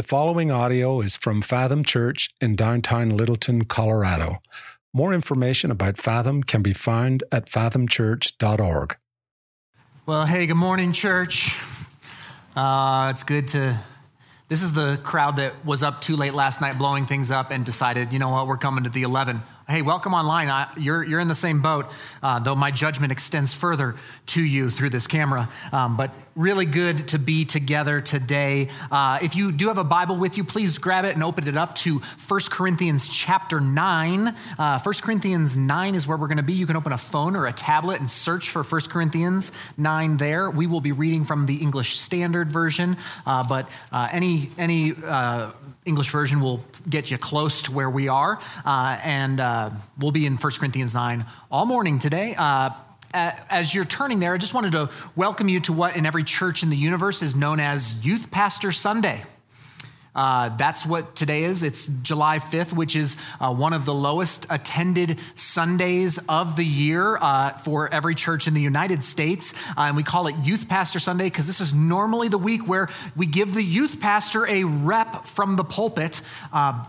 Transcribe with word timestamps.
The 0.00 0.06
following 0.06 0.50
audio 0.50 1.02
is 1.02 1.18
from 1.18 1.42
Fathom 1.42 1.84
Church 1.84 2.30
in 2.40 2.56
downtown 2.56 3.18
Littleton, 3.18 3.66
Colorado. 3.66 4.40
More 4.94 5.12
information 5.12 5.70
about 5.70 5.98
Fathom 5.98 6.42
can 6.42 6.62
be 6.62 6.72
found 6.72 7.22
at 7.30 7.50
fathomchurch.org. 7.50 8.96
Well, 10.06 10.24
hey, 10.24 10.46
good 10.46 10.54
morning, 10.54 10.92
church. 10.92 11.54
Uh, 12.56 13.08
it's 13.10 13.24
good 13.24 13.46
to. 13.48 13.78
This 14.48 14.62
is 14.62 14.72
the 14.72 14.98
crowd 15.02 15.36
that 15.36 15.66
was 15.66 15.82
up 15.82 16.00
too 16.00 16.16
late 16.16 16.32
last 16.32 16.62
night 16.62 16.78
blowing 16.78 17.04
things 17.04 17.30
up 17.30 17.50
and 17.50 17.66
decided, 17.66 18.10
you 18.10 18.18
know 18.18 18.30
what, 18.30 18.46
we're 18.46 18.56
coming 18.56 18.84
to 18.84 18.90
the 18.90 19.02
11. 19.02 19.42
Hey, 19.70 19.82
welcome 19.82 20.14
online. 20.14 20.48
I, 20.48 20.66
you're, 20.76 21.04
you're 21.04 21.20
in 21.20 21.28
the 21.28 21.34
same 21.36 21.62
boat, 21.62 21.86
uh, 22.24 22.40
though 22.40 22.56
my 22.56 22.72
judgment 22.72 23.12
extends 23.12 23.54
further 23.54 23.94
to 24.26 24.42
you 24.42 24.68
through 24.68 24.90
this 24.90 25.06
camera. 25.06 25.48
Um, 25.70 25.96
but 25.96 26.10
really 26.34 26.64
good 26.64 27.06
to 27.08 27.20
be 27.20 27.44
together 27.44 28.00
today. 28.00 28.68
Uh, 28.90 29.20
if 29.22 29.36
you 29.36 29.52
do 29.52 29.68
have 29.68 29.78
a 29.78 29.84
Bible 29.84 30.16
with 30.16 30.36
you, 30.36 30.42
please 30.42 30.78
grab 30.78 31.04
it 31.04 31.14
and 31.14 31.22
open 31.22 31.46
it 31.46 31.56
up 31.56 31.76
to 31.76 31.98
1 31.98 32.40
Corinthians 32.50 33.08
chapter 33.08 33.60
9. 33.60 34.34
Uh, 34.58 34.78
1 34.80 34.94
Corinthians 35.02 35.56
9 35.56 35.94
is 35.94 36.08
where 36.08 36.16
we're 36.16 36.26
going 36.26 36.38
to 36.38 36.42
be. 36.42 36.54
You 36.54 36.66
can 36.66 36.76
open 36.76 36.92
a 36.92 36.98
phone 36.98 37.36
or 37.36 37.46
a 37.46 37.52
tablet 37.52 38.00
and 38.00 38.10
search 38.10 38.50
for 38.50 38.64
1 38.64 38.80
Corinthians 38.88 39.52
9 39.76 40.16
there. 40.16 40.50
We 40.50 40.66
will 40.66 40.80
be 40.80 40.92
reading 40.92 41.24
from 41.24 41.46
the 41.46 41.56
English 41.56 41.96
Standard 41.96 42.50
Version, 42.50 42.96
uh, 43.24 43.46
but 43.46 43.70
uh, 43.92 44.08
any, 44.10 44.50
any 44.58 44.94
uh, 45.04 45.50
English 45.84 46.10
version 46.10 46.40
will 46.40 46.64
get 46.88 47.10
you 47.10 47.18
close 47.18 47.62
to 47.62 47.72
where 47.72 47.90
we 47.90 48.08
are. 48.08 48.40
Uh, 48.64 48.98
and 49.02 49.40
uh, 49.60 49.70
we'll 49.98 50.10
be 50.10 50.24
in 50.24 50.36
1 50.36 50.52
Corinthians 50.58 50.94
9 50.94 51.26
all 51.50 51.66
morning 51.66 51.98
today. 51.98 52.34
Uh, 52.36 52.70
as 53.12 53.74
you're 53.74 53.84
turning 53.84 54.18
there, 54.18 54.32
I 54.32 54.38
just 54.38 54.54
wanted 54.54 54.72
to 54.72 54.88
welcome 55.16 55.48
you 55.48 55.60
to 55.60 55.72
what 55.72 55.96
in 55.96 56.06
every 56.06 56.24
church 56.24 56.62
in 56.62 56.70
the 56.70 56.76
universe 56.76 57.22
is 57.22 57.36
known 57.36 57.60
as 57.60 58.04
Youth 58.04 58.30
Pastor 58.30 58.72
Sunday. 58.72 59.22
Uh, 60.14 60.56
that's 60.56 60.86
what 60.86 61.14
today 61.14 61.44
is. 61.44 61.62
It's 61.62 61.86
July 61.86 62.38
5th, 62.38 62.72
which 62.72 62.96
is 62.96 63.16
uh, 63.38 63.54
one 63.54 63.72
of 63.72 63.84
the 63.84 63.92
lowest 63.92 64.46
attended 64.48 65.18
Sundays 65.34 66.18
of 66.28 66.56
the 66.56 66.64
year 66.64 67.18
uh, 67.18 67.50
for 67.50 67.92
every 67.92 68.14
church 68.14 68.48
in 68.48 68.54
the 68.54 68.60
United 68.60 69.04
States. 69.04 69.52
Uh, 69.76 69.82
and 69.82 69.96
we 69.96 70.02
call 70.02 70.26
it 70.26 70.36
Youth 70.42 70.68
Pastor 70.68 70.98
Sunday 70.98 71.24
because 71.24 71.46
this 71.46 71.60
is 71.60 71.74
normally 71.74 72.28
the 72.28 72.38
week 72.38 72.66
where 72.66 72.88
we 73.14 73.26
give 73.26 73.54
the 73.54 73.62
youth 73.62 74.00
pastor 74.00 74.46
a 74.46 74.64
rep 74.64 75.26
from 75.26 75.56
the 75.56 75.64
pulpit 75.64 76.22
uh, 76.52 76.84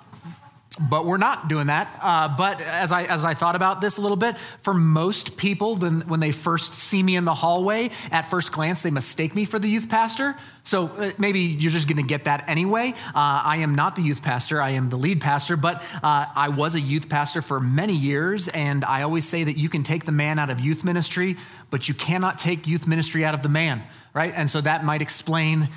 but 0.79 1.05
we're 1.05 1.17
not 1.17 1.49
doing 1.49 1.67
that. 1.67 1.99
Uh, 2.01 2.33
but 2.37 2.61
as 2.61 2.93
I, 2.93 3.03
as 3.03 3.25
I 3.25 3.33
thought 3.33 3.57
about 3.57 3.81
this 3.81 3.97
a 3.97 4.01
little 4.01 4.15
bit, 4.15 4.37
for 4.61 4.73
most 4.73 5.35
people, 5.35 5.75
when, 5.75 6.01
when 6.01 6.21
they 6.21 6.31
first 6.31 6.73
see 6.73 7.03
me 7.03 7.17
in 7.17 7.25
the 7.25 7.33
hallway, 7.33 7.89
at 8.09 8.29
first 8.29 8.53
glance, 8.53 8.81
they 8.81 8.89
mistake 8.89 9.35
me 9.35 9.43
for 9.43 9.59
the 9.59 9.67
youth 9.67 9.89
pastor. 9.89 10.35
So 10.63 10.87
uh, 10.87 11.11
maybe 11.17 11.41
you're 11.41 11.71
just 11.71 11.89
going 11.89 11.97
to 11.97 12.07
get 12.07 12.23
that 12.23 12.45
anyway. 12.47 12.93
Uh, 13.07 13.41
I 13.43 13.57
am 13.57 13.75
not 13.75 13.97
the 13.97 14.01
youth 14.01 14.23
pastor, 14.23 14.61
I 14.61 14.71
am 14.71 14.89
the 14.89 14.97
lead 14.97 15.19
pastor, 15.19 15.57
but 15.57 15.83
uh, 16.01 16.27
I 16.33 16.47
was 16.47 16.73
a 16.73 16.79
youth 16.79 17.09
pastor 17.09 17.41
for 17.41 17.59
many 17.59 17.93
years. 17.93 18.47
And 18.47 18.85
I 18.85 19.01
always 19.01 19.27
say 19.27 19.43
that 19.43 19.57
you 19.57 19.67
can 19.67 19.83
take 19.83 20.05
the 20.05 20.13
man 20.13 20.39
out 20.39 20.49
of 20.49 20.61
youth 20.61 20.85
ministry, 20.85 21.35
but 21.69 21.89
you 21.89 21.93
cannot 21.93 22.39
take 22.39 22.65
youth 22.65 22.87
ministry 22.87 23.25
out 23.25 23.33
of 23.33 23.41
the 23.41 23.49
man 23.49 23.83
right? 24.13 24.33
And 24.35 24.49
so 24.49 24.61
that 24.61 24.83
might 24.83 25.01
explain 25.01 25.69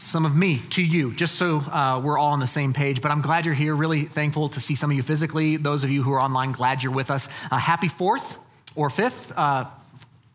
some 0.00 0.24
of 0.24 0.36
me 0.36 0.62
to 0.70 0.82
you, 0.82 1.12
just 1.12 1.34
so 1.34 1.56
uh, 1.58 2.00
we're 2.02 2.16
all 2.16 2.30
on 2.30 2.38
the 2.38 2.46
same 2.46 2.72
page. 2.72 3.02
But 3.02 3.10
I'm 3.10 3.20
glad 3.20 3.44
you're 3.44 3.54
here. 3.54 3.74
Really 3.74 4.04
thankful 4.04 4.48
to 4.50 4.60
see 4.60 4.76
some 4.76 4.92
of 4.92 4.96
you 4.96 5.02
physically. 5.02 5.56
Those 5.56 5.82
of 5.82 5.90
you 5.90 6.04
who 6.04 6.12
are 6.12 6.22
online, 6.22 6.52
glad 6.52 6.84
you're 6.84 6.92
with 6.92 7.10
us. 7.10 7.28
Uh, 7.50 7.58
happy 7.58 7.88
4th 7.88 8.36
or 8.76 8.90
5th. 8.90 9.32
Uh, 9.36 9.64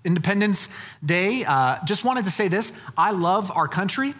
Independence 0.03 0.67
Day. 1.03 1.45
Uh, 1.45 1.77
just 1.85 2.03
wanted 2.03 2.25
to 2.25 2.31
say 2.31 2.49
this 2.49 2.73
I 2.97 3.11
love 3.11 3.51
our 3.55 3.69
country. 3.69 4.13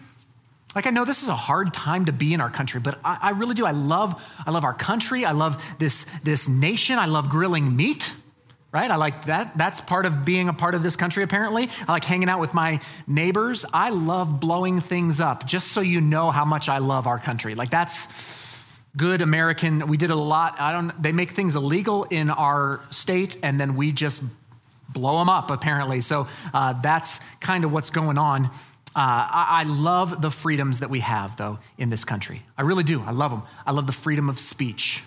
Like 0.76 0.88
I 0.88 0.92
know 0.92 1.04
this 1.04 1.24
is 1.24 1.30
a 1.30 1.36
hard 1.36 1.74
time 1.74 2.06
to 2.06 2.14
be 2.14 2.34
in 2.34 2.40
our 2.40 2.50
country, 2.50 2.80
but 2.80 2.98
I, 3.04 3.18
I 3.22 3.30
really 3.32 3.54
do. 3.54 3.66
I 3.66 3.72
love, 3.72 4.24
I 4.48 4.52
love 4.52 4.64
our 4.64 4.74
country. 4.74 5.26
I 5.26 5.34
love 5.34 5.62
this, 5.78 6.06
this 6.24 6.48
nation. 6.48 6.98
I 6.98 7.08
love 7.08 7.28
grilling 7.28 7.76
meat 7.76 8.14
right? 8.74 8.90
I 8.90 8.96
like 8.96 9.26
that. 9.26 9.56
That's 9.56 9.80
part 9.80 10.06
of 10.08 10.26
being 10.26 10.50
a 10.50 10.54
part 10.54 10.74
of 10.74 10.82
this 10.82 10.96
country, 10.96 11.24
apparently. 11.24 11.70
I 11.88 11.92
like 11.92 12.04
hanging 12.04 12.28
out 12.28 12.40
with 12.40 12.56
my 12.56 12.80
neighbors. 13.06 13.66
I 13.72 13.92
love 13.92 14.40
blowing 14.40 14.82
things 14.82 15.22
up, 15.22 15.46
just 15.46 15.68
so 15.68 15.80
you 15.80 16.02
know 16.02 16.32
how 16.32 16.44
much 16.44 16.68
I 16.68 16.80
love 16.80 17.06
our 17.06 17.20
country. 17.20 17.54
Like, 17.54 17.70
that's 17.70 18.08
good 18.98 19.22
American. 19.22 19.88
We 19.88 19.98
did 19.98 20.10
a 20.10 20.16
lot. 20.16 20.60
I 20.60 20.72
don't, 20.72 21.02
they 21.02 21.12
make 21.12 21.32
things 21.32 21.56
illegal 21.56 22.06
in 22.06 22.32
our 22.32 22.82
state, 22.90 23.38
and 23.44 23.60
then 23.60 23.76
we 23.76 23.92
just 23.92 24.24
blow 24.90 25.20
them 25.20 25.30
up, 25.30 25.52
apparently. 25.52 26.02
So 26.02 26.28
uh, 26.52 26.74
that's 26.74 27.20
kind 27.40 27.66
of 27.66 27.72
what's 27.72 27.92
going 27.92 28.18
on. 28.18 28.46
Uh, 28.46 28.50
I, 28.96 29.48
I 29.50 29.64
love 29.64 30.22
the 30.22 30.32
freedoms 30.32 30.80
that 30.80 30.90
we 30.90 31.00
have, 31.02 31.38
though, 31.38 31.60
in 31.78 31.90
this 31.90 32.06
country. 32.06 32.42
I 32.58 32.64
really 32.64 32.84
do. 32.84 33.02
I 33.02 33.12
love 33.12 33.32
them. 33.32 33.44
I 33.66 33.72
love 33.72 33.86
the 33.86 33.94
freedom 33.94 34.30
of 34.30 34.40
speech. 34.40 35.04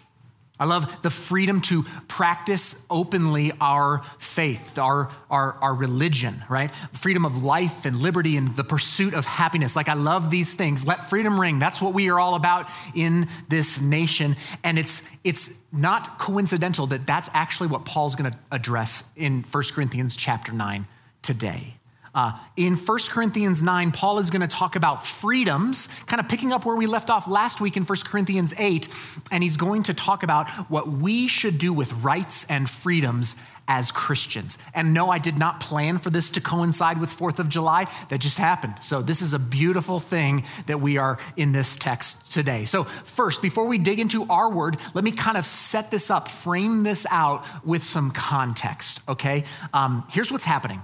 I 0.59 0.65
love 0.65 1.03
the 1.03 1.11
freedom 1.11 1.61
to 1.63 1.83
practice 2.09 2.85
openly 2.89 3.53
our 3.61 4.03
faith, 4.19 4.79
our, 4.79 5.11
our, 5.31 5.53
our 5.61 5.75
religion, 5.75 6.45
right? 6.49 6.71
Freedom 6.93 7.27
of 7.27 7.43
life 7.43 7.85
and 7.85 7.99
liberty 7.99 8.39
and 8.39 8.57
the 8.57 8.65
pursuit 8.65 9.13
of 9.13 9.27
happiness. 9.27 9.77
Like, 9.77 9.91
I 9.91 9.95
love 9.95 10.31
these 10.31 10.55
things. 10.55 10.87
Let 10.87 11.05
freedom 11.05 11.39
ring. 11.39 11.59
That's 11.59 11.83
what 11.83 11.93
we 11.93 12.09
are 12.09 12.19
all 12.19 12.35
about 12.35 12.71
in 12.95 13.29
this 13.49 13.83
nation. 13.83 14.35
And 14.65 14.79
it's, 14.79 15.03
it's 15.25 15.55
not 15.73 16.19
coincidental 16.19 16.87
that 16.87 17.07
that's 17.07 17.29
actually 17.35 17.69
what 17.69 17.85
Paul's 17.85 18.15
going 18.15 18.31
to 18.31 18.39
address 18.51 19.11
in 19.15 19.43
1 19.43 19.63
Corinthians 19.75 20.17
chapter 20.17 20.53
9 20.53 20.87
today. 21.21 21.77
Uh, 22.17 22.33
in 22.57 22.77
1 22.77 22.99
Corinthians 23.11 23.63
9, 23.63 23.93
Paul 23.93 24.19
is 24.19 24.31
going 24.31 24.41
to 24.41 24.49
talk 24.49 24.75
about 24.75 25.07
freedoms, 25.07 25.87
kind 26.07 26.19
of 26.19 26.29
picking 26.29 26.51
up 26.51 26.65
where 26.65 26.75
we 26.75 26.87
left 26.87 27.11
off 27.11 27.29
last 27.29 27.61
week 27.61 27.77
in 27.77 27.85
1 27.85 27.99
Corinthians 28.07 28.55
8. 28.57 28.89
And 29.31 29.43
he's 29.43 29.59
going 29.59 29.83
to 29.85 29.95
talk 29.95 30.23
about 30.23 30.49
what 30.71 30.89
we 30.89 31.29
should 31.29 31.59
do 31.59 31.75
with 31.75 31.93
rights 31.93 32.47
and 32.49 32.71
freedoms 32.71 33.37
as 33.69 33.93
Christians. 33.93 34.57
And 34.73 34.95
no, 34.95 35.11
I 35.11 35.19
did 35.19 35.37
not 35.37 35.61
plan 35.61 35.99
for 35.99 36.09
this 36.09 36.31
to 36.31 36.41
coincide 36.41 36.99
with 36.99 37.11
4th 37.11 37.39
of 37.39 37.51
July. 37.51 37.87
That 38.09 38.21
just 38.21 38.39
happened. 38.39 38.77
So, 38.81 39.03
this 39.03 39.21
is 39.21 39.35
a 39.35 39.39
beautiful 39.39 40.01
thing 40.01 40.45
that 40.67 40.81
we 40.81 40.97
are 40.97 41.19
in 41.37 41.53
this 41.53 41.77
text 41.77 42.33
today. 42.33 42.65
So, 42.65 42.85
first, 42.85 43.43
before 43.43 43.67
we 43.67 43.77
dig 43.77 43.99
into 43.99 44.25
our 44.31 44.49
word, 44.49 44.79
let 44.95 45.05
me 45.05 45.11
kind 45.11 45.37
of 45.37 45.45
set 45.45 45.91
this 45.91 46.11
up, 46.11 46.29
frame 46.29 46.85
this 46.85 47.07
out 47.11 47.45
with 47.65 47.83
some 47.83 48.11
context, 48.13 49.01
okay? 49.09 49.45
Um, 49.75 50.07
here's 50.11 50.31
what's 50.31 50.45
happening 50.45 50.81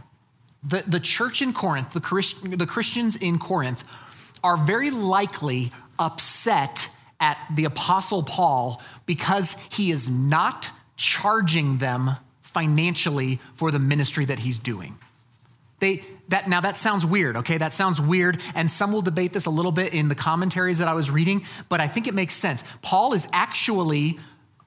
the, 0.63 0.85
the 0.87 1.01
church 1.01 1.43
in 1.43 1.53
Corinth, 1.53 1.93
the, 1.93 2.01
Christ, 2.01 2.59
the 2.59 2.67
Christians 2.67 3.17
in 3.17 3.39
Corinth, 3.39 3.85
are 4.45 4.57
very 4.57 4.91
likely 4.91 5.73
upset 5.99 6.89
at 7.21 7.39
the 7.55 7.65
Apostle 7.65 8.23
Paul 8.23 8.83
because 9.07 9.57
he 9.71 9.91
is 9.91 10.11
not 10.11 10.71
charging 10.97 11.79
them 11.79 12.13
financially 12.43 13.41
for 13.55 13.71
the 13.71 13.79
ministry 13.79 14.25
that 14.25 14.41
he's 14.41 14.59
doing. 14.59 14.99
They, 15.79 16.05
that, 16.29 16.49
now 16.49 16.61
that 16.61 16.77
sounds 16.77 17.05
weird, 17.05 17.37
okay? 17.39 17.59
That 17.59 17.73
sounds 17.73 18.01
weird, 18.01 18.41
and 18.55 18.71
some 18.71 18.93
will 18.93 19.03
debate 19.03 19.33
this 19.33 19.47
a 19.47 19.51
little 19.51 19.73
bit 19.73 19.95
in 19.95 20.09
the 20.09 20.15
commentaries 20.15 20.79
that 20.79 20.87
I 20.89 20.95
was 20.95 21.11
reading, 21.11 21.45
but 21.69 21.81
I 21.81 21.89
think 21.89 22.07
it 22.07 22.15
makes 22.15 22.35
sense. 22.35 22.63
Paul 22.83 23.15
is 23.15 23.27
actually 23.33 24.19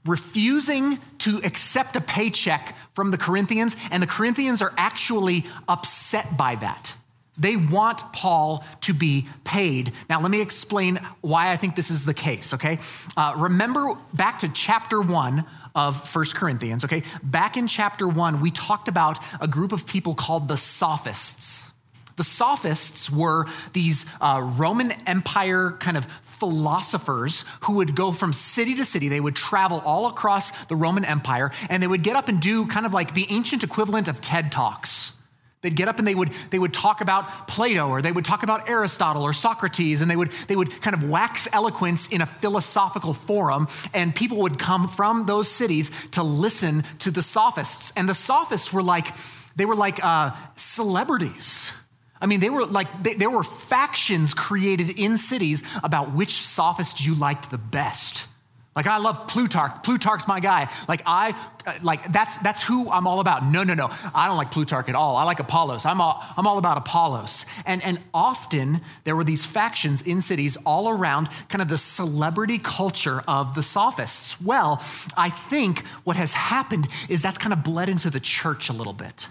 refusing 0.05 0.99
to 1.19 1.41
accept 1.43 1.95
a 1.95 2.01
paycheck 2.01 2.75
from 2.93 3.11
the 3.11 3.17
Corinthians, 3.17 3.75
and 3.91 4.01
the 4.01 4.07
Corinthians 4.07 4.61
are 4.61 4.73
actually 4.77 5.45
upset 5.67 6.38
by 6.38 6.55
that. 6.55 6.95
They 7.38 7.57
want 7.57 8.13
Paul 8.13 8.63
to 8.81 8.93
be 8.93 9.27
paid. 9.43 9.91
Now, 10.09 10.21
let 10.21 10.31
me 10.31 10.41
explain 10.41 10.99
why 11.19 11.51
I 11.51 11.57
think 11.57 11.75
this 11.75 11.91
is 11.91 12.05
the 12.05 12.13
case, 12.13 12.53
okay? 12.53 12.79
Uh, 13.17 13.33
remember 13.35 13.95
back 14.13 14.39
to 14.39 14.49
chapter 14.49 15.01
one 15.01 15.43
of 15.75 16.07
First 16.07 16.37
Corinthians, 16.37 16.85
okay? 16.85 17.03
Back 17.22 17.57
in 17.57 17.67
chapter 17.67 18.07
one, 18.07 18.39
we 18.39 18.51
talked 18.51 18.87
about 18.87 19.19
a 19.41 19.47
group 19.47 19.73
of 19.73 19.85
people 19.85 20.16
called 20.16 20.47
the 20.47 20.55
Sophists. 20.55 21.73
The 22.16 22.23
Sophists 22.23 23.09
were 23.11 23.47
these 23.73 24.05
uh, 24.22 24.53
Roman 24.55 24.93
Empire 25.05 25.72
kind 25.72 25.97
of 25.97 26.05
philosophers 26.45 27.43
who 27.61 27.73
would 27.73 27.96
go 27.96 28.11
from 28.11 28.31
city 28.31 28.75
to 28.75 28.85
city. 28.85 29.09
They 29.09 29.20
would 29.20 29.35
travel 29.35 29.81
all 29.84 30.05
across 30.05 30.52
the 30.66 30.75
Roman 30.75 31.03
Empire 31.03 31.49
and 31.72 31.81
they 31.81 31.87
would 31.87 32.03
get 32.03 32.16
up 32.16 32.29
and 32.29 32.40
do 32.40 32.67
kind 32.67 32.85
of 32.85 32.93
like 32.93 33.16
the 33.16 33.25
ancient 33.31 33.64
equivalent 33.64 34.08
of 34.08 34.22
TED 34.22 34.52
Talks. 34.52 35.17
They'd 35.64 35.75
get 35.75 35.87
up 35.87 35.97
and 35.97 36.08
they 36.08 36.14
would, 36.14 36.29
they 36.52 36.59
would 36.59 36.72
talk 36.72 37.02
about 37.02 37.47
Plato 37.47 37.90
or 37.90 38.03
they 38.03 38.11
would 38.11 38.25
talk 38.25 38.43
about 38.43 38.70
Aristotle 38.70 39.23
or 39.23 39.34
Socrates 39.34 40.03
and 40.03 40.11
they 40.11 40.16
would, 40.16 40.29
they 40.47 40.55
would 40.55 40.70
kind 40.84 40.96
of 40.96 41.09
wax 41.09 41.47
eloquence 41.52 42.08
in 42.09 42.22
a 42.22 42.28
philosophical 42.28 43.16
forum 43.16 43.67
and 43.91 44.14
people 44.14 44.37
would 44.43 44.59
come 44.59 44.87
from 44.87 45.25
those 45.25 45.49
cities 45.49 45.90
to 46.11 46.22
listen 46.22 46.84
to 46.99 47.09
the 47.09 47.23
sophists. 47.23 47.91
And 47.96 48.08
the 48.08 48.14
sophists 48.14 48.72
were 48.72 48.84
like, 48.84 49.08
they 49.55 49.66
were 49.66 49.75
like 49.75 50.05
uh, 50.05 50.29
celebrities. 50.55 51.73
I 52.22 52.28
mean, 52.28 52.40
they 52.40 52.50
were 52.50 52.66
like, 52.66 53.03
they, 53.03 53.14
there 53.14 53.29
were 53.29 53.44
factions 53.44 54.34
created 54.34 54.90
in 54.91 55.17
cities 55.17 55.64
about 55.84 56.14
which 56.14 56.32
sophist 56.32 57.06
you 57.06 57.14
liked 57.16 57.52
the 57.52 57.58
best. 57.58 58.28
Like 58.76 58.88
I 58.88 58.97
love 58.97 59.28
Plutarch. 59.28 59.84
Plutarch's 59.84 60.28
my 60.28 60.41
guy. 60.41 60.70
Like 60.90 61.02
I 61.06 61.34
like 61.82 62.12
that's 62.12 62.35
that's 62.38 62.62
who 62.62 62.91
I'm 62.91 63.08
all 63.08 63.22
about. 63.22 63.46
No, 63.46 63.64
no, 63.64 63.73
no. 63.73 63.90
I 64.14 64.28
don't 64.28 64.35
like 64.35 64.52
Plutarch 64.52 64.90
at 64.90 64.96
all. 64.96 65.16
I 65.16 65.23
like 65.23 65.40
Apollos. 65.40 65.85
I'm 65.85 66.02
all 66.02 66.22
I'm 66.35 66.46
all 66.46 66.58
about 66.58 66.78
Apollos. 66.78 67.46
And 67.66 67.82
and 67.82 68.00
often 68.14 68.82
there 69.06 69.16
were 69.16 69.23
these 69.23 69.46
factions 69.46 70.02
in 70.02 70.22
cities 70.22 70.58
all 70.66 70.90
around 70.90 71.29
kind 71.47 71.61
of 71.61 71.70
the 71.70 71.78
celebrity 71.78 72.58
culture 72.58 73.23
of 73.29 73.56
the 73.56 73.64
sophists. 73.64 74.41
Well, 74.41 74.84
I 75.16 75.29
think 75.29 75.85
what 76.03 76.18
has 76.18 76.34
happened 76.34 76.90
is 77.08 77.22
that's 77.22 77.38
kind 77.38 77.53
of 77.53 77.64
bled 77.64 77.88
into 77.88 78.09
the 78.09 78.20
church 78.20 78.68
a 78.68 78.73
little 78.73 78.94
bit 78.94 79.29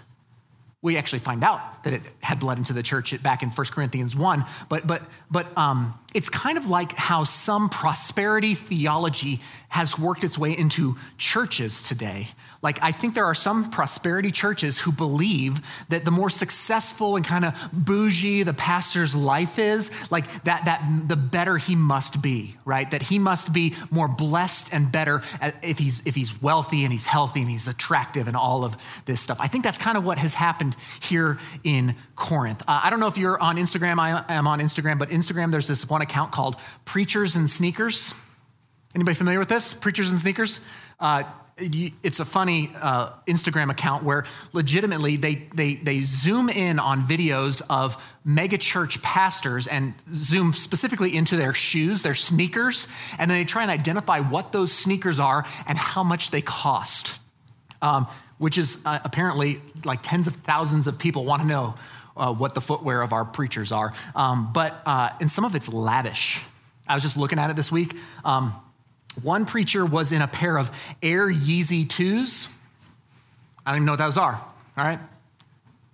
we 0.81 0.97
actually 0.97 1.19
find 1.19 1.43
out 1.43 1.83
that 1.83 1.93
it 1.93 2.01
had 2.21 2.39
bled 2.39 2.57
into 2.57 2.73
the 2.73 2.83
church 2.83 3.21
back 3.23 3.41
in 3.41 3.49
1 3.49 3.67
corinthians 3.67 4.15
1 4.15 4.45
but 4.69 4.85
but 4.85 5.01
but 5.31 5.57
um, 5.57 5.97
it's 6.13 6.29
kind 6.29 6.57
of 6.57 6.67
like 6.67 6.93
how 6.93 7.23
some 7.23 7.69
prosperity 7.69 8.53
theology 8.55 9.41
has 9.69 9.97
worked 9.97 10.23
its 10.23 10.37
way 10.37 10.55
into 10.57 10.95
churches 11.17 11.81
today 11.81 12.29
like, 12.65 12.79
I 12.81 12.91
think 12.91 13.13
there 13.13 13.25
are 13.25 13.35
some 13.35 13.69
prosperity 13.69 14.31
churches 14.31 14.79
who 14.79 14.91
believe 14.91 15.61
that 15.89 16.03
the 16.03 16.09
more 16.09 16.31
successful 16.31 17.15
and 17.15 17.23
kind 17.23 17.45
of 17.45 17.69
bougie 17.71 18.41
the 18.41 18.55
pastor's 18.55 19.15
life 19.15 19.59
is, 19.59 19.91
like 20.11 20.43
that, 20.45 20.65
that 20.65 21.07
the 21.07 21.15
better 21.15 21.57
he 21.57 21.75
must 21.75 22.23
be, 22.23 22.57
right? 22.65 22.89
That 22.89 23.03
he 23.03 23.19
must 23.19 23.53
be 23.53 23.75
more 23.91 24.07
blessed 24.07 24.73
and 24.73 24.91
better 24.91 25.21
if 25.61 25.77
he's, 25.77 26.01
if 26.05 26.15
he's 26.15 26.41
wealthy 26.41 26.83
and 26.83 26.91
he's 26.91 27.05
healthy 27.05 27.41
and 27.41 27.51
he's 27.51 27.67
attractive 27.67 28.27
and 28.27 28.35
all 28.35 28.65
of 28.65 28.75
this 29.05 29.21
stuff. 29.21 29.37
I 29.39 29.45
think 29.45 29.63
that's 29.63 29.77
kind 29.77 29.95
of 29.95 30.03
what 30.03 30.17
has 30.17 30.33
happened 30.33 30.75
here 30.99 31.37
in 31.63 31.95
Corinth. 32.15 32.63
Uh, 32.67 32.81
I 32.83 32.89
don't 32.89 32.99
know 32.99 33.05
if 33.05 33.19
you're 33.19 33.39
on 33.39 33.57
Instagram. 33.57 33.99
I 33.99 34.25
am 34.33 34.47
on 34.47 34.59
Instagram, 34.59 34.97
but 34.97 35.09
Instagram, 35.09 35.51
there's 35.51 35.67
this 35.67 35.87
one 35.87 36.01
account 36.01 36.31
called 36.31 36.55
Preachers 36.83 37.35
and 37.35 37.47
Sneakers. 37.47 38.15
Anybody 38.95 39.13
familiar 39.13 39.37
with 39.37 39.49
this? 39.49 39.75
Preachers 39.75 40.09
and 40.09 40.17
Sneakers? 40.17 40.59
Uh, 40.99 41.25
it's 41.57 42.19
a 42.19 42.25
funny 42.25 42.69
uh, 42.81 43.11
Instagram 43.27 43.71
account 43.71 44.03
where 44.03 44.25
legitimately 44.51 45.15
they, 45.15 45.47
they, 45.53 45.75
they 45.75 46.01
zoom 46.01 46.49
in 46.49 46.79
on 46.79 47.03
videos 47.03 47.61
of 47.69 48.01
megachurch 48.27 49.01
pastors 49.01 49.65
and 49.65 49.93
zoom 50.13 50.51
specifically 50.51 51.15
into 51.15 51.37
their 51.37 51.53
shoes, 51.53 52.01
their 52.01 52.13
sneakers, 52.13 52.89
and 53.17 53.31
then 53.31 53.37
they 53.37 53.45
try 53.45 53.61
and 53.61 53.71
identify 53.71 54.19
what 54.19 54.51
those 54.51 54.73
sneakers 54.73 55.17
are 55.19 55.45
and 55.65 55.77
how 55.77 56.03
much 56.03 56.29
they 56.31 56.41
cost, 56.41 57.19
um, 57.81 58.05
which 58.37 58.57
is 58.57 58.81
uh, 58.85 58.99
apparently 59.05 59.61
like 59.85 60.01
tens 60.03 60.27
of 60.27 60.35
thousands 60.35 60.87
of 60.87 60.99
people 60.99 61.23
want 61.23 61.41
to 61.41 61.47
know 61.47 61.75
uh, 62.17 62.33
what 62.33 62.53
the 62.53 62.61
footwear 62.61 63.01
of 63.01 63.13
our 63.13 63.23
preachers 63.23 63.71
are. 63.71 63.93
Um, 64.13 64.51
but, 64.51 64.81
uh, 64.85 65.11
and 65.21 65.31
some 65.31 65.45
of 65.45 65.55
it's 65.55 65.71
lavish. 65.71 66.43
I 66.85 66.95
was 66.95 67.03
just 67.03 67.15
looking 67.15 67.39
at 67.39 67.49
it 67.49 67.55
this 67.55 67.71
week. 67.71 67.95
Um, 68.25 68.53
one 69.21 69.45
preacher 69.45 69.85
was 69.85 70.11
in 70.11 70.21
a 70.21 70.27
pair 70.27 70.57
of 70.57 70.71
Air 71.01 71.27
Yeezy 71.31 71.87
2s. 71.87 72.51
I 73.65 73.71
don't 73.71 73.77
even 73.77 73.85
know 73.85 73.93
what 73.93 73.99
those 73.99 74.17
are, 74.17 74.33
all 74.35 74.83
right? 74.83 74.99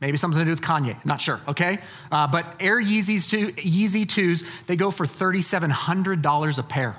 Maybe 0.01 0.17
something 0.17 0.39
to 0.39 0.45
do 0.45 0.49
with 0.49 0.61
Kanye, 0.61 1.03
not 1.05 1.21
sure, 1.21 1.39
okay? 1.47 1.77
Uh, 2.11 2.25
but 2.25 2.55
Air 2.59 2.81
Yeezys 2.81 3.29
two, 3.29 3.49
Yeezy 3.53 4.05
2s, 4.05 4.65
they 4.65 4.75
go 4.75 4.89
for 4.89 5.05
$3,700 5.05 6.57
a 6.57 6.63
pair. 6.63 6.97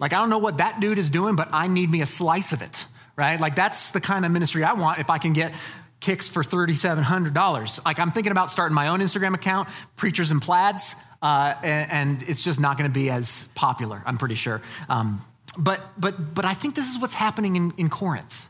Like, 0.00 0.12
I 0.12 0.16
don't 0.16 0.30
know 0.30 0.38
what 0.38 0.58
that 0.58 0.80
dude 0.80 0.98
is 0.98 1.10
doing, 1.10 1.36
but 1.36 1.48
I 1.52 1.68
need 1.68 1.90
me 1.90 2.02
a 2.02 2.06
slice 2.06 2.52
of 2.52 2.60
it, 2.60 2.86
right? 3.16 3.40
Like, 3.40 3.54
that's 3.54 3.92
the 3.92 4.00
kind 4.00 4.24
of 4.24 4.32
ministry 4.32 4.64
I 4.64 4.72
want 4.72 4.98
if 4.98 5.10
I 5.10 5.18
can 5.18 5.32
get 5.32 5.54
kicks 6.00 6.28
for 6.28 6.42
$3,700. 6.42 7.84
Like, 7.84 8.00
I'm 8.00 8.10
thinking 8.10 8.32
about 8.32 8.50
starting 8.50 8.74
my 8.74 8.88
own 8.88 9.00
Instagram 9.00 9.34
account, 9.34 9.68
Preachers 9.96 10.32
and 10.32 10.42
Plaids 10.42 10.96
uh, 11.22 11.54
and, 11.62 11.90
and, 11.90 12.28
it's 12.28 12.44
just 12.44 12.60
not 12.60 12.78
going 12.78 12.88
to 12.88 12.94
be 12.94 13.10
as 13.10 13.48
popular, 13.54 14.02
I'm 14.06 14.18
pretty 14.18 14.36
sure. 14.36 14.62
Um, 14.88 15.20
but, 15.58 15.80
but, 15.98 16.34
but 16.34 16.44
I 16.44 16.54
think 16.54 16.74
this 16.74 16.94
is 16.94 17.00
what's 17.00 17.14
happening 17.14 17.56
in, 17.56 17.72
in 17.76 17.90
Corinth. 17.90 18.48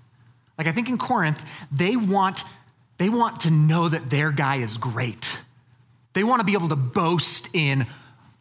Like, 0.58 0.66
I 0.66 0.72
think 0.72 0.88
in 0.88 0.98
Corinth, 0.98 1.66
they 1.72 1.96
want, 1.96 2.42
they 2.98 3.08
want 3.08 3.40
to 3.40 3.50
know 3.50 3.88
that 3.88 4.10
their 4.10 4.30
guy 4.30 4.56
is 4.56 4.76
great. 4.76 5.38
They 6.12 6.24
want 6.24 6.40
to 6.40 6.44
be 6.44 6.54
able 6.54 6.68
to 6.68 6.76
boast 6.76 7.54
in 7.54 7.86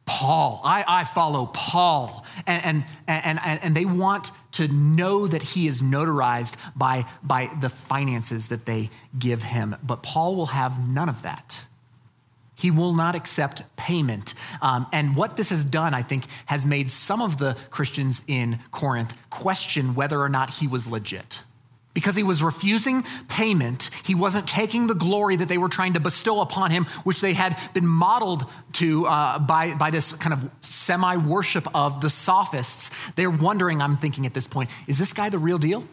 Paul. 0.05 0.61
I, 0.63 0.83
I 0.87 1.03
follow 1.03 1.45
Paul. 1.47 2.25
And, 2.47 2.83
and, 3.07 3.39
and, 3.43 3.59
and 3.63 3.75
they 3.75 3.85
want 3.85 4.31
to 4.53 4.67
know 4.67 5.27
that 5.27 5.43
he 5.43 5.67
is 5.67 5.81
notarized 5.81 6.55
by, 6.75 7.05
by 7.21 7.51
the 7.61 7.69
finances 7.69 8.47
that 8.47 8.65
they 8.65 8.89
give 9.17 9.43
him. 9.43 9.75
But 9.83 10.01
Paul 10.01 10.35
will 10.35 10.47
have 10.47 10.89
none 10.89 11.09
of 11.09 11.21
that. 11.21 11.65
He 12.57 12.71
will 12.71 12.93
not 12.93 13.13
accept 13.13 13.61
payment. 13.75 14.33
Um, 14.63 14.87
and 14.91 15.15
what 15.15 15.37
this 15.37 15.49
has 15.49 15.63
done, 15.63 15.93
I 15.93 16.01
think, 16.01 16.25
has 16.47 16.65
made 16.65 16.89
some 16.89 17.21
of 17.21 17.37
the 17.37 17.55
Christians 17.69 18.23
in 18.27 18.59
Corinth 18.71 19.15
question 19.29 19.93
whether 19.93 20.19
or 20.19 20.27
not 20.27 20.55
he 20.55 20.67
was 20.67 20.87
legit. 20.87 21.43
Because 21.93 22.15
he 22.15 22.23
was 22.23 22.43
refusing 22.43 23.03
payment, 23.27 23.89
he 24.03 24.13
wasn't 24.13 24.47
taking 24.47 24.87
the 24.87 24.93
glory 24.95 25.35
that 25.35 25.47
they 25.47 25.57
were 25.57 25.69
trying 25.69 25.93
to 25.93 25.99
bestow 25.99 26.41
upon 26.41 26.71
him, 26.71 26.85
which 27.03 27.21
they 27.21 27.33
had 27.33 27.57
been 27.73 27.87
modeled 27.87 28.45
to 28.73 29.05
uh, 29.05 29.39
by, 29.39 29.75
by 29.75 29.91
this 29.91 30.11
kind 30.13 30.33
of 30.33 30.49
semi 30.61 31.15
worship 31.17 31.67
of 31.75 32.01
the 32.01 32.09
sophists. 32.09 32.89
They're 33.11 33.29
wondering, 33.29 33.81
I'm 33.81 33.97
thinking 33.97 34.25
at 34.25 34.33
this 34.33 34.47
point, 34.47 34.69
is 34.87 34.99
this 34.99 35.13
guy 35.13 35.29
the 35.29 35.39
real 35.39 35.57
deal? 35.57 35.85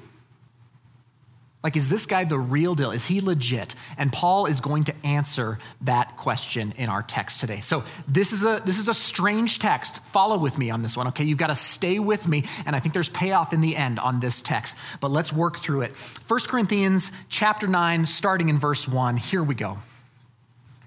Like, 1.64 1.76
is 1.76 1.88
this 1.88 2.04
guy 2.04 2.24
the 2.24 2.38
real 2.38 2.74
deal? 2.74 2.90
Is 2.90 3.06
he 3.06 3.22
legit? 3.22 3.74
And 3.96 4.12
Paul 4.12 4.44
is 4.44 4.60
going 4.60 4.84
to 4.84 4.94
answer 5.02 5.58
that 5.80 6.18
question 6.18 6.74
in 6.76 6.90
our 6.90 7.02
text 7.02 7.40
today. 7.40 7.60
So 7.62 7.84
this 8.06 8.32
is 8.32 8.44
a 8.44 8.60
this 8.66 8.78
is 8.78 8.88
a 8.88 8.92
strange 8.92 9.58
text. 9.58 10.04
Follow 10.04 10.36
with 10.36 10.58
me 10.58 10.70
on 10.70 10.82
this 10.82 10.94
one, 10.94 11.08
okay? 11.08 11.24
You've 11.24 11.38
got 11.38 11.46
to 11.46 11.54
stay 11.54 11.98
with 11.98 12.28
me, 12.28 12.44
and 12.66 12.76
I 12.76 12.80
think 12.80 12.92
there's 12.92 13.08
payoff 13.08 13.54
in 13.54 13.62
the 13.62 13.76
end 13.76 13.98
on 13.98 14.20
this 14.20 14.42
text. 14.42 14.76
But 15.00 15.10
let's 15.10 15.32
work 15.32 15.56
through 15.56 15.80
it. 15.82 15.96
1 16.28 16.40
Corinthians 16.48 17.10
chapter 17.30 17.66
9, 17.66 18.04
starting 18.04 18.50
in 18.50 18.58
verse 18.58 18.86
1. 18.86 19.16
Here 19.16 19.42
we 19.42 19.54
go. 19.54 19.78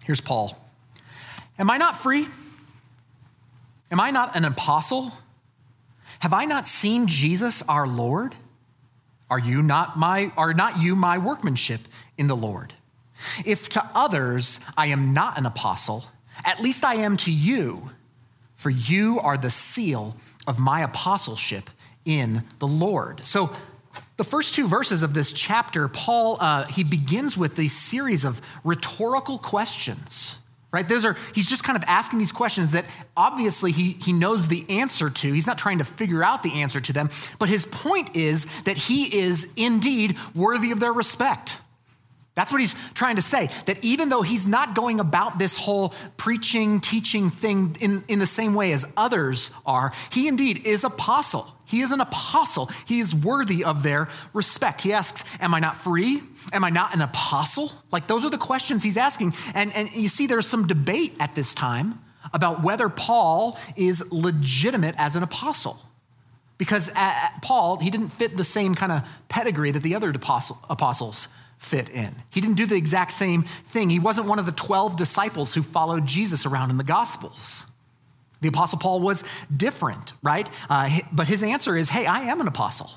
Here's 0.05 0.21
Paul. 0.21 0.55
Am 1.57 1.71
I 1.71 1.77
not 1.77 1.97
free? 1.97 2.27
Am 3.89 3.99
I 3.99 4.11
not 4.11 4.35
an 4.35 4.45
apostle? 4.45 5.11
Have 6.19 6.33
I 6.33 6.45
not 6.45 6.67
seen 6.67 7.07
Jesus 7.07 7.63
our 7.63 7.87
Lord? 7.87 8.35
Are 9.29 9.39
you 9.39 9.61
not 9.61 9.97
my 9.97 10.31
are 10.37 10.53
not 10.53 10.79
you 10.79 10.95
my 10.95 11.17
workmanship 11.17 11.81
in 12.17 12.27
the 12.27 12.35
Lord? 12.35 12.73
If 13.45 13.69
to 13.69 13.83
others 13.93 14.59
I 14.77 14.87
am 14.87 15.13
not 15.13 15.37
an 15.37 15.45
apostle, 15.45 16.05
at 16.45 16.61
least 16.61 16.83
I 16.83 16.95
am 16.95 17.17
to 17.17 17.31
you, 17.31 17.89
for 18.55 18.69
you 18.69 19.19
are 19.19 19.37
the 19.37 19.49
seal 19.49 20.15
of 20.45 20.59
my 20.59 20.81
apostleship 20.81 21.69
in 22.05 22.43
the 22.59 22.67
Lord. 22.67 23.25
So 23.25 23.51
the 24.17 24.23
first 24.23 24.55
two 24.55 24.67
verses 24.67 25.03
of 25.03 25.13
this 25.13 25.33
chapter, 25.33 25.87
Paul 25.87 26.37
uh, 26.39 26.65
he 26.65 26.83
begins 26.83 27.37
with 27.37 27.55
these 27.55 27.75
series 27.75 28.23
of 28.23 28.41
rhetorical 28.63 29.37
questions 29.37 30.39
right? 30.77 30.87
Those 30.87 31.05
are, 31.05 31.17
he's 31.33 31.47
just 31.47 31.63
kind 31.63 31.75
of 31.75 31.83
asking 31.87 32.19
these 32.19 32.31
questions 32.31 32.73
that 32.73 32.85
obviously 33.15 33.71
he, 33.71 33.93
he 33.93 34.13
knows 34.13 34.47
the 34.47 34.63
answer 34.69 35.09
to. 35.09 35.33
He's 35.33 35.47
not 35.47 35.57
trying 35.57 35.79
to 35.79 35.83
figure 35.83 36.23
out 36.23 36.43
the 36.43 36.61
answer 36.61 36.79
to 36.79 36.93
them, 36.93 37.09
but 37.39 37.49
his 37.49 37.65
point 37.65 38.15
is 38.15 38.45
that 38.61 38.77
he 38.77 39.17
is 39.17 39.51
indeed 39.55 40.15
worthy 40.35 40.69
of 40.69 40.79
their 40.79 40.93
respect. 40.93 41.59
That's 42.37 42.51
what 42.51 42.61
he's 42.61 42.75
trying 42.93 43.15
to 43.15 43.21
say. 43.23 43.49
That 43.65 43.83
even 43.83 44.09
though 44.09 44.21
he's 44.21 44.45
not 44.45 44.75
going 44.75 44.99
about 44.99 45.39
this 45.39 45.57
whole 45.57 45.95
preaching, 46.17 46.79
teaching 46.79 47.31
thing 47.31 47.75
in, 47.79 48.03
in 48.07 48.19
the 48.19 48.27
same 48.27 48.53
way 48.53 48.73
as 48.73 48.85
others 48.95 49.49
are, 49.65 49.91
he 50.11 50.27
indeed 50.27 50.63
is 50.63 50.83
apostle. 50.83 51.51
He 51.65 51.81
is 51.81 51.91
an 51.91 51.99
apostle. 51.99 52.69
He 52.85 52.99
is 52.99 53.15
worthy 53.15 53.63
of 53.63 53.81
their 53.81 54.07
respect. 54.33 54.81
He 54.81 54.93
asks, 54.93 55.23
Am 55.39 55.55
I 55.55 55.59
not 55.59 55.77
free? 55.77 56.21
Am 56.53 56.63
I 56.63 56.69
not 56.69 56.93
an 56.93 57.01
apostle? 57.01 57.71
Like 57.91 58.05
those 58.05 58.23
are 58.23 58.29
the 58.29 58.37
questions 58.37 58.83
he's 58.83 58.97
asking. 58.97 59.33
And, 59.55 59.73
and 59.73 59.91
you 59.91 60.07
see, 60.07 60.27
there's 60.27 60.45
some 60.45 60.67
debate 60.67 61.15
at 61.19 61.33
this 61.33 61.55
time 61.55 61.99
about 62.35 62.61
whether 62.61 62.87
Paul 62.87 63.57
is 63.75 64.03
legitimate 64.11 64.93
as 64.99 65.15
an 65.15 65.23
apostle. 65.23 65.81
Because 66.59 66.91
uh, 66.95 67.29
Paul, 67.41 67.79
he 67.79 67.89
didn't 67.89 68.09
fit 68.09 68.37
the 68.37 68.45
same 68.45 68.75
kind 68.75 68.91
of 68.91 69.09
pedigree 69.27 69.71
that 69.71 69.81
the 69.81 69.95
other 69.95 70.11
apostles 70.11 71.27
fit 71.57 71.89
in. 71.89 72.15
He 72.29 72.41
didn't 72.41 72.57
do 72.57 72.65
the 72.65 72.75
exact 72.75 73.13
same 73.13 73.43
thing. 73.43 73.89
He 73.89 73.99
wasn't 73.99 74.27
one 74.27 74.39
of 74.39 74.45
the 74.45 74.51
12 74.51 74.95
disciples 74.95 75.55
who 75.55 75.61
followed 75.61 76.05
Jesus 76.05 76.45
around 76.45 76.69
in 76.69 76.77
the 76.77 76.83
Gospels. 76.83 77.65
The 78.41 78.47
Apostle 78.47 78.79
Paul 78.79 78.99
was 78.99 79.23
different, 79.55 80.13
right? 80.21 80.47
Uh, 80.69 80.99
but 81.11 81.27
his 81.27 81.41
answer 81.41 81.75
is 81.75 81.89
hey, 81.89 82.05
I 82.05 82.21
am 82.21 82.39
an 82.39 82.47
apostle. 82.47 82.91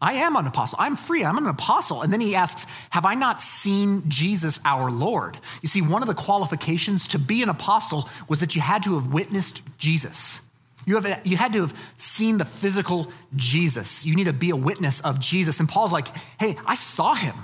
I 0.00 0.12
am 0.14 0.36
an 0.36 0.46
apostle. 0.46 0.78
I'm 0.80 0.94
free. 0.94 1.24
I'm 1.24 1.38
an 1.38 1.46
apostle. 1.46 2.02
And 2.02 2.12
then 2.12 2.20
he 2.20 2.36
asks, 2.36 2.66
Have 2.90 3.04
I 3.04 3.14
not 3.14 3.40
seen 3.40 4.08
Jesus 4.08 4.60
our 4.64 4.90
Lord? 4.90 5.38
You 5.60 5.68
see, 5.68 5.82
one 5.82 6.02
of 6.02 6.08
the 6.08 6.14
qualifications 6.14 7.08
to 7.08 7.18
be 7.18 7.42
an 7.42 7.48
apostle 7.48 8.08
was 8.28 8.40
that 8.40 8.54
you 8.54 8.62
had 8.62 8.84
to 8.84 8.94
have 8.94 9.12
witnessed 9.12 9.60
Jesus. 9.76 10.42
You, 10.86 11.00
have, 11.00 11.26
you 11.26 11.36
had 11.36 11.52
to 11.54 11.62
have 11.62 11.92
seen 11.96 12.38
the 12.38 12.44
physical 12.44 13.12
Jesus. 13.34 14.06
You 14.06 14.14
need 14.14 14.24
to 14.24 14.32
be 14.32 14.50
a 14.50 14.56
witness 14.56 15.00
of 15.00 15.18
Jesus. 15.18 15.58
And 15.58 15.68
Paul's 15.68 15.92
like, 15.92 16.08
Hey, 16.38 16.56
I 16.64 16.76
saw 16.76 17.14
him. 17.14 17.34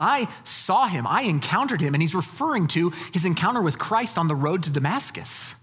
I 0.00 0.28
saw 0.44 0.86
him, 0.86 1.06
I 1.06 1.22
encountered 1.22 1.80
him, 1.80 1.94
and 1.94 2.02
he's 2.02 2.14
referring 2.14 2.68
to 2.68 2.90
his 3.12 3.24
encounter 3.24 3.60
with 3.60 3.78
Christ 3.78 4.16
on 4.16 4.28
the 4.28 4.36
road 4.36 4.62
to 4.64 4.70
Damascus. 4.70 5.56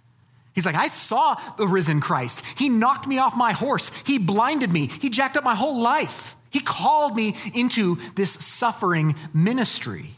He's 0.53 0.65
like, 0.65 0.75
I 0.75 0.87
saw 0.87 1.35
the 1.57 1.67
risen 1.67 1.99
Christ. 1.99 2.41
He 2.57 2.69
knocked 2.69 3.07
me 3.07 3.17
off 3.17 3.35
my 3.35 3.51
horse. 3.51 3.91
He 4.05 4.17
blinded 4.17 4.71
me. 4.71 4.87
He 4.87 5.09
jacked 5.09 5.35
up 5.35 5.43
my 5.43 5.55
whole 5.55 5.81
life. 5.81 6.35
He 6.49 6.61
called 6.61 7.15
me 7.15 7.35
into 7.53 7.97
this 8.15 8.31
suffering 8.31 9.15
ministry. 9.33 10.15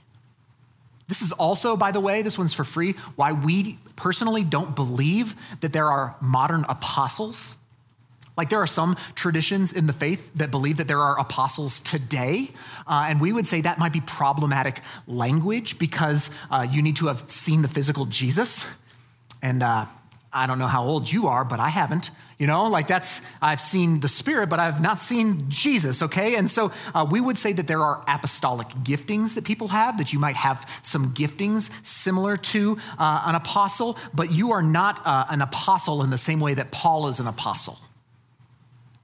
This 1.07 1.21
is 1.21 1.31
also, 1.31 1.75
by 1.75 1.91
the 1.91 1.99
way, 1.99 2.21
this 2.21 2.37
one's 2.37 2.53
for 2.53 2.63
free, 2.63 2.91
why 3.15 3.31
we 3.31 3.79
personally 3.95 4.43
don't 4.43 4.75
believe 4.75 5.35
that 5.61 5.73
there 5.73 5.89
are 5.89 6.15
modern 6.21 6.65
apostles. 6.69 7.55
Like 8.37 8.49
there 8.49 8.61
are 8.61 8.67
some 8.67 8.95
traditions 9.15 9.73
in 9.73 9.87
the 9.87 9.93
faith 9.93 10.33
that 10.35 10.51
believe 10.51 10.77
that 10.77 10.87
there 10.87 11.01
are 11.01 11.19
apostles 11.19 11.79
today, 11.79 12.51
uh, 12.85 13.07
and 13.09 13.19
we 13.19 13.33
would 13.33 13.47
say 13.47 13.61
that 13.61 13.79
might 13.79 13.93
be 13.93 14.01
problematic 14.01 14.81
language 15.07 15.79
because 15.79 16.29
uh, 16.51 16.65
you 16.69 16.81
need 16.81 16.97
to 16.97 17.07
have 17.07 17.29
seen 17.29 17.63
the 17.63 17.67
physical 17.67 18.05
Jesus. 18.05 18.71
And 19.41 19.63
uh, 19.63 19.85
I 20.31 20.45
don't 20.45 20.59
know 20.59 20.67
how 20.67 20.83
old 20.83 21.11
you 21.11 21.27
are, 21.27 21.43
but 21.43 21.59
I 21.59 21.69
haven't. 21.69 22.11
You 22.37 22.45
know, 22.45 22.65
like 22.65 22.85
that's, 22.85 23.23
I've 23.41 23.59
seen 23.59 23.99
the 23.99 24.07
Spirit, 24.07 24.49
but 24.49 24.59
I've 24.59 24.79
not 24.79 24.99
seen 24.99 25.49
Jesus, 25.49 26.03
okay? 26.03 26.35
And 26.35 26.51
so 26.51 26.71
uh, 26.93 27.07
we 27.09 27.19
would 27.19 27.35
say 27.35 27.51
that 27.53 27.65
there 27.65 27.81
are 27.81 28.03
apostolic 28.07 28.67
giftings 28.83 29.33
that 29.33 29.43
people 29.43 29.69
have, 29.69 29.97
that 29.97 30.13
you 30.13 30.19
might 30.19 30.35
have 30.35 30.69
some 30.83 31.15
giftings 31.15 31.71
similar 31.83 32.37
to 32.37 32.77
uh, 32.99 33.23
an 33.25 33.33
apostle, 33.33 33.97
but 34.13 34.31
you 34.31 34.51
are 34.51 34.61
not 34.61 35.01
uh, 35.03 35.25
an 35.31 35.41
apostle 35.41 36.03
in 36.03 36.11
the 36.11 36.17
same 36.19 36.39
way 36.39 36.53
that 36.53 36.69
Paul 36.69 37.07
is 37.07 37.19
an 37.19 37.25
apostle, 37.25 37.79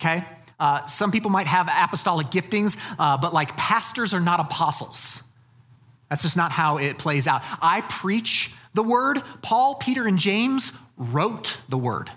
okay? 0.03 0.25
Uh, 0.59 0.85
some 0.85 1.11
people 1.11 1.31
might 1.31 1.47
have 1.47 1.67
apostolic 1.67 2.27
giftings, 2.27 2.77
uh, 2.99 3.17
but 3.17 3.33
like 3.33 3.55
pastors 3.57 4.13
are 4.13 4.19
not 4.19 4.39
apostles. 4.39 5.23
That's 6.09 6.21
just 6.21 6.37
not 6.37 6.51
how 6.51 6.77
it 6.77 6.97
plays 6.97 7.27
out. 7.27 7.41
I 7.61 7.81
preach 7.81 8.53
the 8.73 8.83
word. 8.83 9.21
Paul, 9.41 9.75
Peter, 9.75 10.05
and 10.05 10.19
James 10.19 10.71
wrote 10.97 11.57
the 11.69 11.77
word. 11.77 12.11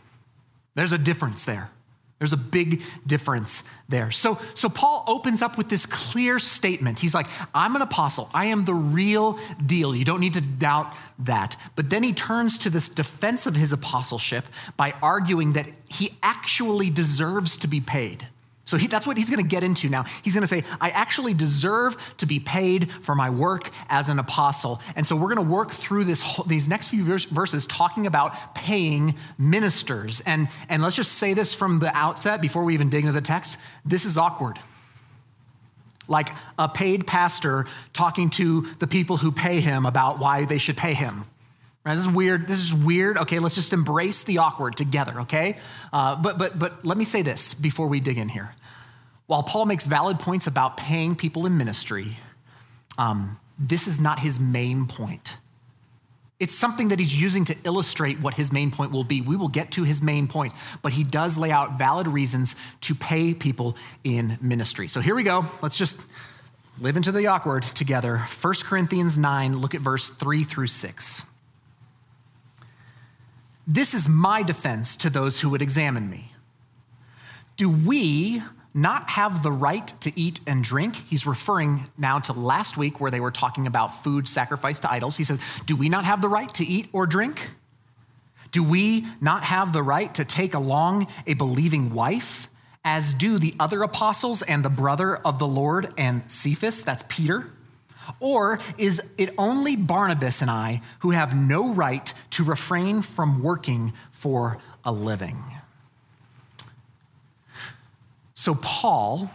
There's 0.75 0.93
a 0.93 0.99
difference 0.99 1.45
there. 1.45 1.71
There's 2.19 2.33
a 2.33 2.39
big 2.39 2.83
difference 3.07 3.63
there. 3.91 4.11
So, 4.11 4.39
so 4.55 4.71
Paul 4.71 5.05
opens 5.07 5.43
up 5.43 5.59
with 5.59 5.69
this 5.69 5.85
clear 5.85 6.39
statement. 6.39 6.99
He's 6.99 7.15
like, 7.15 7.27
I'm 7.55 7.77
an 7.77 7.83
apostle. 7.83 8.31
I 8.33 8.47
am 8.47 8.65
the 8.65 8.75
real 8.75 9.39
deal. 9.65 9.95
You 9.95 10.05
don't 10.07 10.21
need 10.21 10.33
to 10.33 10.41
doubt 10.41 10.95
that. 11.19 11.59
But 11.75 11.91
then 11.91 12.03
he 12.03 12.15
turns 12.15 12.57
to 12.59 12.71
this 12.71 12.89
defense 12.89 13.47
of 13.47 13.55
his 13.55 13.71
apostleship 13.71 14.47
by 14.79 14.95
arguing 15.03 15.53
that 15.53 15.67
he 15.89 16.17
actually 16.23 16.89
deserves 16.89 17.59
to 17.59 17.69
be 17.69 17.83
paid. 17.83 18.27
So 18.67 18.77
he, 18.77 18.89
that's 18.89 19.07
what 19.07 19.17
he's 19.17 19.31
going 19.31 19.43
to 19.43 19.49
get 19.49 19.63
into 19.63 19.89
now. 19.89 20.05
He's 20.23 20.35
going 20.35 20.43
to 20.43 20.49
say, 20.49 20.65
I 20.81 20.91
actually 20.91 21.35
deserve 21.35 21.97
to 22.19 22.27
be 22.27 22.41
paid 22.41 22.91
for 22.91 23.15
my 23.15 23.31
work 23.31 23.71
as 23.89 24.09
an 24.09 24.19
apostle. 24.19 24.83
And 24.97 25.07
so 25.07 25.15
we're 25.15 25.33
going 25.33 25.47
to 25.47 25.55
work 25.55 25.71
through 25.71 26.05
this, 26.05 26.41
these 26.47 26.69
next 26.69 26.89
few 26.89 27.05
verses 27.05 27.65
talking 27.67 28.09
about 28.09 28.57
paying 28.57 29.15
ministers. 29.39 30.21
And, 30.21 30.49
and 30.69 30.83
let's 30.83 30.97
just 30.97 31.13
say 31.13 31.33
this 31.33 31.55
from 31.55 31.79
the 31.79 31.97
outset 31.97 32.41
before 32.41 32.65
we 32.65 32.75
even 32.75 32.91
dig 32.91 33.05
into 33.05 33.13
the 33.13 33.21
text 33.21 33.57
this 33.85 34.05
is 34.05 34.19
awkward. 34.19 34.59
Like 36.09 36.29
a 36.59 36.69
paid 36.69 37.07
pastor 37.07 37.67
talking 37.93 38.31
to 38.31 38.63
the 38.81 38.89
people 38.89 39.17
who 39.17 39.31
pay 39.31 39.61
him 39.61 39.87
about 39.87 40.19
why 40.19 40.45
they 40.45 40.59
should 40.59 40.77
pay 40.77 40.95
him. 40.95 41.25
Right, 41.87 41.95
this 41.95 42.05
is 42.05 42.13
weird. 42.13 42.49
This 42.49 42.61
is 42.61 42.75
weird. 42.75 43.17
Okay, 43.17 43.39
let's 43.39 43.55
just 43.55 43.73
embrace 43.73 44.25
the 44.25 44.39
awkward 44.39 44.77
together. 44.77 45.21
Okay, 45.21 45.57
uh, 45.93 46.21
but 46.21 46.37
but 46.37 46.59
but 46.59 46.85
let 46.85 46.99
me 46.99 47.05
say 47.05 47.23
this 47.23 47.55
before 47.55 47.87
we 47.87 48.01
dig 48.01 48.19
in 48.19 48.29
here. 48.29 48.57
While 49.27 49.45
Paul 49.45 49.67
makes 49.67 49.87
valid 49.87 50.19
points 50.19 50.49
about 50.49 50.77
paying 50.77 51.15
people 51.15 51.47
in 51.47 51.57
ministry, 51.57 52.17
um, 52.99 53.39
this 53.57 53.87
is 53.87 54.01
not 54.01 54.19
his 54.19 54.41
main 54.41 54.87
point. 54.87 55.37
It's 56.41 56.55
something 56.57 56.89
that 56.89 56.99
he's 56.99 57.21
using 57.21 57.45
to 57.45 57.57
illustrate 57.63 58.21
what 58.21 58.35
his 58.35 58.53
main 58.53 58.73
point 58.73 58.91
will 58.91 59.05
be. 59.05 59.21
We 59.21 59.37
will 59.37 59.49
get 59.49 59.71
to 59.73 59.85
his 59.85 60.03
main 60.03 60.27
point, 60.27 60.55
but 60.83 60.93
he 60.93 61.05
does 61.05 61.39
lay 61.39 61.53
out 61.53 61.79
valid 61.79 62.09
reasons 62.09 62.57
to 62.81 62.97
pay 62.97 63.33
people 63.33 63.77
in 64.03 64.39
ministry. 64.41 64.89
So 64.89 65.01
here 65.01 65.15
we 65.15 65.23
go. 65.23 65.47
Let's 65.63 65.79
just 65.79 66.05
live 66.81 66.97
into 66.97 67.13
the 67.13 67.29
awkward 67.29 67.63
together. 67.63 68.19
1 68.19 68.55
Corinthians 68.65 69.17
9, 69.17 69.59
look 69.59 69.75
at 69.75 69.81
verse 69.81 70.09
3 70.09 70.43
through 70.43 70.67
6. 70.67 71.23
This 73.67 73.95
is 73.95 74.09
my 74.09 74.43
defense 74.43 74.97
to 74.99 75.11
those 75.11 75.41
who 75.41 75.51
would 75.51 75.63
examine 75.63 76.09
me. 76.09 76.33
Do 77.57 77.69
we 77.69 78.43
not 78.73 79.11
have 79.11 79.43
the 79.43 79.51
right 79.51 79.89
to 80.03 80.13
eat 80.19 80.41
and 80.47 80.63
drink? 80.63 80.97
He's 81.09 81.27
referring 81.27 81.89
now 81.97 82.19
to 82.21 82.33
last 82.33 82.77
week 82.77 83.01
where 83.01 83.11
they 83.11 83.21
were 83.21 83.31
talking 83.31 83.67
about 83.67 84.05
food 84.05 84.29
sacrificed 84.29 84.83
to 84.83 84.93
idols. 84.93 85.17
He 85.17 85.25
says, 85.25 85.41
Do 85.65 85.75
we 85.75 85.89
not 85.89 86.05
have 86.05 86.21
the 86.21 86.29
right 86.29 86.53
to 86.55 86.65
eat 86.65 86.89
or 86.93 87.07
drink? 87.07 87.51
Do 88.53 88.63
we 88.63 89.07
not 89.21 89.43
have 89.45 89.73
the 89.73 89.83
right 89.83 90.15
to 90.15 90.25
take 90.25 90.55
along 90.55 91.09
a 91.27 91.35
believing 91.35 91.93
wife, 91.93 92.49
as 92.85 93.13
do 93.13 93.39
the 93.39 93.55
other 93.59 93.83
apostles 93.83 94.43
and 94.43 94.65
the 94.65 94.71
brother 94.71 95.17
of 95.17 95.39
the 95.39 95.47
Lord 95.47 95.93
and 95.99 96.31
Cephas? 96.31 96.85
That's 96.85 97.05
Peter. 97.09 97.51
Or 98.21 98.59
is 98.79 99.03
it 99.19 99.35
only 99.39 99.77
Barnabas 99.77 100.43
and 100.43 100.51
I 100.51 100.83
who 101.01 101.11
have 101.11 101.37
no 101.37 101.73
right 101.73 102.13
to 102.31 102.45
refrain 102.45 103.03
from 103.03 103.43
working 103.43 103.93
for 104.13 104.59
a 104.85 104.93
living? 104.93 105.43
So, 108.35 108.55
Paul 108.55 109.31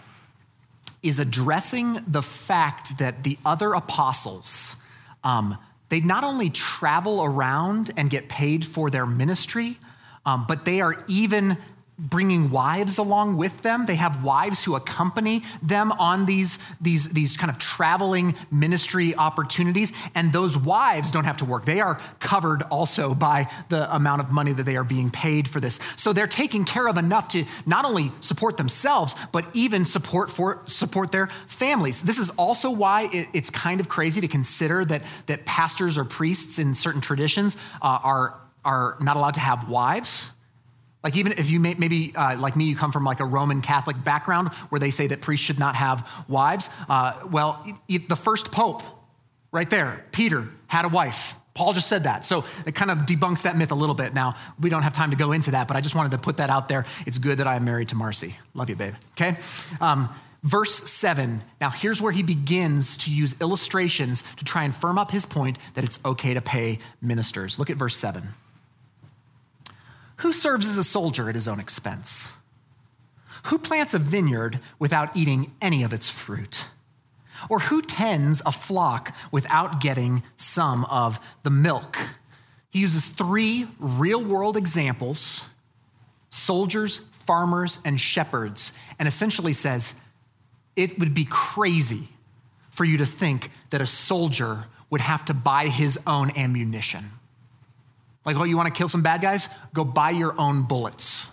is 1.04 1.20
addressing 1.20 2.00
the 2.08 2.22
fact 2.22 3.00
that 3.00 3.24
the 3.24 3.38
other 3.44 3.74
apostles, 3.74 4.78
um, 5.24 5.58
they 5.90 6.00
not 6.00 6.24
only 6.24 6.50
travel 6.50 7.24
around 7.24 7.92
and 7.98 8.10
get 8.10 8.30
paid 8.30 8.66
for 8.66 8.90
their 8.90 9.06
ministry, 9.06 9.78
um, 10.26 10.46
but 10.48 10.66
they 10.66 10.82
are 10.82 11.04
even 11.08 11.58
bringing 12.02 12.50
wives 12.50 12.98
along 12.98 13.38
with 13.38 13.62
them. 13.62 13.86
They 13.86 13.96
have 13.96 14.24
wives 14.24 14.64
who 14.64 14.76
accompany 14.76 15.44
them 15.62 15.92
on 15.94 16.26
these, 16.26 16.58
these, 16.80 17.10
these 17.10 17.38
kind 17.38 17.50
of 17.50 17.60
traveling 17.60 18.36
ministry 18.50 19.16
opportunities. 19.16 19.94
And 20.16 20.34
those 20.34 20.58
wives 20.58 21.12
don't 21.12 21.26
have 21.26 21.38
to 21.38 21.46
work. 21.46 21.66
They 21.66 21.80
are 21.80 21.96
covered 22.20 22.64
also 22.64 23.14
by 23.14 23.48
the 23.70 23.94
amount 23.94 24.22
of 24.22 24.32
money 24.32 24.54
that 24.54 24.64
they 24.64 24.76
are 24.76 24.84
being 24.84 25.12
paid 25.12 25.48
for 25.48 25.60
this. 25.60 25.80
So 25.96 26.12
they're 26.14 26.28
taken 26.28 26.66
care 26.66 26.88
of 26.88 26.98
enough 26.98 27.28
to 27.30 27.46
not 27.66 27.86
only 27.86 28.12
support 28.20 28.58
themselves, 28.58 29.16
but 29.32 29.46
even 29.54 29.86
support, 29.86 30.32
for, 30.32 30.62
support 30.66 31.12
their 31.12 31.28
families. 31.48 32.02
This 32.02 32.18
is 32.18 32.30
also 32.32 32.72
why 32.72 33.10
it, 33.14 33.28
it's 33.34 33.50
kind 33.50 33.80
of 33.80 33.90
crazy 33.90 34.22
to 34.22 34.28
consider 34.28 34.84
that, 34.86 35.04
that 35.28 35.46
pastors 35.46 35.98
or 35.98 36.06
priests 36.06 36.58
in 36.58 36.74
certain 36.74 37.02
traditions 37.02 37.58
uh, 37.82 38.00
are, 38.04 38.40
are 38.66 38.98
not 39.02 39.18
allowed 39.18 39.36
to 39.36 39.40
have 39.40 39.70
wives 39.70 40.32
like, 41.04 41.16
even 41.16 41.32
if 41.34 41.50
you 41.50 41.60
may, 41.60 41.74
maybe, 41.74 42.14
uh, 42.16 42.38
like 42.38 42.56
me, 42.56 42.66
you 42.66 42.76
come 42.76 42.92
from 42.92 43.04
like 43.04 43.20
a 43.20 43.26
Roman 43.26 43.62
Catholic 43.62 44.04
background 44.04 44.50
where 44.70 44.80
they 44.80 44.92
say 44.92 45.08
that 45.08 45.22
priests 45.22 45.46
should 45.46 45.60
not 45.60 45.76
have 45.76 46.08
wives. 46.28 46.70
Uh, 46.88 47.14
well, 47.30 47.66
the 47.88 48.16
first 48.16 48.52
pope, 48.52 48.84
right 49.52 49.70
there, 49.70 50.06
Peter, 50.12 50.48
had 50.68 50.86
a 50.86 50.90
wife. 50.90 51.38
Paul 51.54 51.74
just 51.74 51.88
said 51.88 52.04
that. 52.04 52.24
So 52.24 52.46
it 52.66 52.76
kind 52.76 52.92
of 52.92 53.00
debunks 53.00 53.42
that 53.44 53.58
myth 53.58 53.72
a 53.72 53.76
little 53.76 53.96
bit. 53.96 54.14
Now, 54.14 54.36
we 54.60 54.70
don't 54.70 54.84
have 54.84 54.94
time 54.94 55.10
to 55.10 55.18
go 55.18 55.32
into 55.32 55.52
that, 55.52 55.68
but 55.68 55.76
I 55.76 55.82
just 55.82 55.96
wanted 55.96 56.12
to 56.12 56.18
put 56.18 56.38
that 56.38 56.50
out 56.50 56.68
there. 56.68 56.86
It's 57.06 57.18
good 57.18 57.40
that 57.40 57.48
I 57.48 57.56
am 57.56 57.66
married 57.66 57.90
to 57.90 57.96
Marcy. 57.96 58.38
Love 58.54 58.70
you, 58.70 58.76
babe. 58.76 58.94
Okay? 59.14 59.38
Um, 59.82 60.10
verse 60.44 60.90
7. 60.90 61.42
Now, 61.60 61.70
here's 61.72 62.02
where 62.02 62.12
he 62.12 62.24
begins 62.24 62.98
to 63.00 63.12
use 63.12 63.40
illustrations 63.42 64.24
to 64.38 64.46
try 64.46 64.64
and 64.64 64.74
firm 64.74 64.98
up 64.98 65.12
his 65.12 65.26
point 65.26 65.58
that 65.74 65.84
it's 65.84 66.00
okay 66.06 66.34
to 66.34 66.42
pay 66.42 66.80
ministers. 67.02 67.60
Look 67.60 67.70
at 67.70 67.76
verse 67.76 67.98
7. 67.98 68.30
Who 70.22 70.32
serves 70.32 70.68
as 70.68 70.78
a 70.78 70.84
soldier 70.84 71.30
at 71.30 71.36
his 71.36 71.48
own 71.48 71.60
expense? 71.60 72.34
Who 73.46 73.58
plants 73.58 73.96
a 73.96 74.00
vineyard 74.00 74.60
without 74.78 75.18
eating 75.18 75.52
any 75.60 75.82
of 75.82 75.94
its 75.94 76.12
fruit? 76.12 76.66
Or 77.50 77.58
who 77.60 77.82
tends 77.82 78.40
a 78.46 78.52
flock 78.52 79.16
without 79.32 79.82
getting 79.82 80.22
some 80.38 80.86
of 80.86 81.20
the 81.42 81.50
milk? 81.50 81.98
He 82.70 82.80
uses 82.80 83.08
three 83.08 83.68
real 83.80 84.24
world 84.24 84.58
examples 84.58 85.48
soldiers, 86.30 87.00
farmers, 87.12 87.80
and 87.84 88.00
shepherds, 88.00 88.74
and 89.00 89.08
essentially 89.08 89.54
says 89.54 89.96
it 90.76 90.98
would 91.00 91.14
be 91.14 91.26
crazy 91.30 92.10
for 92.70 92.86
you 92.86 92.98
to 92.98 93.06
think 93.06 93.52
that 93.72 93.82
a 93.82 93.88
soldier 93.88 94.66
would 94.90 95.02
have 95.02 95.26
to 95.26 95.34
buy 95.34 95.68
his 95.68 96.00
own 96.06 96.32
ammunition. 96.38 97.10
Like, 98.26 98.38
oh, 98.38 98.44
you 98.44 98.56
want 98.56 98.68
to 98.68 98.74
kill 98.74 98.90
some 98.90 99.02
bad 99.02 99.22
guys? 99.22 99.50
Go 99.74 99.84
buy 99.84 100.12
your 100.12 100.40
own 100.40 100.64
bullets. 100.64 101.32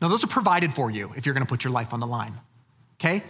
No, 0.00 0.08
those 0.08 0.24
are 0.24 0.28
provided 0.28 0.72
for 0.72 0.90
you 0.90 1.12
if 1.16 1.26
you're 1.26 1.34
going 1.34 1.44
to 1.44 1.48
put 1.48 1.64
your 1.64 1.72
life 1.72 1.92
on 1.92 2.00
the 2.00 2.06
line. 2.06 2.34
Okay? 3.00 3.22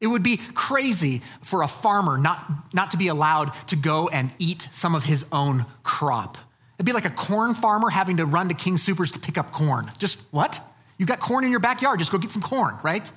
It 0.00 0.06
would 0.06 0.22
be 0.22 0.36
crazy 0.54 1.22
for 1.42 1.62
a 1.62 1.68
farmer 1.68 2.18
not, 2.18 2.72
not 2.72 2.92
to 2.92 2.96
be 2.96 3.08
allowed 3.08 3.52
to 3.68 3.76
go 3.76 4.08
and 4.08 4.30
eat 4.38 4.68
some 4.70 4.94
of 4.94 5.04
his 5.04 5.26
own 5.32 5.66
crop. 5.82 6.38
It'd 6.76 6.86
be 6.86 6.92
like 6.92 7.04
a 7.04 7.10
corn 7.10 7.54
farmer 7.54 7.90
having 7.90 8.18
to 8.18 8.26
run 8.26 8.48
to 8.48 8.54
King 8.54 8.76
Supers 8.76 9.10
to 9.12 9.18
pick 9.18 9.36
up 9.36 9.50
corn. 9.50 9.90
Just 9.98 10.22
what? 10.30 10.60
You 10.98 11.06
got 11.06 11.18
corn 11.20 11.44
in 11.44 11.50
your 11.50 11.60
backyard, 11.60 11.98
just 11.98 12.12
go 12.12 12.18
get 12.18 12.30
some 12.30 12.42
corn, 12.42 12.76
right? 12.82 13.10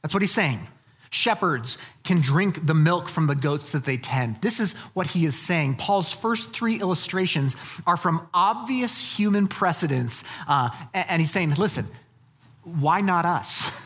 That's 0.00 0.14
what 0.14 0.22
he's 0.22 0.32
saying. 0.32 0.66
Shepherds 1.12 1.76
can 2.04 2.22
drink 2.22 2.66
the 2.66 2.72
milk 2.72 3.06
from 3.06 3.26
the 3.26 3.34
goats 3.34 3.72
that 3.72 3.84
they 3.84 3.98
tend. 3.98 4.40
This 4.40 4.58
is 4.58 4.72
what 4.94 5.08
he 5.08 5.26
is 5.26 5.38
saying. 5.38 5.74
Paul's 5.74 6.10
first 6.10 6.54
three 6.54 6.80
illustrations 6.80 7.54
are 7.86 7.98
from 7.98 8.26
obvious 8.32 9.18
human 9.18 9.46
precedents. 9.46 10.24
Uh, 10.48 10.70
and 10.94 11.20
he's 11.20 11.30
saying, 11.30 11.52
listen, 11.56 11.84
why 12.64 13.02
not 13.02 13.26
us? 13.26 13.84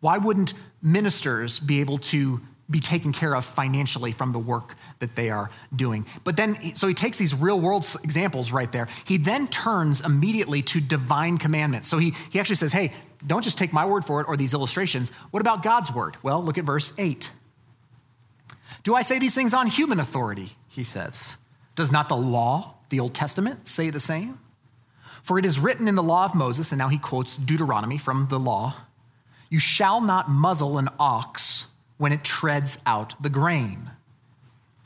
Why 0.00 0.18
wouldn't 0.18 0.52
ministers 0.82 1.60
be 1.60 1.78
able 1.78 1.98
to 1.98 2.40
be 2.68 2.80
taken 2.80 3.12
care 3.12 3.36
of 3.36 3.44
financially 3.44 4.10
from 4.10 4.32
the 4.32 4.38
work 4.40 4.74
that 5.00 5.14
they 5.14 5.30
are 5.30 5.50
doing. 5.74 6.06
But 6.24 6.36
then, 6.36 6.74
so 6.74 6.88
he 6.88 6.94
takes 6.94 7.18
these 7.18 7.34
real 7.34 7.60
world 7.60 7.86
examples 8.02 8.52
right 8.52 8.70
there. 8.70 8.88
He 9.04 9.16
then 9.16 9.48
turns 9.48 10.00
immediately 10.00 10.62
to 10.62 10.80
divine 10.80 11.38
commandments. 11.38 11.88
So 11.88 11.98
he, 11.98 12.14
he 12.30 12.40
actually 12.40 12.56
says, 12.56 12.72
hey, 12.72 12.92
don't 13.26 13.42
just 13.42 13.58
take 13.58 13.72
my 13.72 13.86
word 13.86 14.04
for 14.04 14.20
it 14.20 14.28
or 14.28 14.36
these 14.36 14.54
illustrations. 14.54 15.10
What 15.30 15.40
about 15.40 15.62
God's 15.62 15.92
word? 15.92 16.16
Well, 16.22 16.42
look 16.42 16.58
at 16.58 16.64
verse 16.64 16.92
8. 16.98 17.30
Do 18.82 18.94
I 18.94 19.02
say 19.02 19.18
these 19.18 19.34
things 19.34 19.54
on 19.54 19.66
human 19.66 20.00
authority? 20.00 20.52
He 20.68 20.84
says. 20.84 21.36
Does 21.76 21.92
not 21.92 22.08
the 22.08 22.16
law, 22.16 22.74
the 22.88 23.00
Old 23.00 23.14
Testament, 23.14 23.68
say 23.68 23.90
the 23.90 24.00
same? 24.00 24.38
For 25.22 25.38
it 25.38 25.44
is 25.44 25.58
written 25.58 25.88
in 25.88 25.94
the 25.94 26.02
law 26.02 26.24
of 26.24 26.34
Moses, 26.34 26.72
and 26.72 26.78
now 26.78 26.88
he 26.88 26.98
quotes 26.98 27.36
Deuteronomy 27.36 27.98
from 27.98 28.28
the 28.28 28.38
law 28.38 28.74
you 29.50 29.58
shall 29.58 30.00
not 30.00 30.28
muzzle 30.28 30.78
an 30.78 30.88
ox 30.98 31.68
when 31.96 32.12
it 32.12 32.24
treads 32.24 32.78
out 32.86 33.20
the 33.22 33.30
grain. 33.30 33.90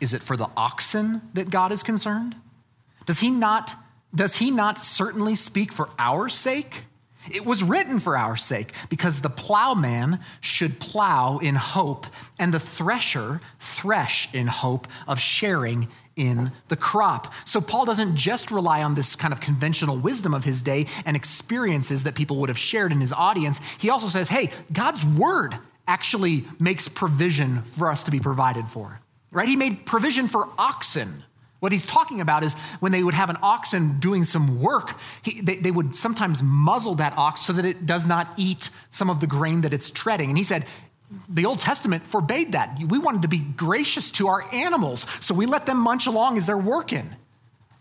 Is 0.02 0.12
it 0.12 0.22
for 0.22 0.36
the 0.36 0.50
oxen 0.56 1.22
that 1.32 1.48
God 1.48 1.70
is 1.70 1.82
concerned? 1.82 2.34
Does 3.06 3.20
he 3.20 3.30
not, 3.30 3.74
does 4.14 4.36
he 4.36 4.50
not 4.50 4.76
certainly 4.78 5.34
speak 5.36 5.72
for 5.72 5.88
our 5.98 6.28
sake? 6.28 6.84
It 7.32 7.46
was 7.46 7.62
written 7.62 8.00
for 8.00 8.16
our 8.16 8.36
sake, 8.36 8.72
because 8.88 9.20
the 9.20 9.30
plowman 9.30 10.18
should 10.40 10.80
plow 10.80 11.38
in 11.38 11.54
hope, 11.54 12.06
and 12.36 12.52
the 12.52 12.58
thresher 12.58 13.40
thresh 13.60 14.34
in 14.34 14.48
hope 14.48 14.88
of 15.06 15.20
sharing 15.20 15.86
in 16.16 16.50
the 16.66 16.74
crop. 16.74 17.32
So 17.44 17.60
Paul 17.60 17.84
doesn't 17.84 18.16
just 18.16 18.50
rely 18.50 18.82
on 18.82 18.94
this 18.94 19.14
kind 19.14 19.32
of 19.32 19.40
conventional 19.40 19.96
wisdom 19.96 20.34
of 20.34 20.42
his 20.42 20.62
day 20.62 20.86
and 21.06 21.16
experiences 21.16 22.02
that 22.02 22.16
people 22.16 22.38
would 22.38 22.48
have 22.48 22.58
shared 22.58 22.90
in 22.90 23.00
his 23.00 23.12
audience. 23.12 23.60
He 23.78 23.88
also 23.88 24.08
says, 24.08 24.28
hey, 24.28 24.50
God's 24.72 25.04
word 25.04 25.56
actually 25.86 26.44
makes 26.58 26.88
provision 26.88 27.62
for 27.62 27.88
us 27.88 28.02
to 28.02 28.10
be 28.10 28.18
provided 28.18 28.66
for, 28.66 29.00
right? 29.32 29.48
He 29.48 29.56
made 29.56 29.84
provision 29.84 30.28
for 30.28 30.48
oxen 30.56 31.24
what 31.62 31.70
he's 31.70 31.86
talking 31.86 32.20
about 32.20 32.42
is 32.42 32.54
when 32.80 32.90
they 32.90 33.04
would 33.04 33.14
have 33.14 33.30
an 33.30 33.36
oxen 33.40 34.00
doing 34.00 34.24
some 34.24 34.60
work, 34.60 34.98
he, 35.22 35.40
they, 35.40 35.58
they 35.58 35.70
would 35.70 35.94
sometimes 35.94 36.42
muzzle 36.42 36.96
that 36.96 37.16
ox 37.16 37.42
so 37.42 37.52
that 37.52 37.64
it 37.64 37.86
does 37.86 38.04
not 38.04 38.34
eat 38.36 38.68
some 38.90 39.08
of 39.08 39.20
the 39.20 39.28
grain 39.28 39.60
that 39.60 39.72
it's 39.72 39.88
treading. 39.88 40.28
And 40.28 40.36
he 40.36 40.42
said, 40.42 40.66
the 41.28 41.46
Old 41.46 41.60
Testament 41.60 42.02
forbade 42.02 42.50
that. 42.50 42.80
We 42.88 42.98
wanted 42.98 43.22
to 43.22 43.28
be 43.28 43.38
gracious 43.38 44.10
to 44.12 44.26
our 44.26 44.52
animals, 44.52 45.06
so 45.20 45.34
we 45.34 45.46
let 45.46 45.66
them 45.66 45.78
munch 45.78 46.08
along 46.08 46.36
as 46.36 46.46
they're 46.46 46.58
working. 46.58 47.14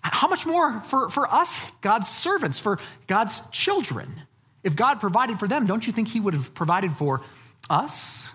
How 0.03 0.27
much 0.27 0.46
more 0.46 0.81
for, 0.81 1.10
for 1.10 1.25
us, 1.34 1.72
God's 1.81 2.08
servants, 2.08 2.60
for 2.60 2.77
God's 3.08 3.41
children? 3.50 4.22
If 4.63 4.75
God 4.75 5.00
provided 5.00 5.39
for 5.39 5.48
them, 5.48 5.65
don't 5.65 5.88
you 5.88 5.91
think 5.91 6.10
He 6.10 6.20
would 6.20 6.36
have 6.36 6.53
provided 6.53 6.91
for 6.91 7.24
us? 7.67 8.31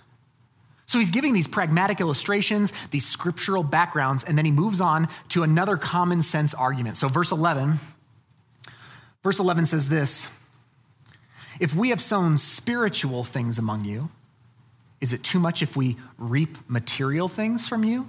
So 0.87 1.01
he's 1.01 1.11
giving 1.11 1.33
these 1.33 1.49
pragmatic 1.49 2.01
illustrations, 2.01 2.73
these 2.91 3.07
scriptural 3.07 3.65
backgrounds, 3.65 4.23
and 4.23 4.39
then 4.39 4.45
he 4.45 4.53
moves 4.53 4.81
on 4.81 5.09
to 5.31 5.43
another 5.43 5.77
common 5.77 6.23
sense 6.23 6.55
argument. 6.55 6.97
So, 6.97 7.09
verse 7.09 7.33
11, 7.33 7.75
verse 9.23 9.41
11 9.41 9.67
says 9.67 9.89
this 9.89 10.29
If 11.59 11.75
we 11.75 11.91
have 11.91 12.01
sown 12.01 12.39
spiritual 12.39 13.25
things 13.25 13.59
among 13.59 13.85
you, 13.85 14.11
is 15.01 15.13
it 15.13 15.25
too 15.25 15.41
much 15.41 15.61
if 15.61 15.77
we 15.77 15.97
reap 16.19 16.57
material 16.69 17.29
things 17.29 17.69
from 17.69 17.85
you? 17.85 18.09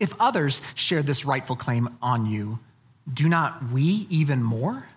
If 0.00 0.14
others 0.18 0.62
share 0.74 1.02
this 1.02 1.24
rightful 1.24 1.56
claim 1.56 1.96
on 2.02 2.26
you, 2.26 2.58
do 3.12 3.28
not 3.28 3.70
we 3.70 4.06
even 4.10 4.42
more? 4.42 4.88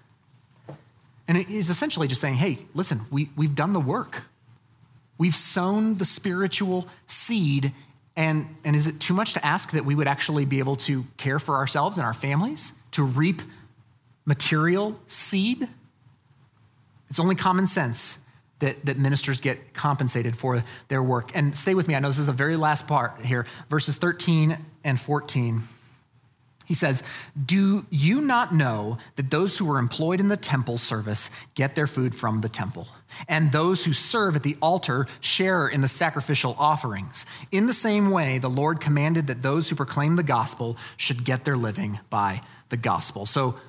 And 1.28 1.38
it 1.38 1.50
is 1.50 1.70
essentially 1.70 2.08
just 2.08 2.22
saying, 2.22 2.36
hey, 2.36 2.60
listen, 2.74 3.02
we, 3.12 3.30
we've 3.36 3.54
done 3.54 3.74
the 3.74 3.80
work. 3.80 4.24
We've 5.20 5.36
sown 5.36 6.00
the 6.00 6.06
spiritual 6.06 6.88
seed. 7.06 7.74
And, 8.16 8.56
and 8.64 8.76
is 8.76 8.88
it 8.88 9.00
too 9.00 9.14
much 9.14 9.34
to 9.34 9.46
ask 9.46 9.72
that 9.72 9.86
we 9.86 9.94
would 9.94 10.08
actually 10.08 10.46
be 10.46 10.58
able 10.58 10.78
to 10.78 11.06
care 11.18 11.38
for 11.38 11.58
ourselves 11.58 11.98
and 11.98 12.06
our 12.06 12.14
families, 12.14 12.74
to 12.92 13.04
reap 13.04 13.44
material 14.26 15.00
seed? 15.06 15.68
It's 17.10 17.20
only 17.20 17.36
common 17.36 17.68
sense 17.68 18.20
that, 18.60 18.86
that 18.86 18.98
ministers 18.98 19.41
get 19.41 19.74
compensated 19.74 20.36
for 20.36 20.63
their 20.88 21.04
work. 21.04 21.32
And 21.36 21.56
stay 21.56 21.76
with 21.76 21.88
me, 21.88 21.96
I 21.96 22.00
know 22.00 22.08
this 22.08 22.20
is 22.20 22.26
the 22.26 22.32
very 22.32 22.56
last 22.56 22.88
part 22.88 23.22
here, 23.24 23.46
verses 23.70 23.98
13 23.98 24.58
and 24.84 25.00
14. 25.00 25.63
He 26.65 26.74
says, 26.74 27.04
Do 27.46 27.86
you 27.89 28.22
not 28.22 28.54
know 28.54 29.00
that 29.15 29.32
those 29.32 29.58
who 29.58 29.70
are 29.72 29.80
employed 29.80 30.20
in 30.20 30.28
the 30.28 30.38
temple 30.38 30.78
service 30.78 31.30
get 31.56 31.76
their 31.76 31.88
food 31.88 32.13
from 32.15 32.41
the 32.41 32.50
temple? 32.50 32.88
And 33.28 33.52
those 33.52 33.86
who 33.86 33.93
serve 33.93 34.36
at 34.36 34.43
the 34.43 34.58
altar 34.62 35.08
share 35.19 35.67
in 35.67 35.82
the 35.82 35.88
sacrificial 35.88 36.56
offerings. 36.60 37.26
In 37.52 37.67
the 37.67 37.74
same 37.74 38.12
way, 38.12 38.38
the 38.38 38.50
Lord 38.50 38.82
commanded 38.82 39.28
that 39.28 39.41
those 39.41 39.69
who 39.69 39.76
proclaim 39.76 40.15
the 40.15 40.24
gospel 40.24 40.78
should 40.98 41.24
get 41.24 41.45
their 41.45 41.58
living 41.58 42.00
by 42.10 42.41
the 42.69 42.78
gospel. 42.78 43.26
So, 43.26 43.60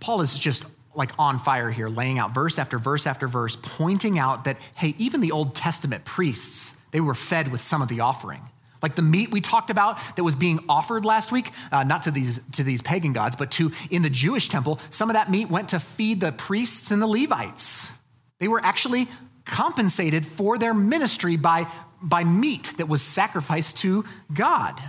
Paul 0.00 0.20
is 0.20 0.38
just 0.38 0.66
like 0.94 1.12
on 1.18 1.38
fire 1.38 1.70
here, 1.70 1.88
laying 1.88 2.18
out 2.18 2.32
verse 2.32 2.58
after 2.58 2.78
verse 2.78 3.06
after 3.06 3.28
verse, 3.28 3.56
pointing 3.60 4.18
out 4.18 4.44
that, 4.44 4.56
hey, 4.76 4.94
even 4.98 5.20
the 5.20 5.32
Old 5.32 5.54
Testament 5.54 6.04
priests, 6.04 6.76
they 6.90 7.00
were 7.00 7.14
fed 7.14 7.52
with 7.52 7.60
some 7.60 7.82
of 7.82 7.88
the 7.88 8.00
offering. 8.00 8.40
Like 8.82 8.94
the 8.94 9.02
meat 9.02 9.30
we 9.30 9.40
talked 9.40 9.70
about 9.70 9.98
that 10.16 10.24
was 10.24 10.34
being 10.34 10.60
offered 10.68 11.04
last 11.04 11.32
week, 11.32 11.50
uh, 11.72 11.82
not 11.84 12.04
to 12.04 12.10
these, 12.10 12.40
to 12.52 12.62
these 12.62 12.82
pagan 12.82 13.12
gods, 13.12 13.36
but 13.36 13.50
to 13.52 13.72
in 13.90 14.02
the 14.02 14.10
Jewish 14.10 14.48
temple, 14.48 14.80
some 14.90 15.10
of 15.10 15.14
that 15.14 15.30
meat 15.30 15.50
went 15.50 15.70
to 15.70 15.80
feed 15.80 16.20
the 16.20 16.32
priests 16.32 16.90
and 16.90 17.00
the 17.00 17.06
Levites. 17.06 17.92
They 18.38 18.48
were 18.48 18.60
actually 18.64 19.08
compensated 19.44 20.26
for 20.26 20.58
their 20.58 20.74
ministry 20.74 21.36
by, 21.36 21.66
by 22.02 22.24
meat 22.24 22.74
that 22.78 22.88
was 22.88 23.02
sacrificed 23.02 23.78
to 23.78 24.04
God. 24.32 24.80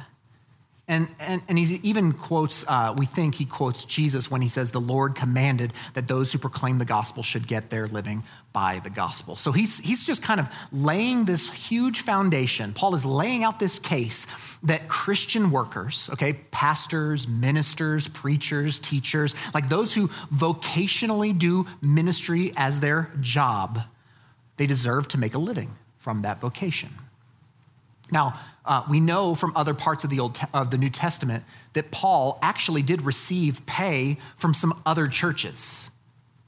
And, 0.89 1.09
and, 1.19 1.41
and 1.49 1.59
he 1.59 1.81
even 1.83 2.13
quotes, 2.13 2.65
uh, 2.65 2.93
we 2.97 3.05
think 3.05 3.35
he 3.35 3.43
quotes 3.43 3.83
Jesus 3.83 4.31
when 4.31 4.41
he 4.41 4.47
says, 4.47 4.71
The 4.71 4.79
Lord 4.79 5.15
commanded 5.15 5.73
that 5.95 6.07
those 6.07 6.31
who 6.31 6.39
proclaim 6.39 6.77
the 6.77 6.85
gospel 6.85 7.23
should 7.23 7.45
get 7.45 7.69
their 7.69 7.87
living 7.87 8.23
by 8.53 8.79
the 8.79 8.89
gospel. 8.89 9.35
So 9.35 9.51
he's, 9.51 9.79
he's 9.79 10.05
just 10.05 10.23
kind 10.23 10.39
of 10.39 10.47
laying 10.71 11.25
this 11.25 11.51
huge 11.51 12.01
foundation. 12.01 12.71
Paul 12.71 12.95
is 12.95 13.05
laying 13.05 13.43
out 13.43 13.59
this 13.59 13.79
case 13.79 14.57
that 14.63 14.87
Christian 14.87 15.51
workers, 15.51 16.09
okay, 16.13 16.33
pastors, 16.51 17.27
ministers, 17.27 18.07
preachers, 18.07 18.79
teachers, 18.79 19.35
like 19.53 19.67
those 19.67 19.93
who 19.93 20.07
vocationally 20.07 21.37
do 21.37 21.65
ministry 21.81 22.53
as 22.55 22.79
their 22.79 23.11
job, 23.19 23.79
they 24.55 24.65
deserve 24.65 25.09
to 25.09 25.17
make 25.17 25.35
a 25.35 25.39
living 25.39 25.71
from 25.97 26.21
that 26.21 26.39
vocation. 26.39 26.91
Now, 28.11 28.39
uh, 28.65 28.83
we 28.89 28.99
know 28.99 29.35
from 29.35 29.55
other 29.55 29.73
parts 29.73 30.03
of 30.03 30.09
the, 30.09 30.19
Old 30.19 30.39
of 30.53 30.71
the 30.71 30.77
New 30.77 30.89
Testament 30.89 31.43
that 31.73 31.91
Paul 31.91 32.39
actually 32.41 32.81
did 32.81 33.01
receive 33.01 33.65
pay 33.65 34.17
from 34.35 34.53
some 34.53 34.81
other 34.85 35.07
churches. 35.07 35.89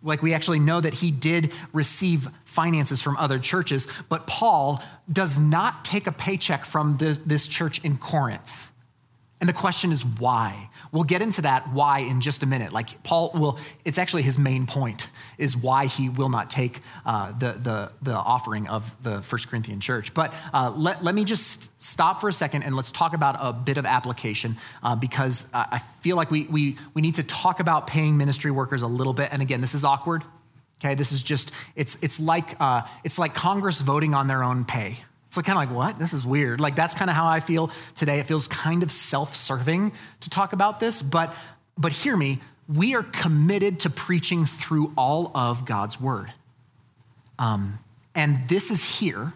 Like 0.01 0.21
we 0.21 0.33
actually 0.33 0.59
know 0.59 0.79
that 0.79 0.95
he 0.95 1.11
did 1.11 1.51
receive 1.73 2.29
finances 2.45 3.01
from 3.01 3.17
other 3.17 3.37
churches, 3.37 3.87
but 4.07 4.27
Paul 4.27 4.81
does 5.11 5.37
not 5.37 5.83
take 5.83 6.07
a 6.07 6.11
paycheck 6.11 6.63
from 6.65 6.97
this 6.97 7.47
church 7.47 7.83
in 7.83 7.97
Corinth. 7.97 8.71
And 9.39 9.47
the 9.47 9.53
question 9.53 9.93
is 9.93 10.03
why? 10.03 10.69
We'll 10.91 11.05
get 11.05 11.21
into 11.21 11.43
that 11.43 11.71
why 11.71 11.99
in 11.99 12.19
just 12.19 12.43
a 12.43 12.45
minute. 12.45 12.73
Like 12.73 13.01
Paul 13.03 13.31
will, 13.33 13.57
it's 13.85 13.97
actually 13.97 14.23
his 14.23 14.37
main 14.37 14.65
point 14.65 15.07
is 15.37 15.55
why 15.55 15.85
he 15.85 16.09
will 16.09 16.27
not 16.27 16.49
take 16.49 16.81
uh, 17.05 17.31
the, 17.31 17.53
the, 17.53 17.91
the 18.01 18.13
offering 18.13 18.67
of 18.67 19.01
the 19.01 19.21
First 19.21 19.47
Corinthian 19.47 19.79
church. 19.79 20.13
But 20.13 20.33
uh, 20.53 20.73
let, 20.75 21.05
let 21.05 21.15
me 21.15 21.23
just 21.23 21.81
stop 21.81 22.19
for 22.19 22.27
a 22.27 22.33
second 22.33 22.63
and 22.63 22.75
let's 22.75 22.91
talk 22.91 23.13
about 23.13 23.37
a 23.39 23.53
bit 23.53 23.77
of 23.77 23.85
application 23.85 24.57
uh, 24.83 24.97
because 24.97 25.49
I 25.53 25.77
feel 25.77 26.17
like 26.17 26.31
we, 26.31 26.43
we, 26.47 26.77
we 26.93 27.01
need 27.01 27.15
to 27.15 27.23
talk 27.23 27.61
about 27.61 27.87
paying 27.87 28.17
ministry 28.17 28.51
workers 28.51 28.81
a 28.81 28.87
little 28.87 29.13
bit. 29.13 29.29
And 29.31 29.41
again, 29.41 29.61
this 29.61 29.73
is 29.73 29.85
awkward. 29.85 30.23
Okay, 30.83 30.95
this 30.95 31.11
is 31.13 31.21
just, 31.21 31.51
it's, 31.75 31.97
it's, 32.01 32.19
like, 32.19 32.55
uh, 32.59 32.81
it's 33.03 33.19
like 33.19 33.33
Congress 33.33 33.81
voting 33.81 34.13
on 34.13 34.27
their 34.27 34.43
own 34.43 34.65
pay. 34.65 34.99
It's 35.29 35.37
like 35.37 35.45
kind 35.45 35.57
of 35.57 35.69
like, 35.69 35.77
what? 35.77 35.99
This 35.99 36.11
is 36.11 36.25
weird. 36.25 36.59
Like 36.59 36.75
that's 36.75 36.95
kind 36.95 37.09
of 37.09 37.15
how 37.15 37.27
I 37.27 37.39
feel 37.39 37.71
today. 37.93 38.19
It 38.19 38.25
feels 38.25 38.47
kind 38.47 38.81
of 38.81 38.91
self-serving 38.91 39.93
to 40.21 40.29
talk 40.29 40.53
about 40.53 40.79
this, 40.79 41.03
but 41.03 41.35
but 41.77 41.91
hear 41.93 42.17
me, 42.17 42.39
we 42.67 42.95
are 42.95 43.03
committed 43.03 43.79
to 43.81 43.89
preaching 43.91 44.45
through 44.45 44.91
all 44.97 45.31
of 45.35 45.65
God's 45.65 46.01
word. 46.01 46.33
Um, 47.37 47.79
and 48.15 48.49
this 48.49 48.71
is 48.71 48.83
here. 48.83 49.33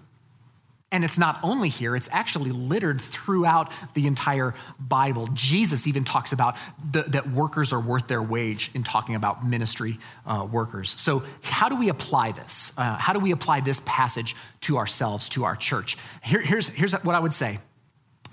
And 0.93 1.03
it's 1.03 1.17
not 1.17 1.39
only 1.41 1.69
here, 1.69 1.95
it's 1.95 2.08
actually 2.12 2.51
littered 2.51 3.01
throughout 3.01 3.71
the 3.95 4.06
entire 4.06 4.53
Bible. 4.79 5.27
Jesus 5.34 5.88
even 5.88 6.03
talks 6.03 6.32
about 6.32 6.56
the, 6.91 7.01
that 7.01 7.32
workers 7.32 7.73
are 7.73 7.79
worth 7.79 8.08
their 8.08 8.21
wage 8.21 8.69
in 8.75 8.84
talking 8.84 9.15
about 9.15 9.43
ministry 9.43 9.97
uh, 10.27 10.47
workers. 10.49 10.93
So, 11.01 11.23
how 11.41 11.67
do 11.67 11.75
we 11.75 11.89
apply 11.89 12.34
this? 12.34 12.73
Uh, 12.77 12.95
how 12.95 13.12
do 13.12 13.19
we 13.19 13.32
apply 13.32 13.62
this 13.62 13.82
passage 13.88 14.36
to 14.62 14.77
ourselves, 14.77 15.29
to 15.29 15.45
our 15.45 15.56
church? 15.56 15.97
Here, 16.23 16.41
here's, 16.41 16.67
here's 16.67 16.93
what 16.93 17.15
I 17.15 17.19
would 17.19 17.34
say. 17.34 17.58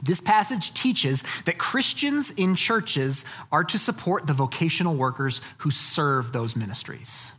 This 0.02 0.20
passage 0.20 0.74
teaches 0.74 1.24
that 1.46 1.56
Christians 1.56 2.30
in 2.30 2.56
churches 2.56 3.24
are 3.50 3.64
to 3.64 3.78
support 3.78 4.26
the 4.26 4.34
vocational 4.34 4.96
workers 4.96 5.40
who 5.58 5.70
serve 5.70 6.32
those 6.32 6.56
ministries. 6.56 7.32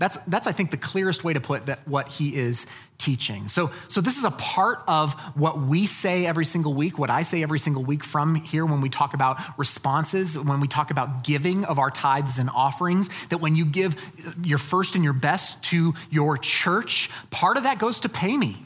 That's, 0.00 0.16
that's 0.26 0.46
I 0.46 0.52
think, 0.52 0.70
the 0.70 0.78
clearest 0.78 1.24
way 1.24 1.34
to 1.34 1.40
put 1.42 1.66
that 1.66 1.86
what 1.86 2.08
he 2.08 2.34
is 2.34 2.66
teaching. 2.96 3.48
So, 3.48 3.70
so 3.86 4.00
this 4.00 4.16
is 4.16 4.24
a 4.24 4.30
part 4.30 4.82
of 4.88 5.12
what 5.36 5.60
we 5.60 5.86
say 5.86 6.24
every 6.24 6.46
single 6.46 6.72
week, 6.72 6.98
what 6.98 7.10
I 7.10 7.22
say 7.22 7.42
every 7.42 7.58
single 7.58 7.84
week 7.84 8.02
from 8.02 8.34
here 8.34 8.64
when 8.64 8.80
we 8.80 8.88
talk 8.88 9.12
about 9.12 9.36
responses, 9.58 10.38
when 10.38 10.58
we 10.60 10.68
talk 10.68 10.90
about 10.90 11.22
giving 11.22 11.66
of 11.66 11.78
our 11.78 11.90
tithes 11.90 12.38
and 12.38 12.48
offerings, 12.48 13.10
that 13.26 13.42
when 13.42 13.56
you 13.56 13.66
give 13.66 13.94
your 14.42 14.56
first 14.56 14.94
and 14.94 15.04
your 15.04 15.12
best 15.12 15.62
to 15.64 15.92
your 16.10 16.38
church, 16.38 17.10
part 17.30 17.58
of 17.58 17.64
that 17.64 17.78
goes 17.78 18.00
to 18.00 18.08
pay 18.08 18.34
me. 18.38 18.56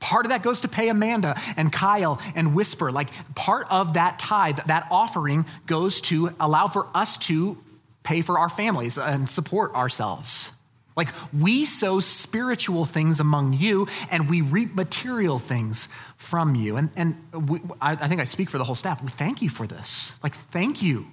Part 0.00 0.24
of 0.24 0.30
that 0.30 0.42
goes 0.42 0.62
to 0.62 0.68
pay 0.68 0.88
Amanda 0.88 1.38
and 1.58 1.70
Kyle 1.70 2.18
and 2.34 2.54
Whisper. 2.54 2.90
Like 2.90 3.08
part 3.34 3.66
of 3.70 3.94
that 3.94 4.18
tithe, 4.18 4.60
that 4.66 4.86
offering 4.90 5.44
goes 5.66 6.00
to 6.02 6.30
allow 6.40 6.66
for 6.68 6.86
us 6.94 7.18
to 7.18 7.58
pay 8.06 8.22
for 8.22 8.38
our 8.38 8.48
families 8.48 8.96
and 8.96 9.28
support 9.28 9.74
ourselves. 9.74 10.52
Like 10.96 11.08
we 11.38 11.66
sow 11.66 12.00
spiritual 12.00 12.86
things 12.86 13.20
among 13.20 13.52
you 13.52 13.86
and 14.10 14.30
we 14.30 14.40
reap 14.40 14.74
material 14.74 15.38
things 15.38 15.88
from 16.16 16.54
you. 16.54 16.76
And, 16.76 16.88
and 16.96 17.16
we, 17.48 17.60
I, 17.82 17.92
I 17.92 18.08
think 18.08 18.22
I 18.22 18.24
speak 18.24 18.48
for 18.48 18.56
the 18.56 18.64
whole 18.64 18.74
staff. 18.74 19.02
We 19.02 19.10
thank 19.10 19.42
you 19.42 19.50
for 19.50 19.66
this. 19.66 20.16
Like, 20.22 20.34
thank 20.34 20.82
you 20.82 21.06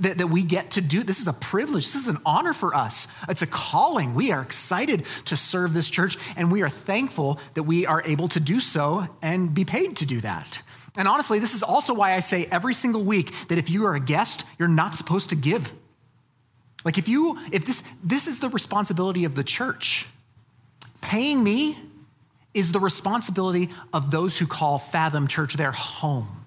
that, 0.00 0.16
that 0.16 0.28
we 0.28 0.42
get 0.42 0.70
to 0.72 0.80
do. 0.80 1.02
This 1.02 1.20
is 1.20 1.28
a 1.28 1.34
privilege. 1.34 1.84
This 1.84 1.96
is 1.96 2.08
an 2.08 2.16
honor 2.24 2.54
for 2.54 2.74
us. 2.74 3.06
It's 3.28 3.42
a 3.42 3.46
calling. 3.46 4.14
We 4.14 4.32
are 4.32 4.40
excited 4.40 5.04
to 5.26 5.36
serve 5.36 5.74
this 5.74 5.90
church 5.90 6.16
and 6.34 6.50
we 6.50 6.62
are 6.62 6.70
thankful 6.70 7.38
that 7.52 7.64
we 7.64 7.84
are 7.84 8.02
able 8.06 8.28
to 8.28 8.40
do 8.40 8.60
so 8.60 9.08
and 9.20 9.54
be 9.54 9.66
paid 9.66 9.98
to 9.98 10.06
do 10.06 10.22
that. 10.22 10.62
And 10.96 11.06
honestly, 11.06 11.38
this 11.38 11.54
is 11.54 11.62
also 11.62 11.92
why 11.92 12.14
I 12.14 12.20
say 12.20 12.48
every 12.50 12.72
single 12.72 13.04
week 13.04 13.34
that 13.48 13.58
if 13.58 13.68
you 13.68 13.84
are 13.84 13.94
a 13.94 14.00
guest, 14.00 14.44
you're 14.58 14.68
not 14.68 14.94
supposed 14.94 15.28
to 15.28 15.36
give. 15.36 15.74
Like 16.86 16.98
if 16.98 17.08
you, 17.08 17.36
if 17.50 17.64
this, 17.64 17.82
this 18.04 18.28
is 18.28 18.38
the 18.38 18.48
responsibility 18.48 19.24
of 19.24 19.34
the 19.34 19.42
church. 19.42 20.06
Paying 21.00 21.42
me 21.42 21.76
is 22.54 22.70
the 22.70 22.78
responsibility 22.78 23.70
of 23.92 24.12
those 24.12 24.38
who 24.38 24.46
call 24.46 24.78
Fathom 24.78 25.26
Church 25.26 25.54
their 25.54 25.72
home. 25.72 26.46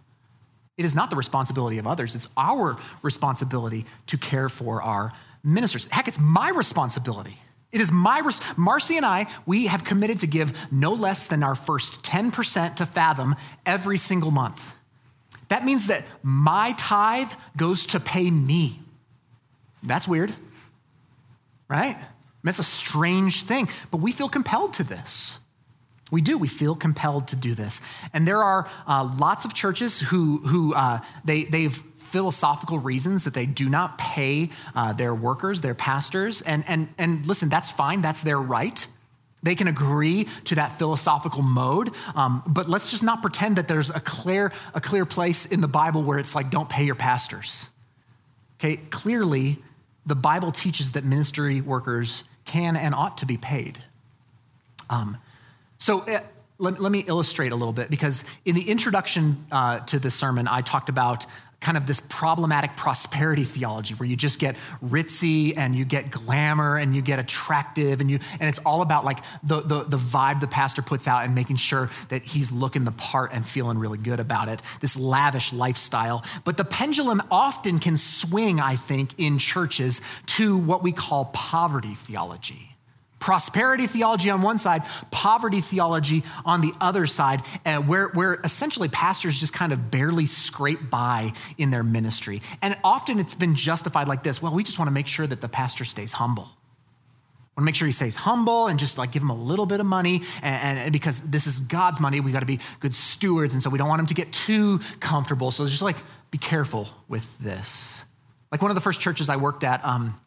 It 0.77 0.85
is 0.85 0.95
not 0.95 1.09
the 1.09 1.17
responsibility 1.17 1.77
of 1.77 1.85
others. 1.85 2.15
It's 2.15 2.29
our 2.37 2.79
responsibility 3.01 3.85
to 4.07 4.17
care 4.17 4.47
for 4.47 4.81
our 4.81 5.11
ministers. 5.43 5.85
Heck, 5.91 6.07
it's 6.07 6.21
my 6.21 6.51
responsibility. 6.51 7.37
It 7.73 7.81
is 7.81 7.91
my, 7.91 8.19
res- 8.19 8.39
Marcy 8.57 8.95
and 8.95 9.05
I, 9.05 9.27
we 9.45 9.67
have 9.67 9.83
committed 9.83 10.19
to 10.21 10.27
give 10.27 10.57
no 10.71 10.93
less 10.93 11.27
than 11.27 11.43
our 11.43 11.53
first 11.53 12.01
10% 12.03 12.77
to 12.77 12.85
Fathom 12.85 13.35
every 13.65 13.97
single 13.97 14.31
month. 14.31 14.73
That 15.49 15.65
means 15.65 15.87
that 15.87 16.05
my 16.23 16.75
tithe 16.77 17.33
goes 17.57 17.85
to 17.87 17.99
pay 17.99 18.31
me. 18.31 18.79
That's 19.83 20.07
weird, 20.07 20.33
right? 21.67 21.97
That's 22.43 22.59
a 22.59 22.63
strange 22.63 23.43
thing, 23.43 23.69
but 23.91 23.97
we 23.97 24.11
feel 24.11 24.29
compelled 24.29 24.73
to 24.75 24.83
this. 24.83 25.39
We 26.11 26.21
do. 26.21 26.37
We 26.37 26.47
feel 26.47 26.75
compelled 26.75 27.27
to 27.29 27.35
do 27.35 27.53
this. 27.53 27.81
And 28.13 28.27
there 28.27 28.43
are 28.43 28.69
uh, 28.87 29.09
lots 29.19 29.45
of 29.45 29.53
churches 29.53 29.99
who, 29.99 30.39
who 30.39 30.73
uh, 30.73 30.99
they, 31.23 31.43
they've 31.43 31.75
philosophical 31.99 32.79
reasons 32.79 33.25
that 33.25 33.35
they 33.35 33.45
do 33.45 33.69
not 33.69 33.97
pay 33.99 34.49
uh, 34.73 34.93
their 34.93 35.13
workers, 35.13 35.61
their 35.61 35.75
pastors. 35.75 36.41
And, 36.41 36.63
and, 36.67 36.89
and 36.97 37.25
listen, 37.27 37.49
that's 37.49 37.69
fine. 37.69 38.01
That's 38.01 38.23
their 38.23 38.39
right. 38.39 38.85
They 39.43 39.55
can 39.55 39.67
agree 39.67 40.27
to 40.45 40.55
that 40.55 40.77
philosophical 40.77 41.43
mode, 41.43 41.91
um, 42.13 42.43
but 42.45 42.67
let's 42.67 42.91
just 42.91 43.03
not 43.03 43.21
pretend 43.21 43.55
that 43.55 43.69
there's 43.69 43.89
a 43.89 44.01
clear, 44.01 44.51
a 44.73 44.81
clear 44.81 45.05
place 45.05 45.45
in 45.45 45.61
the 45.61 45.67
Bible 45.67 46.03
where 46.03 46.19
it's 46.19 46.35
like, 46.35 46.49
don't 46.49 46.67
pay 46.67 46.83
your 46.83 46.95
pastors. 46.95 47.69
Okay, 48.59 48.75
clearly, 48.75 49.59
the 50.09 50.15
Bible 50.15 50.51
teaches 50.51 50.93
that 50.93 51.03
ministry 51.03 51.61
workers 51.61 52.23
can 52.45 52.75
and 52.75 52.95
ought 52.95 53.19
to 53.19 53.25
be 53.27 53.37
paid. 53.37 53.83
Um, 54.89 55.17
so 55.77 55.99
uh, 56.01 56.21
let, 56.57 56.81
let, 56.81 56.91
me 56.91 57.05
illustrate 57.07 57.51
a 57.51 57.55
little 57.55 57.73
bit 57.73 57.91
because 57.91 58.23
in 58.43 58.55
the 58.55 58.67
introduction 58.69 59.45
uh, 59.51 59.79
to 59.81 59.99
this 59.99 60.15
sermon, 60.15 60.47
I 60.47 60.61
talked 60.61 60.89
about 60.89 61.27
kind 61.61 61.77
of 61.77 61.85
this 61.85 61.99
problematic 61.99 62.75
prosperity 62.75 63.43
theology 63.43 63.93
where 63.95 64.07
you 64.07 64.15
just 64.15 64.39
get 64.39 64.55
ritzy 64.83 65.57
and 65.57 65.75
you 65.75 65.83
get 65.83 66.09
glamour 66.09 66.77
and 66.77 66.95
you 66.95 67.01
get 67.01 67.19
attractive 67.19 67.99
and 67.99 68.09
you 68.09 68.19
and 68.39 68.47
it's 68.47 68.59
all 68.59 68.81
about 68.81 69.03
like 69.03 69.19
the, 69.43 69.61
the, 69.61 69.83
the 69.83 69.97
vibe 69.97 70.39
the 70.39 70.47
pastor 70.47 70.81
puts 70.81 71.07
out 71.07 71.25
and 71.25 71.35
making 71.35 71.57
sure 71.57 71.89
that 72.07 72.23
he's 72.23 72.51
looking 72.51 72.85
the 72.85 72.91
part 72.93 73.33
and 73.33 73.45
feeling 73.45 73.77
really 73.77 73.97
good 73.97 74.19
about 74.19 74.47
it 74.47 74.61
this 74.79 74.97
lavish 74.97 75.51
lifestyle. 75.51 76.23
But 76.45 76.57
the 76.57 76.63
pendulum 76.63 77.21
often 77.29 77.79
can 77.79 77.97
swing 77.97 78.59
i 78.59 78.75
think 78.75 79.13
in 79.17 79.37
churches 79.37 80.01
to 80.25 80.57
what 80.57 80.81
we 80.81 80.91
call 80.91 81.25
poverty 81.25 81.93
theology 81.93 82.75
prosperity 83.19 83.87
theology 83.87 84.29
on 84.29 84.41
one 84.41 84.57
side, 84.57 84.83
poverty 85.11 85.61
theology 85.61 86.23
on 86.45 86.61
the 86.61 86.73
other 86.81 87.05
side, 87.05 87.41
uh, 87.65 87.77
where, 87.77 88.07
where 88.09 88.39
essentially 88.43 88.87
pastors 88.87 89.39
just 89.39 89.53
kind 89.53 89.71
of 89.71 89.91
barely 89.91 90.25
scrape 90.25 90.89
by 90.89 91.33
in 91.57 91.69
their 91.69 91.83
ministry. 91.83 92.41
And 92.61 92.77
often 92.83 93.19
it's 93.19 93.35
been 93.35 93.55
justified 93.55 94.07
like 94.07 94.23
this 94.23 94.41
well, 94.41 94.53
we 94.53 94.63
just 94.63 94.79
want 94.79 94.87
to 94.87 94.93
make 94.93 95.07
sure 95.07 95.27
that 95.27 95.41
the 95.41 95.49
pastor 95.49 95.85
stays 95.85 96.13
humble. 96.13 96.43
Want 96.43 97.63
to 97.63 97.65
make 97.65 97.75
sure 97.75 97.87
he 97.87 97.91
stays 97.91 98.15
humble 98.15 98.67
and 98.67 98.79
just 98.79 98.97
like 98.97 99.11
give 99.11 99.21
him 99.21 99.31
a 99.31 99.35
little 99.35 99.65
bit 99.65 99.81
of 99.81 99.85
money. 99.85 100.21
And, 100.41 100.79
and 100.79 100.93
because 100.93 101.19
this 101.19 101.45
is 101.45 101.59
God's 101.59 101.99
money, 101.99 102.21
we 102.21 102.31
got 102.31 102.39
to 102.39 102.45
be 102.45 102.59
good 102.79 102.95
stewards. 102.95 103.53
And 103.53 103.61
so 103.61 103.69
we 103.69 103.77
don't 103.77 103.89
want 103.89 103.99
him 103.99 104.05
to 104.07 104.13
get 104.13 104.31
too 104.31 104.79
comfortable. 105.01 105.51
So 105.51 105.65
just 105.65 105.81
like 105.81 105.97
be 106.31 106.37
careful 106.37 106.87
with 107.09 107.37
this. 107.39 108.05
Like 108.51 108.61
one 108.61 108.71
of 108.71 108.75
the 108.75 108.81
first 108.81 109.01
churches 109.01 109.27
I 109.27 109.35
worked 109.35 109.65
at, 109.65 109.83
um, 109.83 110.19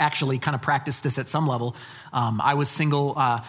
actually 0.00 0.38
kind 0.38 0.54
of 0.54 0.62
practiced 0.62 1.02
this 1.02 1.18
at 1.18 1.28
some 1.28 1.46
level. 1.46 1.76
Um, 2.12 2.40
I 2.40 2.54
was 2.54 2.68
single. 2.68 3.14
Uh, 3.16 3.44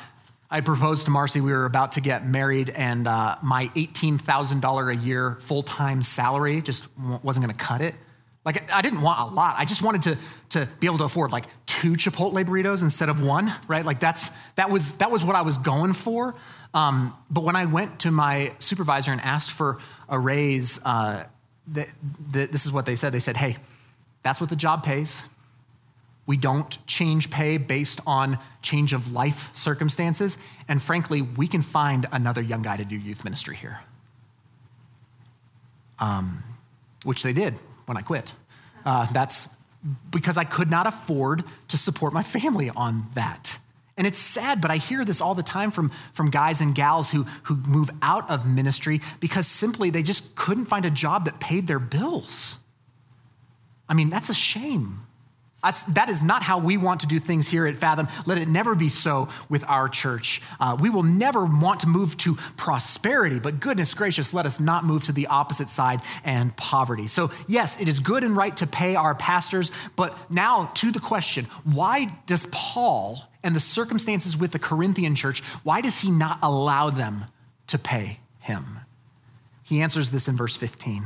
I 0.50 0.62
proposed 0.62 1.06
to 1.06 1.12
Marcy. 1.12 1.42
We 1.42 1.52
were 1.52 1.66
about 1.66 1.94
to 1.94 2.02
get 2.02 2.26
married, 2.26 2.70
and 2.70 3.08
uh, 3.08 3.36
my 3.42 3.68
$18,000 3.76 4.92
a 4.92 4.96
year 4.96 5.38
full 5.42 5.64
time 5.64 6.02
salary 6.02 6.62
just 6.62 6.88
wasn't 6.98 7.46
going 7.46 7.58
to 7.58 7.66
cut 7.66 7.82
it. 7.82 7.96
Like, 8.46 8.72
I 8.72 8.84
didn't 8.84 9.02
want 9.02 9.20
a 9.20 9.34
lot. 9.34 9.56
I 9.58 9.66
just 9.66 9.82
wanted 9.82 10.04
to, 10.04 10.18
to 10.50 10.70
be 10.80 10.86
able 10.86 11.00
to 11.00 11.06
afford 11.06 11.32
like 11.32 11.46
two 11.66 11.94
Chipotle 11.94 12.46
burritos 12.46 12.84
instead 12.84 13.10
of 13.10 13.24
one, 13.24 13.52
right? 13.68 13.84
Like, 13.84 14.00
that's, 14.00 14.30
that, 14.54 14.70
was, 14.70 14.94
that 14.98 15.10
was 15.10 15.26
what 15.26 15.36
I 15.36 15.42
was 15.42 15.58
going 15.58 15.94
for. 15.94 16.36
Um, 16.76 17.16
but 17.32 17.44
when 17.44 17.56
I 17.56 17.66
went 17.66 18.02
to 18.02 18.12
my 18.12 18.54
supervisor 18.60 19.12
and 19.12 19.20
asked 19.22 19.50
for 19.50 19.80
a 20.08 20.20
raise, 20.20 20.80
uh, 20.86 21.26
this 21.68 22.66
is 22.66 22.72
what 22.72 22.86
they 22.86 22.96
said. 22.96 23.12
They 23.12 23.20
said, 23.20 23.36
hey, 23.36 23.58
that's 24.22 24.40
what 24.40 24.52
the 24.52 24.56
job 24.56 24.84
pays. 24.84 25.24
We 26.26 26.38
don't 26.38 26.86
change 26.88 27.30
pay 27.30 27.58
based 27.58 28.02
on 28.08 28.40
change 28.62 28.94
of 28.94 29.12
life 29.12 29.52
circumstances. 29.54 30.38
And 30.68 30.82
frankly, 30.82 31.22
we 31.22 31.48
can 31.48 31.62
find 31.62 32.08
another 32.12 32.42
young 32.42 32.64
guy 32.64 32.78
to 32.78 32.86
do 32.86 32.96
youth 32.96 33.24
ministry 33.24 33.56
here, 33.56 33.82
um, 36.00 36.44
which 37.04 37.22
they 37.22 37.34
did 37.34 37.56
when 37.86 37.98
I 37.98 38.02
quit. 38.02 38.34
Uh, 38.86 39.06
that's 39.12 39.50
because 40.10 40.38
I 40.38 40.46
could 40.46 40.72
not 40.72 40.88
afford 40.88 41.44
to 41.68 41.78
support 41.78 42.12
my 42.12 42.24
family 42.24 42.72
on 42.76 43.08
that. 43.14 43.60
And 43.98 44.06
it's 44.06 44.20
sad, 44.20 44.62
but 44.62 44.72
I 44.72 44.78
hear 44.78 45.06
this 45.06 45.22
all 45.22 45.36
the 45.36 45.44
time 45.44 45.72
from, 45.72 45.90
from 46.14 46.30
guys 46.30 46.60
and 46.60 46.76
gals 46.76 47.12
who, 47.12 47.24
who 47.44 47.56
move 47.68 47.90
out 48.02 48.30
of 48.30 48.48
ministry 48.48 49.00
because 49.20 49.48
simply 49.48 49.90
they 49.90 50.04
just 50.04 50.36
couldn't 50.36 50.66
find 50.66 50.86
a 50.86 50.90
job 50.90 51.26
that 51.26 51.40
paid 51.40 51.68
their 51.68 51.80
bills. 51.80 52.58
I 53.88 53.94
mean, 53.94 54.10
that's 54.10 54.30
a 54.30 54.34
shame. 54.34 55.04
That's, 55.66 55.82
that 55.84 56.10
is 56.10 56.22
not 56.22 56.44
how 56.44 56.60
we 56.60 56.78
want 56.78 57.02
to 57.02 57.08
do 57.08 57.20
things 57.20 57.48
here 57.48 57.66
at 57.66 57.76
Fathom. 57.76 58.08
Let 58.28 58.38
it 58.38 58.48
never 58.48 58.76
be 58.76 58.88
so 58.88 59.30
with 59.50 59.64
our 59.68 59.90
church. 59.90 60.44
Uh, 60.60 60.78
we 60.80 60.92
will 60.92 61.02
never 61.02 61.44
want 61.44 61.80
to 61.80 61.88
move 61.88 62.16
to 62.18 62.36
prosperity, 62.56 63.40
but 63.40 63.60
goodness 63.60 63.96
gracious, 63.96 64.32
let 64.32 64.46
us 64.46 64.60
not 64.60 64.86
move 64.86 65.06
to 65.06 65.12
the 65.12 65.26
opposite 65.26 65.70
side 65.70 66.02
and 66.24 66.56
poverty. 66.56 67.08
So, 67.08 67.32
yes, 67.48 67.82
it 67.82 67.88
is 67.88 68.00
good 68.00 68.24
and 68.24 68.38
right 68.38 68.56
to 68.58 68.68
pay 68.68 68.96
our 68.96 69.16
pastors, 69.16 69.72
but 69.96 70.16
now 70.32 70.70
to 70.76 70.92
the 70.92 71.00
question 71.00 71.46
why 71.64 72.16
does 72.28 72.48
Paul 72.52 73.24
and 73.42 73.56
the 73.56 73.60
circumstances 73.60 74.38
with 74.38 74.52
the 74.52 74.60
Corinthian 74.60 75.16
church, 75.16 75.42
why 75.64 75.82
does 75.82 76.02
he 76.02 76.12
not 76.12 76.38
allow 76.44 76.92
them 76.92 77.26
to 77.68 77.80
pay 77.80 78.20
him? 78.38 78.82
He 79.64 79.82
answers 79.82 80.12
this 80.12 80.28
in 80.28 80.38
verse 80.38 80.56
15. 80.56 81.06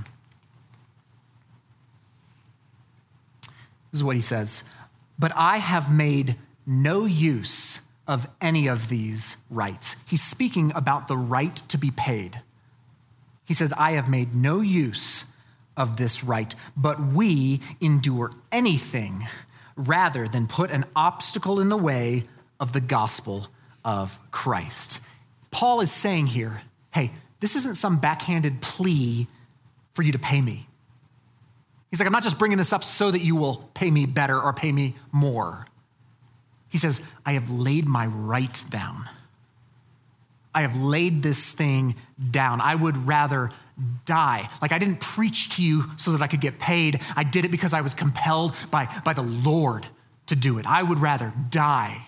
This 3.91 3.99
is 3.99 4.03
what 4.03 4.15
he 4.15 4.21
says 4.21 4.63
But 5.17 5.31
I 5.35 5.57
have 5.57 5.93
made 5.93 6.35
no 6.65 7.05
use 7.05 7.81
of 8.07 8.27
any 8.41 8.67
of 8.67 8.89
these 8.89 9.37
rights. 9.49 9.95
He's 10.07 10.23
speaking 10.23 10.71
about 10.73 11.07
the 11.07 11.17
right 11.17 11.55
to 11.67 11.77
be 11.77 11.91
paid. 11.91 12.41
He 13.45 13.53
says, 13.53 13.73
I 13.77 13.91
have 13.91 14.09
made 14.09 14.35
no 14.35 14.61
use 14.61 15.25
of 15.75 15.97
this 15.97 16.23
right, 16.23 16.53
but 16.75 16.99
we 17.01 17.61
endure 17.81 18.31
anything 18.51 19.27
rather 19.75 20.27
than 20.27 20.47
put 20.47 20.71
an 20.71 20.85
obstacle 20.95 21.59
in 21.59 21.69
the 21.69 21.77
way 21.77 22.25
of 22.59 22.73
the 22.73 22.81
gospel 22.81 23.47
of 23.85 24.19
Christ. 24.31 24.99
Paul 25.51 25.81
is 25.81 25.91
saying 25.91 26.27
here, 26.27 26.61
hey, 26.93 27.11
this 27.39 27.55
isn't 27.55 27.75
some 27.75 27.99
backhanded 27.99 28.61
plea 28.61 29.27
for 29.93 30.03
you 30.03 30.11
to 30.11 30.19
pay 30.19 30.41
me. 30.41 30.68
He's 31.89 31.99
like, 31.99 32.07
I'm 32.07 32.13
not 32.13 32.23
just 32.23 32.37
bringing 32.37 32.57
this 32.57 32.71
up 32.71 32.83
so 32.83 33.09
that 33.09 33.19
you 33.19 33.35
will 33.35 33.69
pay 33.73 33.89
me 33.89 34.05
better 34.05 34.39
or 34.39 34.53
pay 34.53 34.71
me 34.71 34.95
more. 35.11 35.65
He 36.69 36.77
says, 36.77 37.01
I 37.25 37.33
have 37.33 37.49
laid 37.49 37.87
my 37.87 38.05
right 38.05 38.63
down. 38.69 39.09
I 40.53 40.61
have 40.61 40.77
laid 40.77 41.23
this 41.23 41.51
thing 41.51 41.95
down. 42.31 42.61
I 42.61 42.75
would 42.75 43.07
rather 43.07 43.49
die. 44.05 44.49
Like 44.61 44.71
I 44.71 44.77
didn't 44.77 44.99
preach 44.99 45.55
to 45.55 45.63
you 45.63 45.85
so 45.97 46.11
that 46.11 46.21
I 46.21 46.27
could 46.27 46.41
get 46.41 46.59
paid. 46.59 47.01
I 47.15 47.23
did 47.23 47.45
it 47.45 47.49
because 47.49 47.73
I 47.73 47.81
was 47.81 47.93
compelled 47.93 48.55
by, 48.69 48.87
by 49.03 49.13
the 49.13 49.23
Lord 49.23 49.87
to 50.27 50.35
do 50.35 50.59
it. 50.59 50.67
I 50.67 50.83
would 50.83 50.99
rather 50.99 51.33
die 51.49 52.05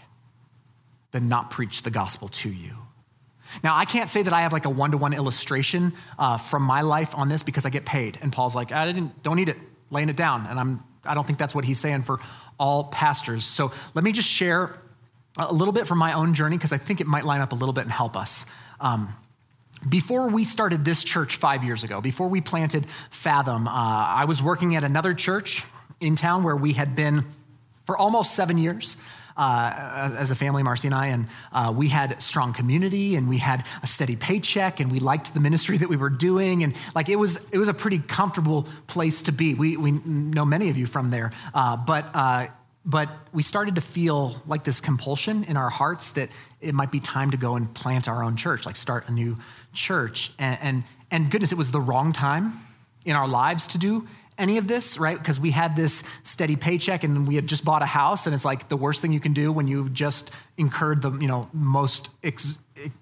than 1.11 1.27
not 1.27 1.49
preach 1.49 1.81
the 1.81 1.91
gospel 1.91 2.27
to 2.29 2.49
you. 2.49 2.75
Now, 3.63 3.75
I 3.75 3.85
can't 3.85 4.09
say 4.09 4.23
that 4.23 4.33
I 4.33 4.41
have 4.41 4.53
like 4.53 4.65
a 4.65 4.69
one 4.69 4.91
to 4.91 4.97
one 4.97 5.13
illustration 5.13 5.93
uh, 6.17 6.37
from 6.37 6.63
my 6.63 6.81
life 6.81 7.13
on 7.15 7.29
this 7.29 7.43
because 7.43 7.65
I 7.65 7.69
get 7.69 7.85
paid. 7.85 8.17
And 8.21 8.31
Paul's 8.31 8.55
like, 8.55 8.71
I 8.71 8.85
didn't, 8.85 9.23
don't 9.23 9.35
need 9.35 9.49
it, 9.49 9.57
laying 9.91 10.09
it 10.09 10.15
down. 10.15 10.47
And 10.47 10.59
I'm, 10.59 10.83
I 11.05 11.13
don't 11.13 11.27
think 11.27 11.37
that's 11.37 11.53
what 11.53 11.65
he's 11.65 11.79
saying 11.79 12.03
for 12.03 12.19
all 12.59 12.85
pastors. 12.85 13.43
So 13.43 13.71
let 13.93 14.03
me 14.03 14.11
just 14.11 14.27
share 14.27 14.81
a 15.37 15.53
little 15.53 15.73
bit 15.73 15.87
from 15.87 15.97
my 15.97 16.13
own 16.13 16.33
journey 16.33 16.57
because 16.57 16.73
I 16.73 16.77
think 16.77 17.01
it 17.01 17.07
might 17.07 17.25
line 17.25 17.41
up 17.41 17.51
a 17.51 17.55
little 17.55 17.73
bit 17.73 17.83
and 17.83 17.91
help 17.91 18.17
us. 18.17 18.45
Um, 18.79 19.15
before 19.87 20.29
we 20.29 20.43
started 20.43 20.85
this 20.85 21.03
church 21.03 21.37
five 21.37 21.63
years 21.63 21.83
ago, 21.83 22.01
before 22.01 22.27
we 22.27 22.39
planted 22.39 22.85
Fathom, 23.09 23.67
uh, 23.67 23.71
I 23.71 24.25
was 24.25 24.41
working 24.41 24.75
at 24.75 24.83
another 24.83 25.13
church 25.13 25.63
in 25.99 26.15
town 26.15 26.43
where 26.43 26.55
we 26.55 26.73
had 26.73 26.95
been 26.95 27.25
for 27.85 27.97
almost 27.97 28.35
seven 28.35 28.57
years. 28.57 28.97
Uh, 29.37 30.11
as 30.17 30.31
a 30.31 30.35
family, 30.35 30.63
Marcy 30.63 30.87
and 30.87 30.95
I, 30.95 31.07
and 31.07 31.27
uh, 31.51 31.73
we 31.75 31.87
had 31.89 32.21
strong 32.21 32.53
community, 32.53 33.15
and 33.15 33.29
we 33.29 33.37
had 33.37 33.65
a 33.83 33.87
steady 33.87 34.15
paycheck, 34.15 34.79
and 34.79 34.91
we 34.91 34.99
liked 34.99 35.33
the 35.33 35.39
ministry 35.39 35.77
that 35.77 35.89
we 35.89 35.97
were 35.97 36.09
doing, 36.09 36.63
and 36.63 36.75
like 36.95 37.09
it 37.09 37.17
was, 37.17 37.37
it 37.51 37.57
was 37.57 37.67
a 37.67 37.73
pretty 37.73 37.99
comfortable 37.99 38.67
place 38.87 39.23
to 39.23 39.31
be. 39.31 39.53
We 39.53 39.77
we 39.77 39.91
know 39.91 40.45
many 40.45 40.69
of 40.69 40.77
you 40.77 40.85
from 40.85 41.11
there, 41.11 41.31
uh, 41.53 41.77
but 41.77 42.09
uh, 42.13 42.47
but 42.85 43.09
we 43.31 43.43
started 43.43 43.75
to 43.75 43.81
feel 43.81 44.33
like 44.47 44.63
this 44.63 44.81
compulsion 44.81 45.43
in 45.43 45.55
our 45.55 45.69
hearts 45.69 46.11
that 46.11 46.29
it 46.59 46.73
might 46.73 46.91
be 46.91 46.99
time 46.99 47.31
to 47.31 47.37
go 47.37 47.55
and 47.55 47.71
plant 47.73 48.07
our 48.07 48.23
own 48.23 48.35
church, 48.35 48.65
like 48.65 48.75
start 48.75 49.07
a 49.07 49.11
new 49.11 49.37
church. 49.73 50.31
And, 50.39 50.59
and, 50.61 50.83
and 51.11 51.31
goodness, 51.31 51.51
it 51.51 51.57
was 51.57 51.71
the 51.71 51.81
wrong 51.81 52.11
time 52.11 52.53
in 53.05 53.15
our 53.15 53.27
lives 53.27 53.67
to 53.67 53.77
do 53.77 54.07
any 54.41 54.57
of 54.57 54.67
this, 54.67 54.97
right? 54.97 55.17
Because 55.17 55.39
we 55.39 55.51
had 55.51 55.75
this 55.75 56.03
steady 56.23 56.55
paycheck 56.55 57.03
and 57.03 57.27
we 57.27 57.35
had 57.35 57.47
just 57.47 57.63
bought 57.63 57.81
a 57.81 57.85
house, 57.85 58.25
and 58.25 58.35
it's 58.35 58.43
like 58.43 58.67
the 58.67 58.77
worst 58.77 59.01
thing 59.01 59.13
you 59.13 59.19
can 59.19 59.33
do 59.33 59.51
when 59.53 59.67
you've 59.67 59.93
just 59.93 60.31
incurred 60.57 61.01
the 61.01 61.11
you 61.11 61.27
know 61.27 61.47
most 61.53 62.09
ex- 62.23 62.57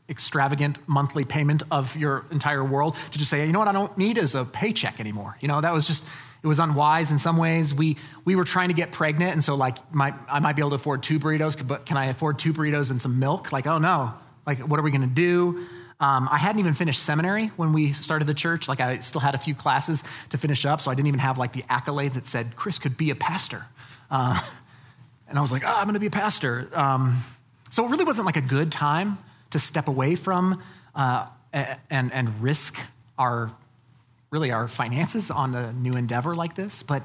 extravagant 0.08 0.78
monthly 0.88 1.23
payment 1.23 1.63
of 1.71 1.95
your 1.95 2.25
entire 2.32 2.63
world 2.63 2.95
to 3.12 3.17
just 3.17 3.30
say, 3.30 3.45
you 3.45 3.52
know 3.52 3.60
what, 3.60 3.67
I 3.67 3.71
don't 3.71 3.97
need 3.97 4.17
is 4.17 4.36
a 4.36 4.45
paycheck 4.45 4.99
anymore. 4.99 5.38
You 5.39 5.47
know, 5.47 5.62
that 5.62 5.73
was 5.73 5.88
just 5.88 6.06
it 6.43 6.47
was 6.47 6.60
unwise 6.60 7.12
in 7.12 7.19
some 7.19 7.38
ways. 7.38 7.75
We, 7.75 7.97
we 8.23 8.36
were 8.36 8.45
trying 8.45 8.69
to 8.69 8.73
get 8.73 8.91
pregnant, 8.91 9.34
and 9.34 9.43
so 9.43 9.56
like 9.56 9.78
my, 9.93 10.13
I 10.30 10.39
might 10.39 10.56
be 10.56 10.62
able 10.62 10.69
to 10.69 10.75
afford 10.75 11.04
two 11.04 11.19
burritos, 11.19 11.65
but 11.67 11.86
can 11.86 11.97
I 11.97 12.06
afford 12.06 12.39
two 12.39 12.54
burritos 12.54 12.91
and 12.91 13.02
some 13.02 13.19
milk? 13.19 13.52
Like, 13.52 13.67
oh 13.67 13.78
no, 13.78 14.13
like 14.45 14.60
what 14.60 14.80
are 14.80 14.84
we 14.84 14.91
gonna 14.91 15.08
do? 15.08 15.65
Um, 16.02 16.30
I 16.32 16.38
hadn't 16.38 16.60
even 16.60 16.74
finished 16.74 17.04
seminary 17.04 17.48
when 17.58 17.74
we 17.74 17.92
started 17.92 18.26
the 18.26 18.34
church. 18.34 18.70
Like 18.70 18.80
I 18.80 19.00
still 19.00 19.20
had 19.20 19.36
a 19.36 19.38
few 19.38 19.54
classes 19.54 20.04
to 20.30 20.38
finish 20.38 20.66
up, 20.66 20.80
so 20.80 20.92
I 20.92 20.96
didn't 20.96 21.08
even 21.08 21.20
have 21.20 21.38
like 21.38 21.52
the 21.52 21.66
accolade 21.70 22.14
that 22.14 22.26
said 22.26 22.56
Chris 22.56 22.80
could 22.80 22.96
be 22.96 23.10
a 23.10 23.16
pastor. 23.16 23.66
Uh, 24.10 24.40
and 25.28 25.38
I 25.38 25.42
was 25.42 25.52
like, 25.52 25.64
oh, 25.66 25.74
I'm 25.76 25.86
gonna 25.86 26.00
be 26.00 26.08
a 26.08 26.12
pastor. 26.12 26.70
Um, 26.74 27.22
so 27.70 27.86
it 27.86 27.92
really 27.92 28.06
wasn't 28.06 28.26
like 28.26 28.38
a 28.38 28.42
good 28.42 28.72
time 28.72 29.18
to 29.52 29.60
step 29.60 29.88
away 29.88 30.16
from 30.16 30.64
uh, 30.96 31.28
and, 31.54 32.14
and 32.14 32.42
risk 32.42 32.80
our 33.18 33.52
really 34.32 34.52
our 34.52 34.68
finances 34.68 35.32
on 35.32 35.56
a 35.56 35.74
new 35.74 35.94
endeavor 35.94 36.36
like 36.36 36.56
this, 36.56 36.84
but 36.84 37.04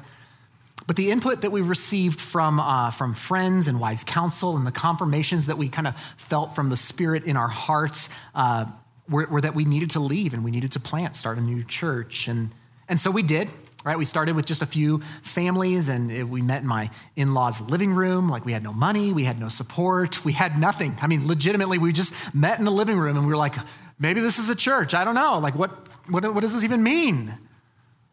but 0.87 0.97
the 0.97 1.11
input 1.11 1.41
that 1.41 1.51
we 1.51 1.63
received 1.63 2.21
from, 2.21 2.61
uh, 2.61 2.91
from 2.91 3.15
friends 3.15 3.69
and 3.69 3.81
wise 3.81 4.05
counsel 4.05 4.57
and 4.57 4.67
the 4.67 4.73
confirmations 4.73 5.47
that 5.47 5.57
we 5.57 5.69
kind 5.69 5.87
of 5.87 5.97
felt 6.17 6.55
from 6.55 6.69
the 6.69 6.77
Spirit 6.77 7.25
in 7.25 7.37
our 7.37 7.49
hearts 7.49 8.11
uh, 8.35 8.67
were, 9.09 9.27
were, 9.27 9.40
that 9.40 9.55
we 9.55 9.64
needed 9.64 9.90
to 9.90 10.01
leave 10.01 10.35
and 10.35 10.45
we 10.45 10.51
needed 10.51 10.73
to 10.73 10.81
plant, 10.81 11.17
start 11.17 11.38
a 11.38 11.40
new 11.40 11.62
church. 11.62 12.29
And, 12.29 12.51
and 12.88 12.99
so 12.99 13.11
we 13.11 13.23
did, 13.23 13.51
right? 13.85 13.99
We 13.99 14.05
started 14.05 14.35
with 14.35 14.47
just 14.47 14.62
a 14.62 14.67
few 14.67 15.01
families 15.23 15.88
and 15.88 16.11
it, 16.11 16.25
we 16.25 16.43
met 16.43 16.62
in 16.62 16.69
my 16.69 16.90
in 17.17 17.35
law's 17.35 17.61
living 17.61 17.93
room. 17.93 18.29
Like 18.29 18.45
we 18.45 18.53
had 18.53 18.62
no 18.62 18.73
money, 18.73 19.12
we 19.12 19.25
had 19.25 19.38
no 19.38 19.49
support, 19.49 20.25
we 20.25 20.33
had 20.33 20.59
nothing. 20.59 20.97
I 21.03 21.07
mean, 21.07 21.27
legitimately, 21.27 21.79
we 21.79 21.93
just 21.93 22.14
met 22.35 22.59
in 22.59 22.64
the 22.64 22.73
living 22.73 22.99
room 22.99 23.17
and 23.17 23.27
we 23.27 23.31
were 23.31 23.37
like, 23.37 23.55
maybe 23.99 24.21
this 24.21 24.38
is 24.38 24.49
a 24.49 24.57
church. 24.57 24.95
I 24.95 25.05
don't 25.05 25.14
know. 25.14 25.38
Like, 25.38 25.55
what, 25.55 25.71
what, 26.11 26.35
what 26.35 26.40
does 26.40 26.55
this 26.55 26.64
even 26.64 26.83
mean? 26.83 27.35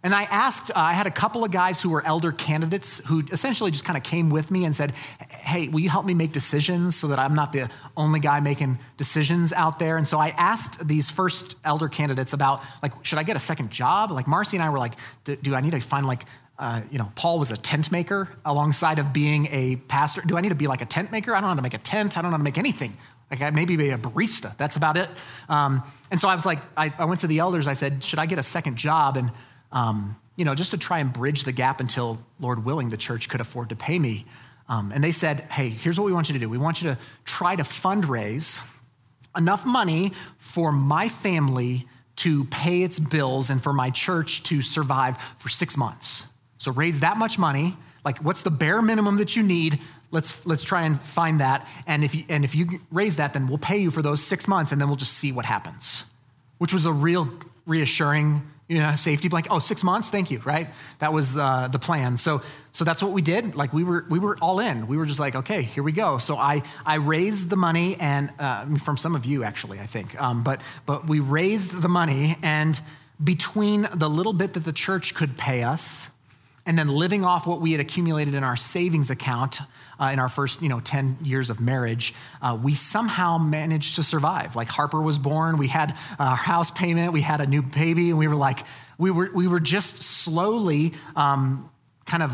And 0.03 0.15
I 0.15 0.23
asked, 0.23 0.71
uh, 0.71 0.73
I 0.75 0.93
had 0.93 1.05
a 1.05 1.11
couple 1.11 1.43
of 1.43 1.51
guys 1.51 1.81
who 1.81 1.89
were 1.89 2.03
elder 2.05 2.31
candidates 2.31 3.01
who 3.05 3.21
essentially 3.31 3.69
just 3.69 3.85
kind 3.85 3.97
of 3.97 4.03
came 4.03 4.31
with 4.31 4.49
me 4.49 4.65
and 4.65 4.75
said, 4.75 4.91
Hey, 5.29 5.67
will 5.67 5.79
you 5.79 5.89
help 5.89 6.05
me 6.05 6.13
make 6.13 6.31
decisions 6.31 6.95
so 6.95 7.07
that 7.07 7.19
I'm 7.19 7.35
not 7.35 7.51
the 7.51 7.69
only 7.95 8.19
guy 8.19 8.39
making 8.39 8.79
decisions 8.97 9.53
out 9.53 9.77
there? 9.77 9.97
And 9.97 10.07
so 10.07 10.17
I 10.17 10.29
asked 10.29 10.87
these 10.87 11.11
first 11.11 11.55
elder 11.63 11.87
candidates 11.87 12.33
about, 12.33 12.63
like, 12.81 12.93
should 13.05 13.19
I 13.19 13.23
get 13.23 13.35
a 13.35 13.39
second 13.39 13.69
job? 13.69 14.11
Like, 14.11 14.27
Marcy 14.27 14.57
and 14.57 14.63
I 14.63 14.69
were 14.69 14.79
like, 14.79 14.93
do, 15.23 15.53
I 15.53 15.61
need 15.61 15.71
to 15.71 15.79
find, 15.81 16.07
like, 16.07 16.25
uh, 16.57 16.81
you 16.91 16.97
know, 16.97 17.11
Paul 17.15 17.39
was 17.39 17.51
a 17.51 17.57
tent 17.57 17.91
maker 17.91 18.27
alongside 18.45 18.97
of 18.99 19.13
being 19.13 19.47
a 19.51 19.75
pastor. 19.87 20.21
Do 20.25 20.37
I 20.37 20.41
need 20.41 20.49
to 20.49 20.55
be 20.55 20.67
like 20.67 20.81
a 20.81 20.85
tent 20.85 21.11
maker? 21.11 21.31
I 21.31 21.35
don't 21.35 21.43
know 21.43 21.47
how 21.49 21.55
to 21.55 21.61
make 21.61 21.73
a 21.73 21.79
tent. 21.79 22.17
I 22.17 22.21
don't 22.21 22.31
know 22.31 22.37
how 22.37 22.39
to 22.39 22.43
make 22.43 22.57
anything. 22.57 22.97
Like, 23.29 23.41
I 23.41 23.49
maybe 23.51 23.77
be 23.77 23.89
a 23.89 23.97
barista. 23.97 24.55
That's 24.57 24.75
about 24.75 24.97
it. 24.97 25.09
Um, 25.47 25.83
and 26.11 26.19
so 26.19 26.27
I 26.27 26.35
was 26.35 26.45
like, 26.45 26.59
I, 26.75 26.93
I 26.97 27.05
went 27.05 27.21
to 27.21 27.27
the 27.27 27.39
elders. 27.39 27.67
I 27.67 27.73
said, 27.73 28.03
should 28.03 28.19
I 28.19 28.25
get 28.25 28.39
a 28.39 28.43
second 28.43 28.75
job? 28.75 29.17
And 29.17 29.31
um, 29.71 30.15
you 30.35 30.45
know, 30.45 30.55
just 30.55 30.71
to 30.71 30.77
try 30.77 30.99
and 30.99 31.11
bridge 31.11 31.43
the 31.43 31.51
gap 31.51 31.79
until, 31.79 32.19
Lord 32.39 32.65
willing, 32.65 32.89
the 32.89 32.97
church 32.97 33.29
could 33.29 33.41
afford 33.41 33.69
to 33.69 33.75
pay 33.75 33.99
me. 33.99 34.25
Um, 34.67 34.91
and 34.91 35.03
they 35.03 35.11
said, 35.11 35.41
hey, 35.51 35.69
here's 35.69 35.99
what 35.99 36.05
we 36.05 36.13
want 36.13 36.29
you 36.29 36.33
to 36.33 36.39
do. 36.39 36.49
We 36.49 36.57
want 36.57 36.81
you 36.81 36.89
to 36.89 36.97
try 37.25 37.55
to 37.55 37.63
fundraise 37.63 38.65
enough 39.35 39.65
money 39.65 40.13
for 40.37 40.71
my 40.71 41.09
family 41.09 41.87
to 42.17 42.45
pay 42.45 42.83
its 42.83 42.99
bills 42.99 43.49
and 43.49 43.61
for 43.61 43.73
my 43.73 43.89
church 43.89 44.43
to 44.43 44.61
survive 44.61 45.17
for 45.37 45.49
six 45.49 45.75
months. 45.77 46.27
So 46.57 46.71
raise 46.71 46.99
that 46.99 47.17
much 47.17 47.39
money. 47.39 47.75
Like, 48.05 48.19
what's 48.19 48.43
the 48.43 48.51
bare 48.51 48.81
minimum 48.81 49.17
that 49.17 49.35
you 49.35 49.43
need? 49.43 49.79
Let's, 50.11 50.45
let's 50.45 50.63
try 50.63 50.83
and 50.83 51.01
find 51.01 51.39
that. 51.39 51.67
And 51.87 52.03
if, 52.03 52.13
you, 52.13 52.25
and 52.29 52.43
if 52.43 52.55
you 52.55 52.67
raise 52.91 53.15
that, 53.15 53.33
then 53.33 53.47
we'll 53.47 53.57
pay 53.57 53.77
you 53.77 53.91
for 53.91 54.01
those 54.01 54.23
six 54.23 54.47
months 54.47 54.71
and 54.71 54.79
then 54.79 54.87
we'll 54.87 54.97
just 54.97 55.13
see 55.13 55.31
what 55.31 55.45
happens, 55.45 56.05
which 56.57 56.73
was 56.73 56.85
a 56.85 56.91
real 56.91 57.29
reassuring 57.65 58.41
you 58.71 58.77
know, 58.77 58.95
safety 58.95 59.27
blanket. 59.27 59.51
Oh, 59.51 59.59
six 59.59 59.83
months, 59.83 60.09
thank 60.09 60.31
you, 60.31 60.39
right? 60.45 60.69
That 60.99 61.11
was 61.11 61.35
uh, 61.35 61.67
the 61.67 61.77
plan. 61.77 62.17
So, 62.17 62.41
so 62.71 62.85
that's 62.85 63.03
what 63.03 63.11
we 63.11 63.21
did. 63.21 63.53
Like 63.53 63.73
we 63.73 63.83
were, 63.83 64.05
we 64.09 64.17
were 64.17 64.37
all 64.41 64.61
in. 64.61 64.87
We 64.87 64.95
were 64.95 65.05
just 65.05 65.19
like, 65.19 65.35
okay, 65.35 65.61
here 65.61 65.83
we 65.83 65.91
go. 65.91 66.19
So 66.19 66.37
I, 66.37 66.63
I 66.85 66.95
raised 66.95 67.49
the 67.49 67.57
money, 67.57 67.97
and 67.99 68.29
uh, 68.39 68.77
from 68.77 68.95
some 68.95 69.13
of 69.13 69.25
you 69.25 69.43
actually, 69.43 69.81
I 69.81 69.85
think. 69.87 70.19
Um, 70.21 70.41
but, 70.41 70.61
but 70.85 71.05
we 71.05 71.19
raised 71.19 71.81
the 71.81 71.89
money, 71.89 72.37
and 72.41 72.79
between 73.21 73.89
the 73.93 74.09
little 74.09 74.31
bit 74.31 74.53
that 74.53 74.63
the 74.63 74.71
church 74.71 75.15
could 75.15 75.37
pay 75.37 75.63
us, 75.63 76.09
and 76.65 76.77
then 76.77 76.87
living 76.87 77.25
off 77.25 77.47
what 77.47 77.59
we 77.59 77.71
had 77.71 77.81
accumulated 77.81 78.33
in 78.33 78.43
our 78.43 78.55
savings 78.55 79.09
account 79.09 79.59
uh, 79.99 80.05
in 80.05 80.19
our 80.19 80.29
first 80.29 80.61
you 80.61 80.69
know 80.69 80.79
10 80.79 81.17
years 81.23 81.49
of 81.49 81.59
marriage 81.59 82.13
uh, 82.41 82.57
we 82.61 82.75
somehow 82.75 83.37
managed 83.37 83.95
to 83.95 84.03
survive 84.03 84.55
like 84.55 84.67
harper 84.67 85.01
was 85.01 85.19
born 85.19 85.57
we 85.57 85.67
had 85.67 85.97
our 86.19 86.35
house 86.35 86.71
payment 86.71 87.13
we 87.13 87.21
had 87.21 87.41
a 87.41 87.47
new 87.47 87.61
baby 87.61 88.09
and 88.09 88.17
we 88.17 88.27
were 88.27 88.35
like 88.35 88.65
we 88.97 89.09
were, 89.09 89.31
we 89.33 89.47
were 89.47 89.59
just 89.59 89.97
slowly 89.97 90.93
um, 91.15 91.71
kind 92.05 92.21
of 92.21 92.33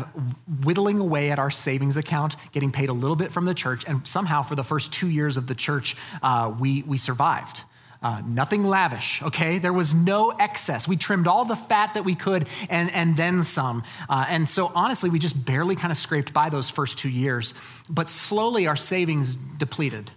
whittling 0.64 0.98
away 0.98 1.30
at 1.30 1.38
our 1.38 1.50
savings 1.50 1.96
account, 1.96 2.36
getting 2.52 2.72
paid 2.72 2.88
a 2.88 2.92
little 2.92 3.16
bit 3.16 3.32
from 3.32 3.44
the 3.44 3.54
church, 3.54 3.84
and 3.86 4.06
somehow 4.06 4.42
for 4.42 4.54
the 4.54 4.64
first 4.64 4.92
two 4.92 5.08
years 5.08 5.36
of 5.36 5.46
the 5.46 5.54
church, 5.54 5.96
uh, 6.22 6.52
we, 6.58 6.82
we 6.82 6.98
survived. 6.98 7.62
Uh, 8.00 8.22
nothing 8.24 8.62
lavish, 8.62 9.22
okay? 9.22 9.58
There 9.58 9.72
was 9.72 9.92
no 9.92 10.30
excess. 10.30 10.86
We 10.86 10.96
trimmed 10.96 11.26
all 11.26 11.44
the 11.44 11.56
fat 11.56 11.94
that 11.94 12.04
we 12.04 12.14
could 12.14 12.46
and, 12.70 12.92
and 12.92 13.16
then 13.16 13.42
some. 13.42 13.82
Uh, 14.08 14.24
and 14.28 14.48
so, 14.48 14.70
honestly, 14.72 15.10
we 15.10 15.18
just 15.18 15.44
barely 15.44 15.74
kind 15.74 15.90
of 15.90 15.98
scraped 15.98 16.32
by 16.32 16.48
those 16.48 16.70
first 16.70 16.96
two 16.96 17.08
years. 17.08 17.54
But 17.90 18.08
slowly, 18.08 18.68
our 18.68 18.76
savings 18.76 19.34
depleted. 19.34 20.12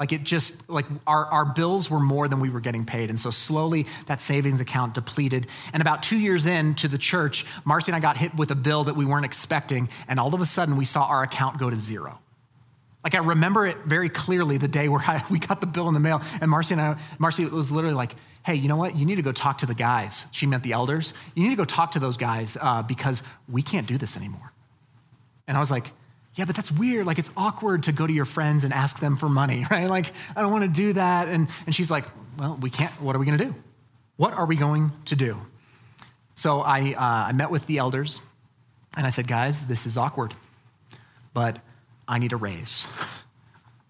Like 0.00 0.12
it 0.12 0.24
just, 0.24 0.68
like 0.70 0.86
our, 1.06 1.26
our 1.26 1.44
bills 1.44 1.90
were 1.90 2.00
more 2.00 2.26
than 2.26 2.40
we 2.40 2.48
were 2.48 2.60
getting 2.60 2.86
paid. 2.86 3.10
And 3.10 3.20
so, 3.20 3.30
slowly, 3.30 3.86
that 4.06 4.22
savings 4.22 4.60
account 4.60 4.94
depleted. 4.94 5.46
And 5.74 5.82
about 5.82 6.02
two 6.02 6.18
years 6.18 6.46
into 6.46 6.88
the 6.88 6.98
church, 6.98 7.44
Marcy 7.66 7.92
and 7.92 7.96
I 7.96 8.00
got 8.00 8.16
hit 8.16 8.34
with 8.34 8.50
a 8.50 8.54
bill 8.54 8.84
that 8.84 8.96
we 8.96 9.04
weren't 9.04 9.26
expecting. 9.26 9.90
And 10.08 10.18
all 10.18 10.34
of 10.34 10.40
a 10.40 10.46
sudden, 10.46 10.76
we 10.78 10.86
saw 10.86 11.04
our 11.04 11.22
account 11.22 11.58
go 11.58 11.68
to 11.68 11.76
zero. 11.76 12.18
Like 13.06 13.14
I 13.14 13.18
remember 13.18 13.64
it 13.64 13.76
very 13.84 14.08
clearly 14.08 14.58
the 14.58 14.66
day 14.66 14.88
where 14.88 15.00
I, 15.06 15.22
we 15.30 15.38
got 15.38 15.60
the 15.60 15.66
bill 15.68 15.86
in 15.86 15.94
the 15.94 16.00
mail, 16.00 16.20
and 16.40 16.50
Marcy 16.50 16.74
and 16.74 16.80
I, 16.80 16.96
Marcy 17.20 17.44
was 17.44 17.70
literally 17.70 17.94
like, 17.94 18.16
"Hey, 18.44 18.56
you 18.56 18.66
know 18.66 18.76
what? 18.76 18.96
You 18.96 19.06
need 19.06 19.14
to 19.14 19.22
go 19.22 19.30
talk 19.30 19.58
to 19.58 19.66
the 19.66 19.76
guys." 19.76 20.26
She 20.32 20.44
meant 20.44 20.64
the 20.64 20.72
elders. 20.72 21.14
You 21.36 21.44
need 21.44 21.50
to 21.50 21.56
go 21.56 21.64
talk 21.64 21.92
to 21.92 22.00
those 22.00 22.16
guys 22.16 22.58
uh, 22.60 22.82
because 22.82 23.22
we 23.48 23.62
can't 23.62 23.86
do 23.86 23.96
this 23.96 24.16
anymore. 24.16 24.50
And 25.46 25.56
I 25.56 25.60
was 25.60 25.70
like, 25.70 25.92
"Yeah, 26.34 26.46
but 26.46 26.56
that's 26.56 26.72
weird. 26.72 27.06
Like 27.06 27.20
it's 27.20 27.30
awkward 27.36 27.84
to 27.84 27.92
go 27.92 28.08
to 28.08 28.12
your 28.12 28.24
friends 28.24 28.64
and 28.64 28.72
ask 28.72 28.98
them 28.98 29.14
for 29.14 29.28
money, 29.28 29.64
right? 29.70 29.88
Like 29.88 30.12
I 30.34 30.42
don't 30.42 30.50
want 30.50 30.64
to 30.64 30.70
do 30.70 30.94
that." 30.94 31.28
And 31.28 31.46
and 31.64 31.72
she's 31.72 31.92
like, 31.92 32.06
"Well, 32.36 32.58
we 32.60 32.70
can't. 32.70 32.90
What 33.00 33.14
are 33.14 33.20
we 33.20 33.26
going 33.26 33.38
to 33.38 33.44
do? 33.44 33.54
What 34.16 34.32
are 34.32 34.46
we 34.46 34.56
going 34.56 34.90
to 35.04 35.14
do?" 35.14 35.36
So 36.34 36.60
I 36.60 36.94
uh, 36.94 37.28
I 37.28 37.32
met 37.34 37.52
with 37.52 37.68
the 37.68 37.78
elders, 37.78 38.20
and 38.96 39.06
I 39.06 39.10
said, 39.10 39.28
"Guys, 39.28 39.66
this 39.66 39.86
is 39.86 39.96
awkward, 39.96 40.34
but." 41.32 41.60
I 42.08 42.18
need 42.18 42.32
a 42.32 42.36
raise. 42.36 42.88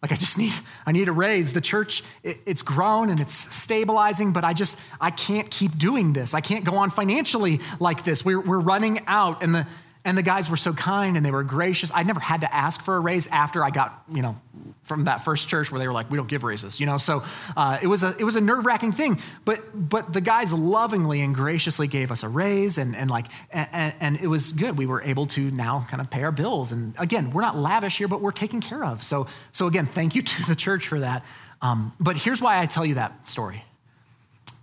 Like 0.03 0.13
I 0.13 0.17
just 0.17 0.39
need, 0.39 0.53
I 0.85 0.93
need 0.93 1.09
a 1.09 1.13
raise. 1.13 1.53
The 1.53 1.61
church, 1.61 2.05
it, 2.23 2.39
it's 2.47 2.63
grown 2.63 3.11
and 3.11 3.19
it's 3.19 3.35
stabilizing, 3.35 4.33
but 4.33 4.45
I 4.45 4.53
just, 4.53 4.79
I 5.01 5.11
can't 5.11 5.51
keep 5.51 5.77
doing 5.79 6.13
this. 6.13 6.33
I 6.35 6.41
can't 6.41 6.65
go 6.65 6.77
on 6.77 6.91
financially 6.91 7.61
like 7.81 8.05
this. 8.05 8.25
We're, 8.25 8.41
we're 8.41 8.61
running 8.61 9.01
out. 9.09 9.43
And 9.43 9.55
the, 9.55 9.67
and 10.07 10.17
the 10.17 10.23
guys 10.23 10.49
were 10.49 10.57
so 10.57 10.73
kind 10.73 11.17
and 11.17 11.27
they 11.27 11.33
were 11.33 11.43
gracious. 11.43 11.91
I 11.93 12.05
never 12.05 12.21
had 12.21 12.43
to 12.43 12.55
ask 12.55 12.81
for 12.81 12.95
a 12.95 13.01
raise 13.01 13.27
after 13.27 13.65
I 13.65 13.71
got, 13.71 14.05
you 14.09 14.23
know, 14.23 14.41
from 14.85 15.05
that 15.05 15.25
first 15.25 15.49
church 15.49 15.73
where 15.73 15.81
they 15.81 15.89
were 15.89 15.93
like, 15.93 16.09
we 16.13 16.17
don't 16.17 16.29
give 16.29 16.45
raises, 16.45 16.79
you 16.79 16.87
know. 16.87 16.97
So 16.97 17.25
uh, 17.57 17.79
it 17.83 17.89
was 17.89 18.05
a 18.05 18.17
it 18.17 18.23
was 18.23 18.37
a 18.37 18.41
nerve 18.41 18.65
wracking 18.67 18.93
thing. 18.93 19.21
But 19.45 19.65
but 19.75 20.13
the 20.13 20.21
guys 20.21 20.53
lovingly 20.53 21.23
and 21.23 21.35
graciously 21.35 21.89
gave 21.89 22.13
us 22.13 22.23
a 22.23 22.29
raise 22.29 22.79
and 22.79 22.95
and 22.95 23.11
like 23.11 23.27
and, 23.51 23.95
and 23.99 24.21
it 24.21 24.29
was 24.29 24.53
good. 24.53 24.79
We 24.79 24.87
were 24.87 25.03
able 25.03 25.27
to 25.27 25.51
now 25.51 25.85
kind 25.91 26.01
of 26.01 26.09
pay 26.09 26.23
our 26.23 26.31
bills. 26.31 26.71
And 26.71 26.95
again, 26.99 27.33
we're 27.33 27.43
not 27.43 27.57
lavish 27.57 27.99
here, 27.99 28.07
but 28.07 28.21
we're 28.21 28.31
taken 28.31 28.61
care 28.61 28.85
of. 28.85 29.03
So 29.03 29.27
so 29.51 29.67
again, 29.67 29.87
thank 29.87 30.15
you 30.15 30.23
to 30.37 30.47
the 30.47 30.55
church 30.55 30.87
for 30.87 31.01
that. 31.01 31.25
Um, 31.61 31.93
but 31.99 32.17
here's 32.17 32.41
why 32.41 32.61
I 32.61 32.67
tell 32.67 32.87
you 32.87 32.95
that 32.95 33.27
story. 33.27 33.65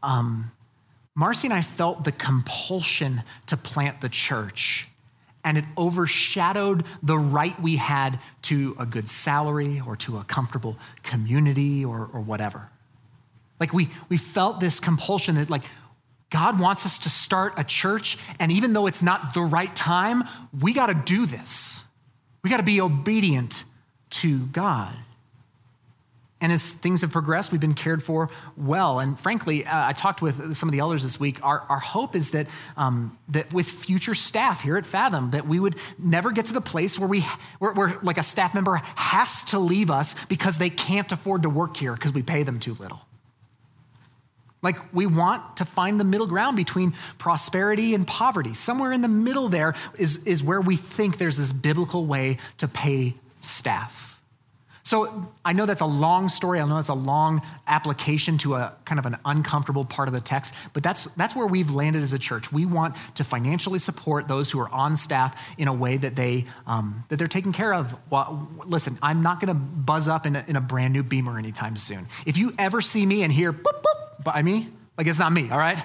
Um, 0.01 0.51
Marcy 1.15 1.47
and 1.47 1.53
I 1.53 1.61
felt 1.61 2.05
the 2.05 2.13
compulsion 2.13 3.23
to 3.47 3.57
plant 3.57 3.99
the 3.99 4.09
church 4.09 4.87
and 5.43 5.57
it 5.57 5.65
overshadowed 5.77 6.85
the 7.01 7.17
right 7.17 7.59
we 7.61 7.75
had 7.75 8.19
to 8.43 8.75
a 8.79 8.85
good 8.85 9.09
salary 9.09 9.81
or 9.85 9.95
to 9.97 10.17
a 10.17 10.23
comfortable 10.23 10.77
community 11.03 11.83
or, 11.83 12.09
or 12.13 12.21
whatever. 12.21 12.69
Like 13.59 13.73
we, 13.73 13.89
we 14.09 14.17
felt 14.17 14.59
this 14.59 14.79
compulsion 14.79 15.35
that 15.35 15.49
like 15.49 15.63
God 16.29 16.59
wants 16.59 16.85
us 16.85 16.97
to 16.99 17.09
start 17.09 17.53
a 17.57 17.63
church, 17.63 18.17
and 18.39 18.51
even 18.51 18.73
though 18.73 18.87
it's 18.87 19.03
not 19.03 19.35
the 19.35 19.41
right 19.41 19.73
time, 19.75 20.23
we 20.59 20.73
got 20.73 20.87
to 20.87 20.95
do 20.95 21.27
this. 21.27 21.83
We 22.41 22.49
got 22.49 22.57
to 22.57 22.63
be 22.63 22.81
obedient 22.81 23.63
to 24.09 24.39
God. 24.47 24.95
And 26.43 26.51
as 26.51 26.73
things 26.73 27.01
have 27.03 27.11
progressed, 27.13 27.53
we've 27.53 27.61
been 27.61 27.73
cared 27.73 28.03
for 28.03 28.29
well. 28.57 28.99
And 28.99 29.17
frankly, 29.17 29.65
uh, 29.65 29.87
I 29.87 29.93
talked 29.93 30.21
with 30.21 30.57
some 30.57 30.67
of 30.67 30.73
the 30.73 30.79
elders 30.79 31.01
this 31.01 31.17
week. 31.17 31.39
Our, 31.41 31.61
our 31.69 31.79
hope 31.79 32.17
is 32.17 32.31
that, 32.31 32.47
um, 32.75 33.17
that 33.29 33.53
with 33.53 33.65
future 33.65 34.13
staff 34.13 34.61
here 34.61 34.75
at 34.75 34.85
Fathom, 34.85 35.29
that 35.29 35.47
we 35.47 35.57
would 35.57 35.77
never 35.97 36.33
get 36.33 36.47
to 36.47 36.53
the 36.53 36.59
place 36.59 36.99
where 36.99 37.07
we, 37.07 37.25
where, 37.59 37.71
where 37.71 37.97
like 38.01 38.17
a 38.17 38.23
staff 38.23 38.53
member 38.53 38.75
has 38.95 39.43
to 39.45 39.57
leave 39.57 39.89
us 39.89 40.15
because 40.25 40.57
they 40.57 40.69
can't 40.69 41.09
afford 41.13 41.43
to 41.43 41.49
work 41.49 41.77
here 41.77 41.93
because 41.93 42.11
we 42.11 42.21
pay 42.21 42.43
them 42.43 42.59
too 42.59 42.73
little. 42.73 43.07
Like, 44.61 44.93
we 44.93 45.05
want 45.05 45.57
to 45.57 45.65
find 45.65 45.97
the 45.97 46.03
middle 46.03 46.27
ground 46.27 46.57
between 46.57 46.93
prosperity 47.19 47.93
and 47.93 48.05
poverty. 48.05 48.53
Somewhere 48.53 48.91
in 48.91 49.01
the 49.01 49.07
middle 49.07 49.47
there 49.47 49.75
is, 49.97 50.25
is 50.25 50.43
where 50.43 50.59
we 50.59 50.75
think 50.75 51.19
there's 51.19 51.37
this 51.37 51.53
biblical 51.53 52.05
way 52.05 52.37
to 52.57 52.67
pay 52.67 53.13
staff. 53.39 54.12
So 54.85 55.31
I 55.45 55.53
know 55.53 55.65
that's 55.65 55.81
a 55.81 55.85
long 55.85 56.27
story. 56.27 56.59
I 56.59 56.65
know 56.67 56.75
that's 56.75 56.89
a 56.89 56.93
long 56.93 57.41
application 57.67 58.37
to 58.39 58.55
a 58.55 58.73
kind 58.83 58.99
of 58.99 59.05
an 59.05 59.15
uncomfortable 59.23 59.85
part 59.85 60.09
of 60.09 60.13
the 60.13 60.19
text, 60.19 60.53
but 60.73 60.83
that's, 60.83 61.05
that's 61.15 61.33
where 61.35 61.47
we've 61.47 61.71
landed 61.71 62.03
as 62.03 62.11
a 62.11 62.19
church. 62.19 62.51
We 62.51 62.65
want 62.65 62.95
to 63.15 63.23
financially 63.23 63.79
support 63.79 64.27
those 64.27 64.51
who 64.51 64.59
are 64.59 64.69
on 64.69 64.97
staff 64.97 65.55
in 65.57 65.69
a 65.69 65.73
way 65.73 65.95
that, 65.95 66.17
they, 66.17 66.45
um, 66.67 67.05
that 67.07 67.15
they're 67.15 67.27
taken 67.27 67.53
care 67.53 67.73
of. 67.73 67.95
Well, 68.11 68.49
listen, 68.65 68.97
I'm 69.01 69.21
not 69.21 69.39
going 69.39 69.47
to 69.47 69.53
buzz 69.53 70.09
up 70.09 70.25
in 70.25 70.35
a, 70.35 70.43
in 70.49 70.57
a 70.57 70.61
brand 70.61 70.91
new 70.91 71.01
Beamer 71.01 71.39
anytime 71.39 71.77
soon. 71.77 72.07
If 72.25 72.37
you 72.37 72.53
ever 72.59 72.81
see 72.81 73.05
me 73.05 73.23
and 73.23 73.31
hear 73.31 73.53
boop, 73.53 73.81
boop 73.81 74.23
by 74.25 74.41
me, 74.41 74.67
like 74.97 75.07
it's 75.07 75.19
not 75.19 75.31
me, 75.31 75.49
all 75.49 75.57
right? 75.57 75.81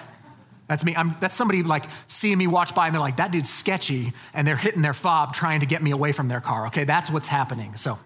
That's 0.67 0.85
me. 0.85 0.95
I'm, 0.97 1.15
that's 1.21 1.37
somebody 1.37 1.63
like 1.63 1.85
seeing 2.09 2.37
me 2.37 2.47
watch 2.47 2.75
by 2.75 2.87
and 2.87 2.95
they're 2.95 3.01
like, 3.01 3.17
that 3.17 3.31
dude's 3.31 3.49
sketchy, 3.49 4.13
and 4.35 4.47
they're 4.47 4.57
hitting 4.57 4.83
their 4.83 4.93
fob 4.93 5.33
trying 5.33 5.61
to 5.61 5.67
get 5.67 5.83
me 5.83 5.93
away 5.93 6.13
from 6.13 6.29
their 6.29 6.41
car. 6.41 6.67
Okay, 6.67 6.85
that's 6.85 7.11
what's 7.11 7.29
happening. 7.29 7.77
So, 7.77 7.99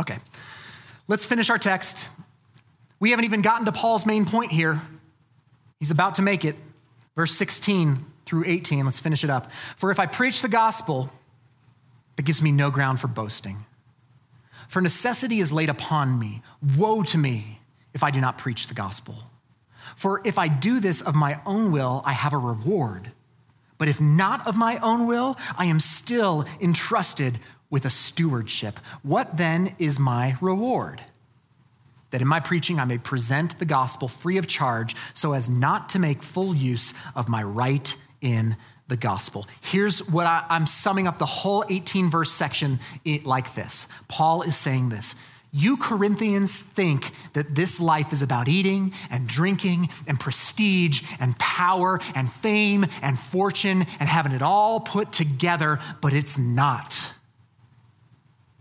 Okay, 0.00 0.18
let's 1.08 1.26
finish 1.26 1.50
our 1.50 1.58
text. 1.58 2.08
We 3.00 3.10
haven't 3.10 3.24
even 3.24 3.42
gotten 3.42 3.64
to 3.66 3.72
Paul's 3.72 4.06
main 4.06 4.24
point 4.24 4.52
here. 4.52 4.80
He's 5.78 5.90
about 5.90 6.16
to 6.16 6.22
make 6.22 6.44
it. 6.44 6.56
Verse 7.16 7.32
16 7.32 8.04
through 8.26 8.44
18. 8.46 8.84
Let's 8.84 9.00
finish 9.00 9.24
it 9.24 9.30
up. 9.30 9.50
For 9.76 9.90
if 9.90 9.98
I 9.98 10.06
preach 10.06 10.42
the 10.42 10.48
gospel, 10.48 11.10
that 12.16 12.22
gives 12.22 12.42
me 12.42 12.52
no 12.52 12.70
ground 12.70 13.00
for 13.00 13.08
boasting. 13.08 13.64
For 14.68 14.82
necessity 14.82 15.40
is 15.40 15.52
laid 15.52 15.70
upon 15.70 16.18
me. 16.18 16.42
Woe 16.76 17.02
to 17.04 17.18
me 17.18 17.60
if 17.94 18.02
I 18.02 18.10
do 18.10 18.20
not 18.20 18.38
preach 18.38 18.66
the 18.66 18.74
gospel. 18.74 19.14
For 19.96 20.20
if 20.24 20.38
I 20.38 20.48
do 20.48 20.78
this 20.78 21.00
of 21.00 21.14
my 21.14 21.40
own 21.46 21.72
will, 21.72 22.02
I 22.04 22.12
have 22.12 22.32
a 22.32 22.38
reward. 22.38 23.12
But 23.78 23.88
if 23.88 24.00
not 24.00 24.46
of 24.46 24.56
my 24.56 24.78
own 24.78 25.06
will, 25.06 25.36
I 25.56 25.66
am 25.66 25.80
still 25.80 26.44
entrusted 26.60 27.38
with 27.70 27.84
a 27.84 27.90
stewardship. 27.90 28.78
What 29.02 29.36
then 29.36 29.74
is 29.78 29.98
my 29.98 30.36
reward? 30.40 31.02
That 32.10 32.22
in 32.22 32.28
my 32.28 32.40
preaching 32.40 32.80
I 32.80 32.84
may 32.84 32.98
present 32.98 33.58
the 33.58 33.66
gospel 33.66 34.08
free 34.08 34.38
of 34.38 34.46
charge 34.46 34.96
so 35.12 35.32
as 35.32 35.50
not 35.50 35.88
to 35.90 35.98
make 35.98 36.22
full 36.22 36.54
use 36.54 36.94
of 37.14 37.28
my 37.28 37.42
right 37.42 37.94
in 38.20 38.56
the 38.88 38.96
gospel. 38.96 39.46
Here's 39.60 40.08
what 40.08 40.26
I, 40.26 40.44
am 40.48 40.66
summing 40.66 41.06
up 41.06 41.18
the 41.18 41.26
whole 41.26 41.64
18 41.68 42.10
verse 42.10 42.32
section 42.32 42.80
eh, 43.04 43.18
like 43.24 43.54
this 43.54 43.86
Paul 44.08 44.42
is 44.42 44.56
saying 44.56 44.88
this. 44.88 45.14
You 45.50 45.78
Corinthians 45.78 46.58
think 46.60 47.12
that 47.32 47.54
this 47.54 47.80
life 47.80 48.12
is 48.12 48.20
about 48.20 48.48
eating 48.48 48.92
and 49.10 49.26
drinking 49.26 49.88
and 50.06 50.20
prestige 50.20 51.02
and 51.18 51.38
power 51.38 52.00
and 52.14 52.30
fame 52.30 52.84
and 53.00 53.18
fortune 53.18 53.86
and 53.98 54.08
having 54.08 54.32
it 54.32 54.42
all 54.42 54.80
put 54.80 55.10
together, 55.10 55.78
but 56.02 56.12
it's 56.12 56.36
not. 56.36 57.14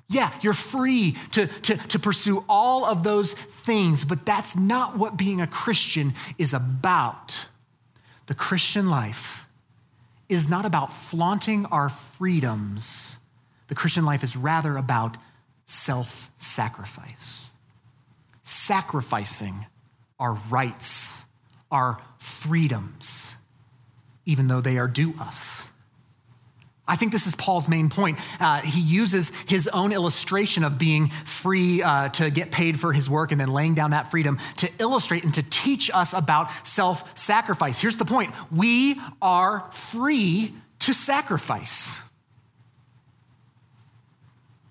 Yeah, 0.09 0.31
you're 0.41 0.53
free 0.53 1.17
to, 1.33 1.47
to, 1.47 1.75
to 1.75 1.99
pursue 1.99 2.45
all 2.47 2.85
of 2.85 3.03
those 3.03 3.33
things, 3.33 4.05
but 4.05 4.25
that's 4.25 4.55
not 4.55 4.97
what 4.97 5.17
being 5.17 5.41
a 5.41 5.47
Christian 5.47 6.13
is 6.37 6.53
about. 6.53 7.47
The 8.27 8.35
Christian 8.35 8.89
life 8.89 9.47
is 10.29 10.49
not 10.49 10.65
about 10.65 10.93
flaunting 10.93 11.65
our 11.67 11.89
freedoms. 11.89 13.17
The 13.67 13.75
Christian 13.75 14.05
life 14.05 14.23
is 14.23 14.37
rather 14.37 14.77
about 14.77 15.17
self 15.65 16.31
sacrifice, 16.37 17.49
sacrificing 18.43 19.65
our 20.19 20.37
rights, 20.49 21.25
our 21.69 21.99
freedoms, 22.17 23.35
even 24.25 24.47
though 24.47 24.61
they 24.61 24.77
are 24.77 24.87
due 24.87 25.13
us. 25.19 25.69
I 26.87 26.95
think 26.95 27.11
this 27.11 27.27
is 27.27 27.35
Paul's 27.35 27.67
main 27.67 27.89
point. 27.89 28.19
Uh, 28.39 28.61
he 28.61 28.79
uses 28.79 29.31
his 29.45 29.67
own 29.67 29.91
illustration 29.91 30.63
of 30.63 30.77
being 30.77 31.09
free 31.09 31.83
uh, 31.83 32.09
to 32.09 32.29
get 32.29 32.51
paid 32.51 32.79
for 32.79 32.93
his 32.93 33.09
work 33.09 33.31
and 33.31 33.41
then 33.41 33.49
laying 33.49 33.75
down 33.75 33.91
that 33.91 34.09
freedom 34.09 34.39
to 34.57 34.69
illustrate 34.79 35.23
and 35.23 35.33
to 35.33 35.43
teach 35.43 35.91
us 35.93 36.13
about 36.13 36.49
self 36.65 37.17
sacrifice. 37.17 37.81
Here's 37.81 37.97
the 37.97 38.05
point 38.05 38.33
we 38.51 38.99
are 39.21 39.69
free 39.71 40.53
to 40.79 40.93
sacrifice. 40.93 41.99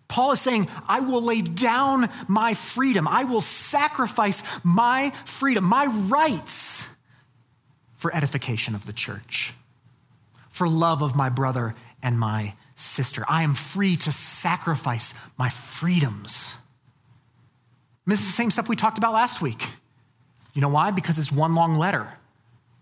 Paul 0.08 0.32
is 0.32 0.40
saying, 0.40 0.68
I 0.88 1.00
will 1.00 1.20
lay 1.20 1.42
down 1.42 2.08
my 2.26 2.54
freedom. 2.54 3.06
I 3.06 3.24
will 3.24 3.40
sacrifice 3.42 4.42
my 4.64 5.12
freedom, 5.26 5.64
my 5.64 5.86
rights 5.86 6.88
for 7.96 8.14
edification 8.14 8.74
of 8.74 8.86
the 8.86 8.92
church, 8.92 9.52
for 10.48 10.68
love 10.68 11.02
of 11.02 11.16
my 11.16 11.28
brother 11.28 11.74
and 12.02 12.18
my 12.18 12.54
sister. 12.74 13.24
I 13.28 13.42
am 13.42 13.54
free 13.54 13.96
to 13.98 14.12
sacrifice 14.12 15.14
my 15.38 15.48
freedoms. 15.48 16.56
And 18.04 18.12
this 18.12 18.20
is 18.20 18.26
the 18.26 18.32
same 18.32 18.50
stuff 18.50 18.68
we 18.68 18.76
talked 18.76 18.98
about 18.98 19.12
last 19.12 19.42
week. 19.42 19.66
You 20.54 20.62
know 20.62 20.68
why? 20.68 20.90
Because 20.90 21.18
it's 21.18 21.32
one 21.32 21.54
long 21.54 21.76
letter. 21.76 22.12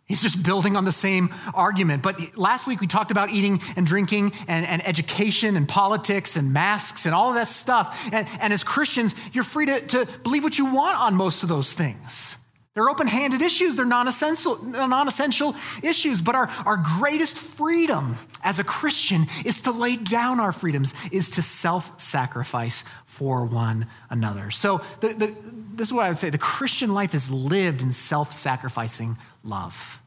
He's 0.06 0.20
just 0.20 0.42
building 0.42 0.76
on 0.76 0.84
the 0.84 0.92
same 0.92 1.30
argument. 1.54 2.02
But 2.02 2.36
last 2.36 2.66
week 2.66 2.80
we 2.80 2.86
talked 2.86 3.10
about 3.10 3.30
eating 3.30 3.62
and 3.74 3.86
drinking 3.86 4.32
and, 4.46 4.66
and 4.66 4.86
education 4.86 5.56
and 5.56 5.66
politics 5.66 6.36
and 6.36 6.52
masks 6.52 7.06
and 7.06 7.14
all 7.14 7.30
of 7.30 7.36
that 7.36 7.48
stuff. 7.48 7.98
And, 8.12 8.28
and 8.40 8.52
as 8.52 8.62
Christians, 8.62 9.14
you're 9.32 9.44
free 9.44 9.66
to, 9.66 9.80
to 9.80 10.06
believe 10.22 10.44
what 10.44 10.58
you 10.58 10.66
want 10.66 11.00
on 11.00 11.14
most 11.14 11.42
of 11.42 11.48
those 11.48 11.72
things. 11.72 12.36
They're 12.74 12.90
open 12.90 13.06
handed 13.06 13.40
issues, 13.40 13.76
they're 13.76 13.84
non 13.84 14.08
essential 14.08 15.54
issues. 15.82 16.20
But 16.20 16.34
our, 16.34 16.48
our 16.66 16.76
greatest 16.98 17.38
freedom 17.38 18.16
as 18.42 18.58
a 18.58 18.64
Christian 18.64 19.26
is 19.44 19.60
to 19.62 19.70
lay 19.70 19.96
down 19.96 20.40
our 20.40 20.50
freedoms, 20.50 20.92
is 21.12 21.30
to 21.32 21.42
self 21.42 22.00
sacrifice 22.00 22.82
for 23.06 23.44
one 23.44 23.86
another. 24.10 24.50
So, 24.50 24.80
the, 25.00 25.14
the, 25.14 25.36
this 25.74 25.88
is 25.88 25.92
what 25.92 26.04
I 26.04 26.08
would 26.08 26.18
say 26.18 26.30
the 26.30 26.38
Christian 26.38 26.92
life 26.94 27.14
is 27.14 27.30
lived 27.30 27.80
in 27.80 27.92
self 27.92 28.32
sacrificing 28.32 29.18
love. 29.44 30.00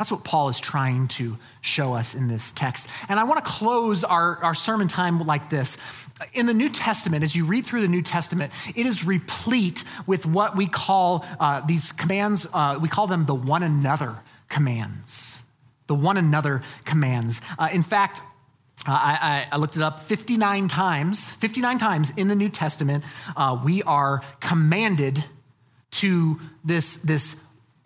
That's 0.00 0.10
what 0.10 0.24
Paul 0.24 0.48
is 0.48 0.58
trying 0.58 1.08
to 1.08 1.36
show 1.60 1.92
us 1.92 2.14
in 2.14 2.26
this 2.26 2.52
text. 2.52 2.88
And 3.10 3.20
I 3.20 3.24
want 3.24 3.44
to 3.44 3.50
close 3.50 4.02
our, 4.02 4.38
our 4.42 4.54
sermon 4.54 4.88
time 4.88 5.20
like 5.20 5.50
this. 5.50 5.76
In 6.32 6.46
the 6.46 6.54
New 6.54 6.70
Testament, 6.70 7.22
as 7.22 7.36
you 7.36 7.44
read 7.44 7.66
through 7.66 7.82
the 7.82 7.88
New 7.88 8.00
Testament, 8.00 8.50
it 8.74 8.86
is 8.86 9.04
replete 9.04 9.84
with 10.06 10.24
what 10.24 10.56
we 10.56 10.66
call 10.66 11.26
uh, 11.38 11.60
these 11.66 11.92
commands, 11.92 12.46
uh, 12.54 12.78
we 12.80 12.88
call 12.88 13.08
them 13.08 13.26
the 13.26 13.34
one 13.34 13.62
another 13.62 14.22
commands. 14.48 15.42
The 15.86 15.94
one 15.94 16.16
another 16.16 16.62
commands. 16.86 17.42
Uh, 17.58 17.68
in 17.70 17.82
fact, 17.82 18.22
uh, 18.88 18.92
I, 18.92 19.48
I, 19.52 19.56
looked 19.58 19.76
it 19.76 19.82
up 19.82 20.00
59 20.00 20.68
times, 20.68 21.30
59 21.32 21.76
times 21.76 22.10
in 22.16 22.28
the 22.28 22.34
New 22.34 22.48
Testament, 22.48 23.04
uh, 23.36 23.60
we 23.62 23.82
are 23.82 24.22
commanded 24.40 25.26
to 25.90 26.40
this, 26.64 26.96
this 27.02 27.38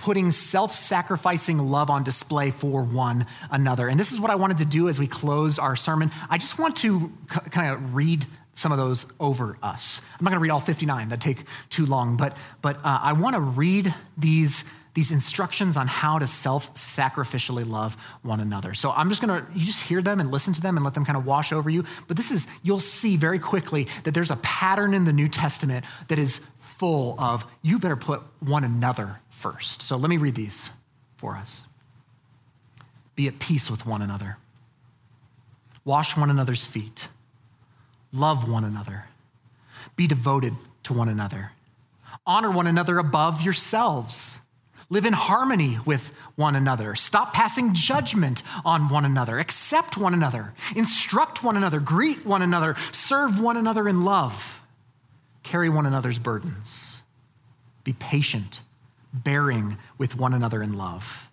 putting 0.04 0.30
self 0.30 0.74
sacrificing 0.74 1.56
love 1.58 1.88
on 1.88 2.04
display 2.04 2.50
for 2.50 2.82
one 2.82 3.26
another. 3.50 3.88
And 3.88 3.98
this 3.98 4.12
is 4.12 4.20
what 4.20 4.30
I 4.30 4.34
wanted 4.34 4.58
to 4.58 4.66
do 4.66 4.90
as 4.90 4.98
we 4.98 5.06
close 5.06 5.58
our 5.58 5.74
sermon. 5.74 6.10
I 6.28 6.36
just 6.36 6.58
want 6.58 6.76
to 6.78 7.10
kind 7.50 7.72
of 7.72 7.94
read 7.94 8.26
some 8.52 8.70
of 8.70 8.76
those 8.76 9.06
over 9.18 9.56
us. 9.62 10.02
I'm 10.20 10.24
not 10.24 10.30
going 10.30 10.40
to 10.40 10.42
read 10.42 10.50
all 10.50 10.60
59, 10.60 11.08
that'd 11.08 11.22
take 11.22 11.46
too 11.70 11.86
long, 11.86 12.18
but, 12.18 12.36
but 12.60 12.76
uh, 12.84 13.00
I 13.02 13.14
want 13.14 13.34
to 13.34 13.40
read 13.40 13.94
these. 14.16 14.64
These 14.92 15.10
instructions 15.10 15.76
on 15.76 15.88
how 15.88 16.20
to 16.20 16.28
self 16.28 16.72
sacrificially 16.74 17.68
love 17.68 17.96
one 18.22 18.38
another. 18.38 18.74
So 18.74 18.92
I'm 18.92 19.08
just 19.08 19.20
gonna, 19.20 19.44
you 19.52 19.66
just 19.66 19.82
hear 19.82 20.00
them 20.00 20.20
and 20.20 20.30
listen 20.30 20.54
to 20.54 20.60
them 20.60 20.76
and 20.76 20.84
let 20.84 20.94
them 20.94 21.04
kind 21.04 21.18
of 21.18 21.26
wash 21.26 21.52
over 21.52 21.68
you. 21.68 21.84
But 22.06 22.16
this 22.16 22.30
is, 22.30 22.46
you'll 22.62 22.78
see 22.78 23.16
very 23.16 23.40
quickly 23.40 23.88
that 24.04 24.14
there's 24.14 24.30
a 24.30 24.36
pattern 24.36 24.94
in 24.94 25.04
the 25.04 25.12
New 25.12 25.26
Testament 25.26 25.84
that 26.06 26.20
is 26.20 26.46
full 26.60 27.18
of 27.18 27.44
you 27.60 27.80
better 27.80 27.96
put 27.96 28.20
one 28.38 28.62
another 28.62 29.18
first. 29.44 29.82
So 29.82 29.98
let 29.98 30.08
me 30.08 30.16
read 30.16 30.36
these 30.36 30.70
for 31.16 31.36
us. 31.36 31.66
Be 33.14 33.28
at 33.28 33.38
peace 33.38 33.70
with 33.70 33.84
one 33.84 34.00
another. 34.00 34.38
Wash 35.84 36.16
one 36.16 36.30
another's 36.30 36.66
feet. 36.66 37.08
Love 38.10 38.50
one 38.50 38.64
another. 38.64 39.04
Be 39.96 40.06
devoted 40.06 40.54
to 40.84 40.94
one 40.94 41.10
another. 41.10 41.52
Honor 42.26 42.50
one 42.50 42.66
another 42.66 42.98
above 42.98 43.42
yourselves. 43.42 44.40
Live 44.88 45.04
in 45.04 45.12
harmony 45.12 45.76
with 45.84 46.14
one 46.36 46.56
another. 46.56 46.94
Stop 46.94 47.34
passing 47.34 47.74
judgment 47.74 48.42
on 48.64 48.88
one 48.88 49.04
another. 49.04 49.38
Accept 49.38 49.98
one 49.98 50.14
another. 50.14 50.54
Instruct 50.74 51.44
one 51.44 51.58
another. 51.58 51.80
Greet 51.80 52.24
one 52.24 52.40
another. 52.40 52.76
Serve 52.92 53.38
one 53.38 53.58
another 53.58 53.90
in 53.90 54.06
love. 54.06 54.62
Carry 55.42 55.68
one 55.68 55.84
another's 55.84 56.18
burdens. 56.18 57.02
Be 57.84 57.92
patient 57.92 58.60
bearing 59.14 59.78
with 59.96 60.16
one 60.16 60.34
another 60.34 60.62
in 60.62 60.76
love. 60.76 61.30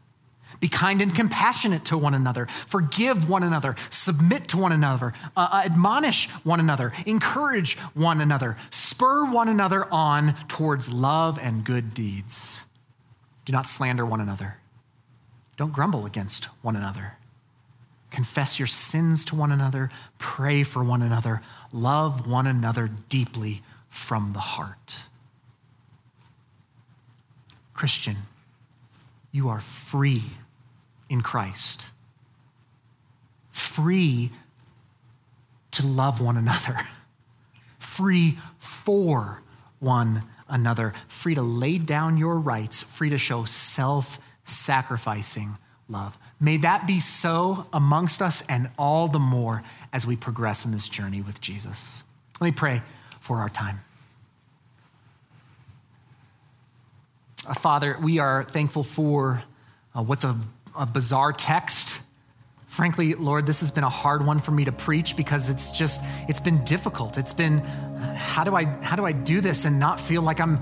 Be 0.59 0.67
kind 0.67 1.01
and 1.01 1.13
compassionate 1.13 1.85
to 1.85 1.97
one 1.97 2.13
another. 2.13 2.45
Forgive 2.67 3.27
one 3.27 3.41
another. 3.41 3.75
Submit 3.89 4.47
to 4.49 4.57
one 4.57 4.71
another. 4.71 5.13
Uh, 5.35 5.49
uh, 5.51 5.61
admonish 5.65 6.29
one 6.43 6.59
another. 6.59 6.93
Encourage 7.05 7.77
one 7.95 8.21
another. 8.21 8.57
Spur 8.69 9.25
one 9.25 9.47
another 9.47 9.91
on 9.91 10.35
towards 10.47 10.93
love 10.93 11.39
and 11.41 11.65
good 11.65 11.93
deeds. 11.93 12.63
Do 13.45 13.53
not 13.53 13.67
slander 13.67 14.05
one 14.05 14.21
another. 14.21 14.57
Don't 15.57 15.73
grumble 15.73 16.05
against 16.05 16.45
one 16.61 16.75
another. 16.75 17.17
Confess 18.11 18.59
your 18.59 18.67
sins 18.67 19.25
to 19.25 19.35
one 19.35 19.51
another. 19.51 19.89
Pray 20.19 20.63
for 20.63 20.83
one 20.83 21.01
another. 21.01 21.41
Love 21.71 22.27
one 22.29 22.45
another 22.45 22.89
deeply 23.09 23.63
from 23.89 24.33
the 24.33 24.39
heart. 24.39 25.03
Christian, 27.81 28.17
you 29.31 29.49
are 29.49 29.59
free 29.59 30.21
in 31.09 31.21
Christ. 31.21 31.89
Free 33.49 34.29
to 35.71 35.87
love 35.87 36.21
one 36.21 36.37
another. 36.37 36.77
Free 37.79 38.37
for 38.59 39.41
one 39.79 40.21
another. 40.47 40.93
Free 41.07 41.33
to 41.33 41.41
lay 41.41 41.79
down 41.79 42.17
your 42.17 42.37
rights. 42.37 42.83
Free 42.83 43.09
to 43.09 43.17
show 43.17 43.45
self 43.45 44.19
sacrificing 44.45 45.57
love. 45.89 46.19
May 46.39 46.57
that 46.57 46.85
be 46.85 46.99
so 46.99 47.65
amongst 47.73 48.21
us 48.21 48.43
and 48.47 48.69
all 48.77 49.07
the 49.07 49.17
more 49.17 49.63
as 49.91 50.05
we 50.05 50.15
progress 50.15 50.65
in 50.65 50.71
this 50.71 50.87
journey 50.87 51.23
with 51.23 51.41
Jesus. 51.41 52.03
Let 52.39 52.45
me 52.45 52.51
pray 52.51 52.83
for 53.19 53.37
our 53.37 53.49
time. 53.49 53.79
Father, 57.41 57.97
we 57.99 58.19
are 58.19 58.43
thankful 58.43 58.83
for 58.83 59.43
uh, 59.95 60.03
what's 60.03 60.23
a, 60.23 60.37
a 60.77 60.85
bizarre 60.85 61.31
text. 61.31 62.01
Frankly, 62.67 63.15
Lord, 63.15 63.47
this 63.47 63.61
has 63.61 63.71
been 63.71 63.83
a 63.83 63.89
hard 63.89 64.25
one 64.25 64.39
for 64.39 64.51
me 64.51 64.65
to 64.65 64.71
preach 64.71 65.17
because 65.17 65.49
it's 65.49 65.71
just, 65.71 66.03
it's 66.29 66.39
been 66.39 66.63
difficult. 66.63 67.17
It's 67.17 67.33
been, 67.33 67.59
uh, 67.59 68.15
how 68.15 68.43
do 68.43 68.55
I, 68.55 68.65
how 68.65 68.95
do 68.95 69.05
I 69.05 69.11
do 69.11 69.41
this 69.41 69.65
and 69.65 69.79
not 69.79 69.99
feel 69.99 70.21
like 70.21 70.39
I'm 70.39 70.59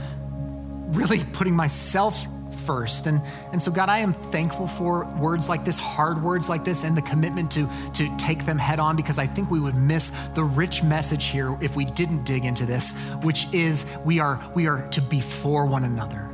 really 0.93 1.23
putting 1.33 1.53
myself 1.53 2.25
first. 2.65 3.07
And, 3.07 3.21
and 3.51 3.61
so, 3.61 3.71
God, 3.71 3.89
I 3.89 3.99
am 3.99 4.13
thankful 4.13 4.65
for 4.65 5.03
words 5.15 5.49
like 5.49 5.65
this, 5.65 5.79
hard 5.79 6.23
words 6.23 6.47
like 6.47 6.63
this, 6.63 6.83
and 6.83 6.95
the 6.95 7.01
commitment 7.01 7.51
to, 7.51 7.69
to 7.95 8.17
take 8.17 8.45
them 8.45 8.57
head 8.57 8.79
on 8.79 8.95
because 8.95 9.19
I 9.19 9.27
think 9.27 9.51
we 9.51 9.59
would 9.59 9.75
miss 9.75 10.09
the 10.33 10.43
rich 10.43 10.81
message 10.81 11.25
here 11.25 11.57
if 11.61 11.75
we 11.75 11.85
didn't 11.85 12.23
dig 12.23 12.45
into 12.45 12.65
this, 12.65 12.91
which 13.21 13.53
is 13.53 13.85
we 14.05 14.19
are, 14.19 14.41
we 14.55 14.67
are 14.67 14.87
to 14.89 15.01
be 15.01 15.19
for 15.19 15.65
one 15.65 15.83
another 15.83 16.29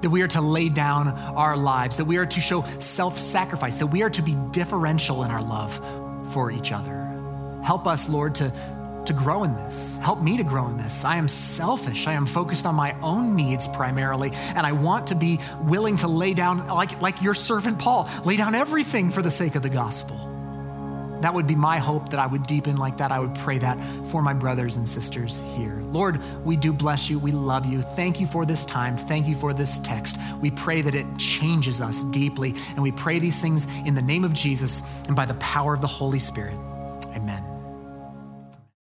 that 0.00 0.10
we 0.10 0.22
are 0.22 0.28
to 0.28 0.40
lay 0.40 0.68
down 0.68 1.08
our 1.08 1.56
lives, 1.56 1.96
that 1.96 2.04
we 2.04 2.16
are 2.16 2.26
to 2.26 2.40
show 2.40 2.62
self 2.78 3.18
sacrifice, 3.18 3.78
that 3.78 3.86
we 3.86 4.02
are 4.02 4.10
to 4.10 4.22
be 4.22 4.36
differential 4.52 5.24
in 5.24 5.30
our 5.30 5.42
love 5.42 5.74
for 6.32 6.50
each 6.50 6.72
other. 6.72 6.94
Help 7.62 7.86
us, 7.86 8.08
Lord, 8.08 8.34
to, 8.36 8.52
to 9.06 9.12
grow 9.12 9.44
in 9.44 9.54
this. 9.56 9.98
Help 9.98 10.22
me 10.22 10.36
to 10.36 10.44
grow 10.44 10.68
in 10.68 10.76
this. 10.76 11.04
I 11.04 11.16
am 11.16 11.28
selfish. 11.28 12.06
I 12.06 12.12
am 12.12 12.26
focused 12.26 12.66
on 12.66 12.74
my 12.74 12.94
own 13.00 13.34
needs 13.34 13.66
primarily, 13.66 14.30
and 14.32 14.66
I 14.66 14.72
want 14.72 15.08
to 15.08 15.14
be 15.14 15.40
willing 15.62 15.96
to 15.98 16.08
lay 16.08 16.34
down, 16.34 16.66
like, 16.68 17.00
like 17.00 17.22
your 17.22 17.34
servant 17.34 17.78
Paul, 17.78 18.08
lay 18.24 18.36
down 18.36 18.54
everything 18.54 19.10
for 19.10 19.22
the 19.22 19.30
sake 19.30 19.54
of 19.54 19.62
the 19.62 19.68
gospel. 19.68 20.27
That 21.20 21.34
would 21.34 21.46
be 21.46 21.54
my 21.54 21.78
hope 21.78 22.10
that 22.10 22.18
I 22.18 22.26
would 22.26 22.44
deepen 22.44 22.76
like 22.76 22.98
that. 22.98 23.12
I 23.12 23.18
would 23.18 23.34
pray 23.34 23.58
that 23.58 23.78
for 24.10 24.22
my 24.22 24.32
brothers 24.32 24.76
and 24.76 24.88
sisters 24.88 25.42
here. 25.56 25.82
Lord, 25.90 26.20
we 26.44 26.56
do 26.56 26.72
bless 26.72 27.08
you. 27.10 27.18
We 27.18 27.32
love 27.32 27.66
you. 27.66 27.82
Thank 27.82 28.20
you 28.20 28.26
for 28.26 28.44
this 28.44 28.64
time. 28.64 28.96
Thank 28.96 29.26
you 29.26 29.34
for 29.34 29.52
this 29.52 29.78
text. 29.78 30.18
We 30.40 30.50
pray 30.50 30.82
that 30.82 30.94
it 30.94 31.06
changes 31.18 31.80
us 31.80 32.04
deeply. 32.04 32.54
And 32.70 32.82
we 32.82 32.92
pray 32.92 33.18
these 33.18 33.40
things 33.40 33.66
in 33.84 33.94
the 33.94 34.02
name 34.02 34.24
of 34.24 34.32
Jesus 34.32 34.82
and 35.06 35.16
by 35.16 35.24
the 35.24 35.34
power 35.34 35.74
of 35.74 35.80
the 35.80 35.86
Holy 35.86 36.18
Spirit. 36.18 36.56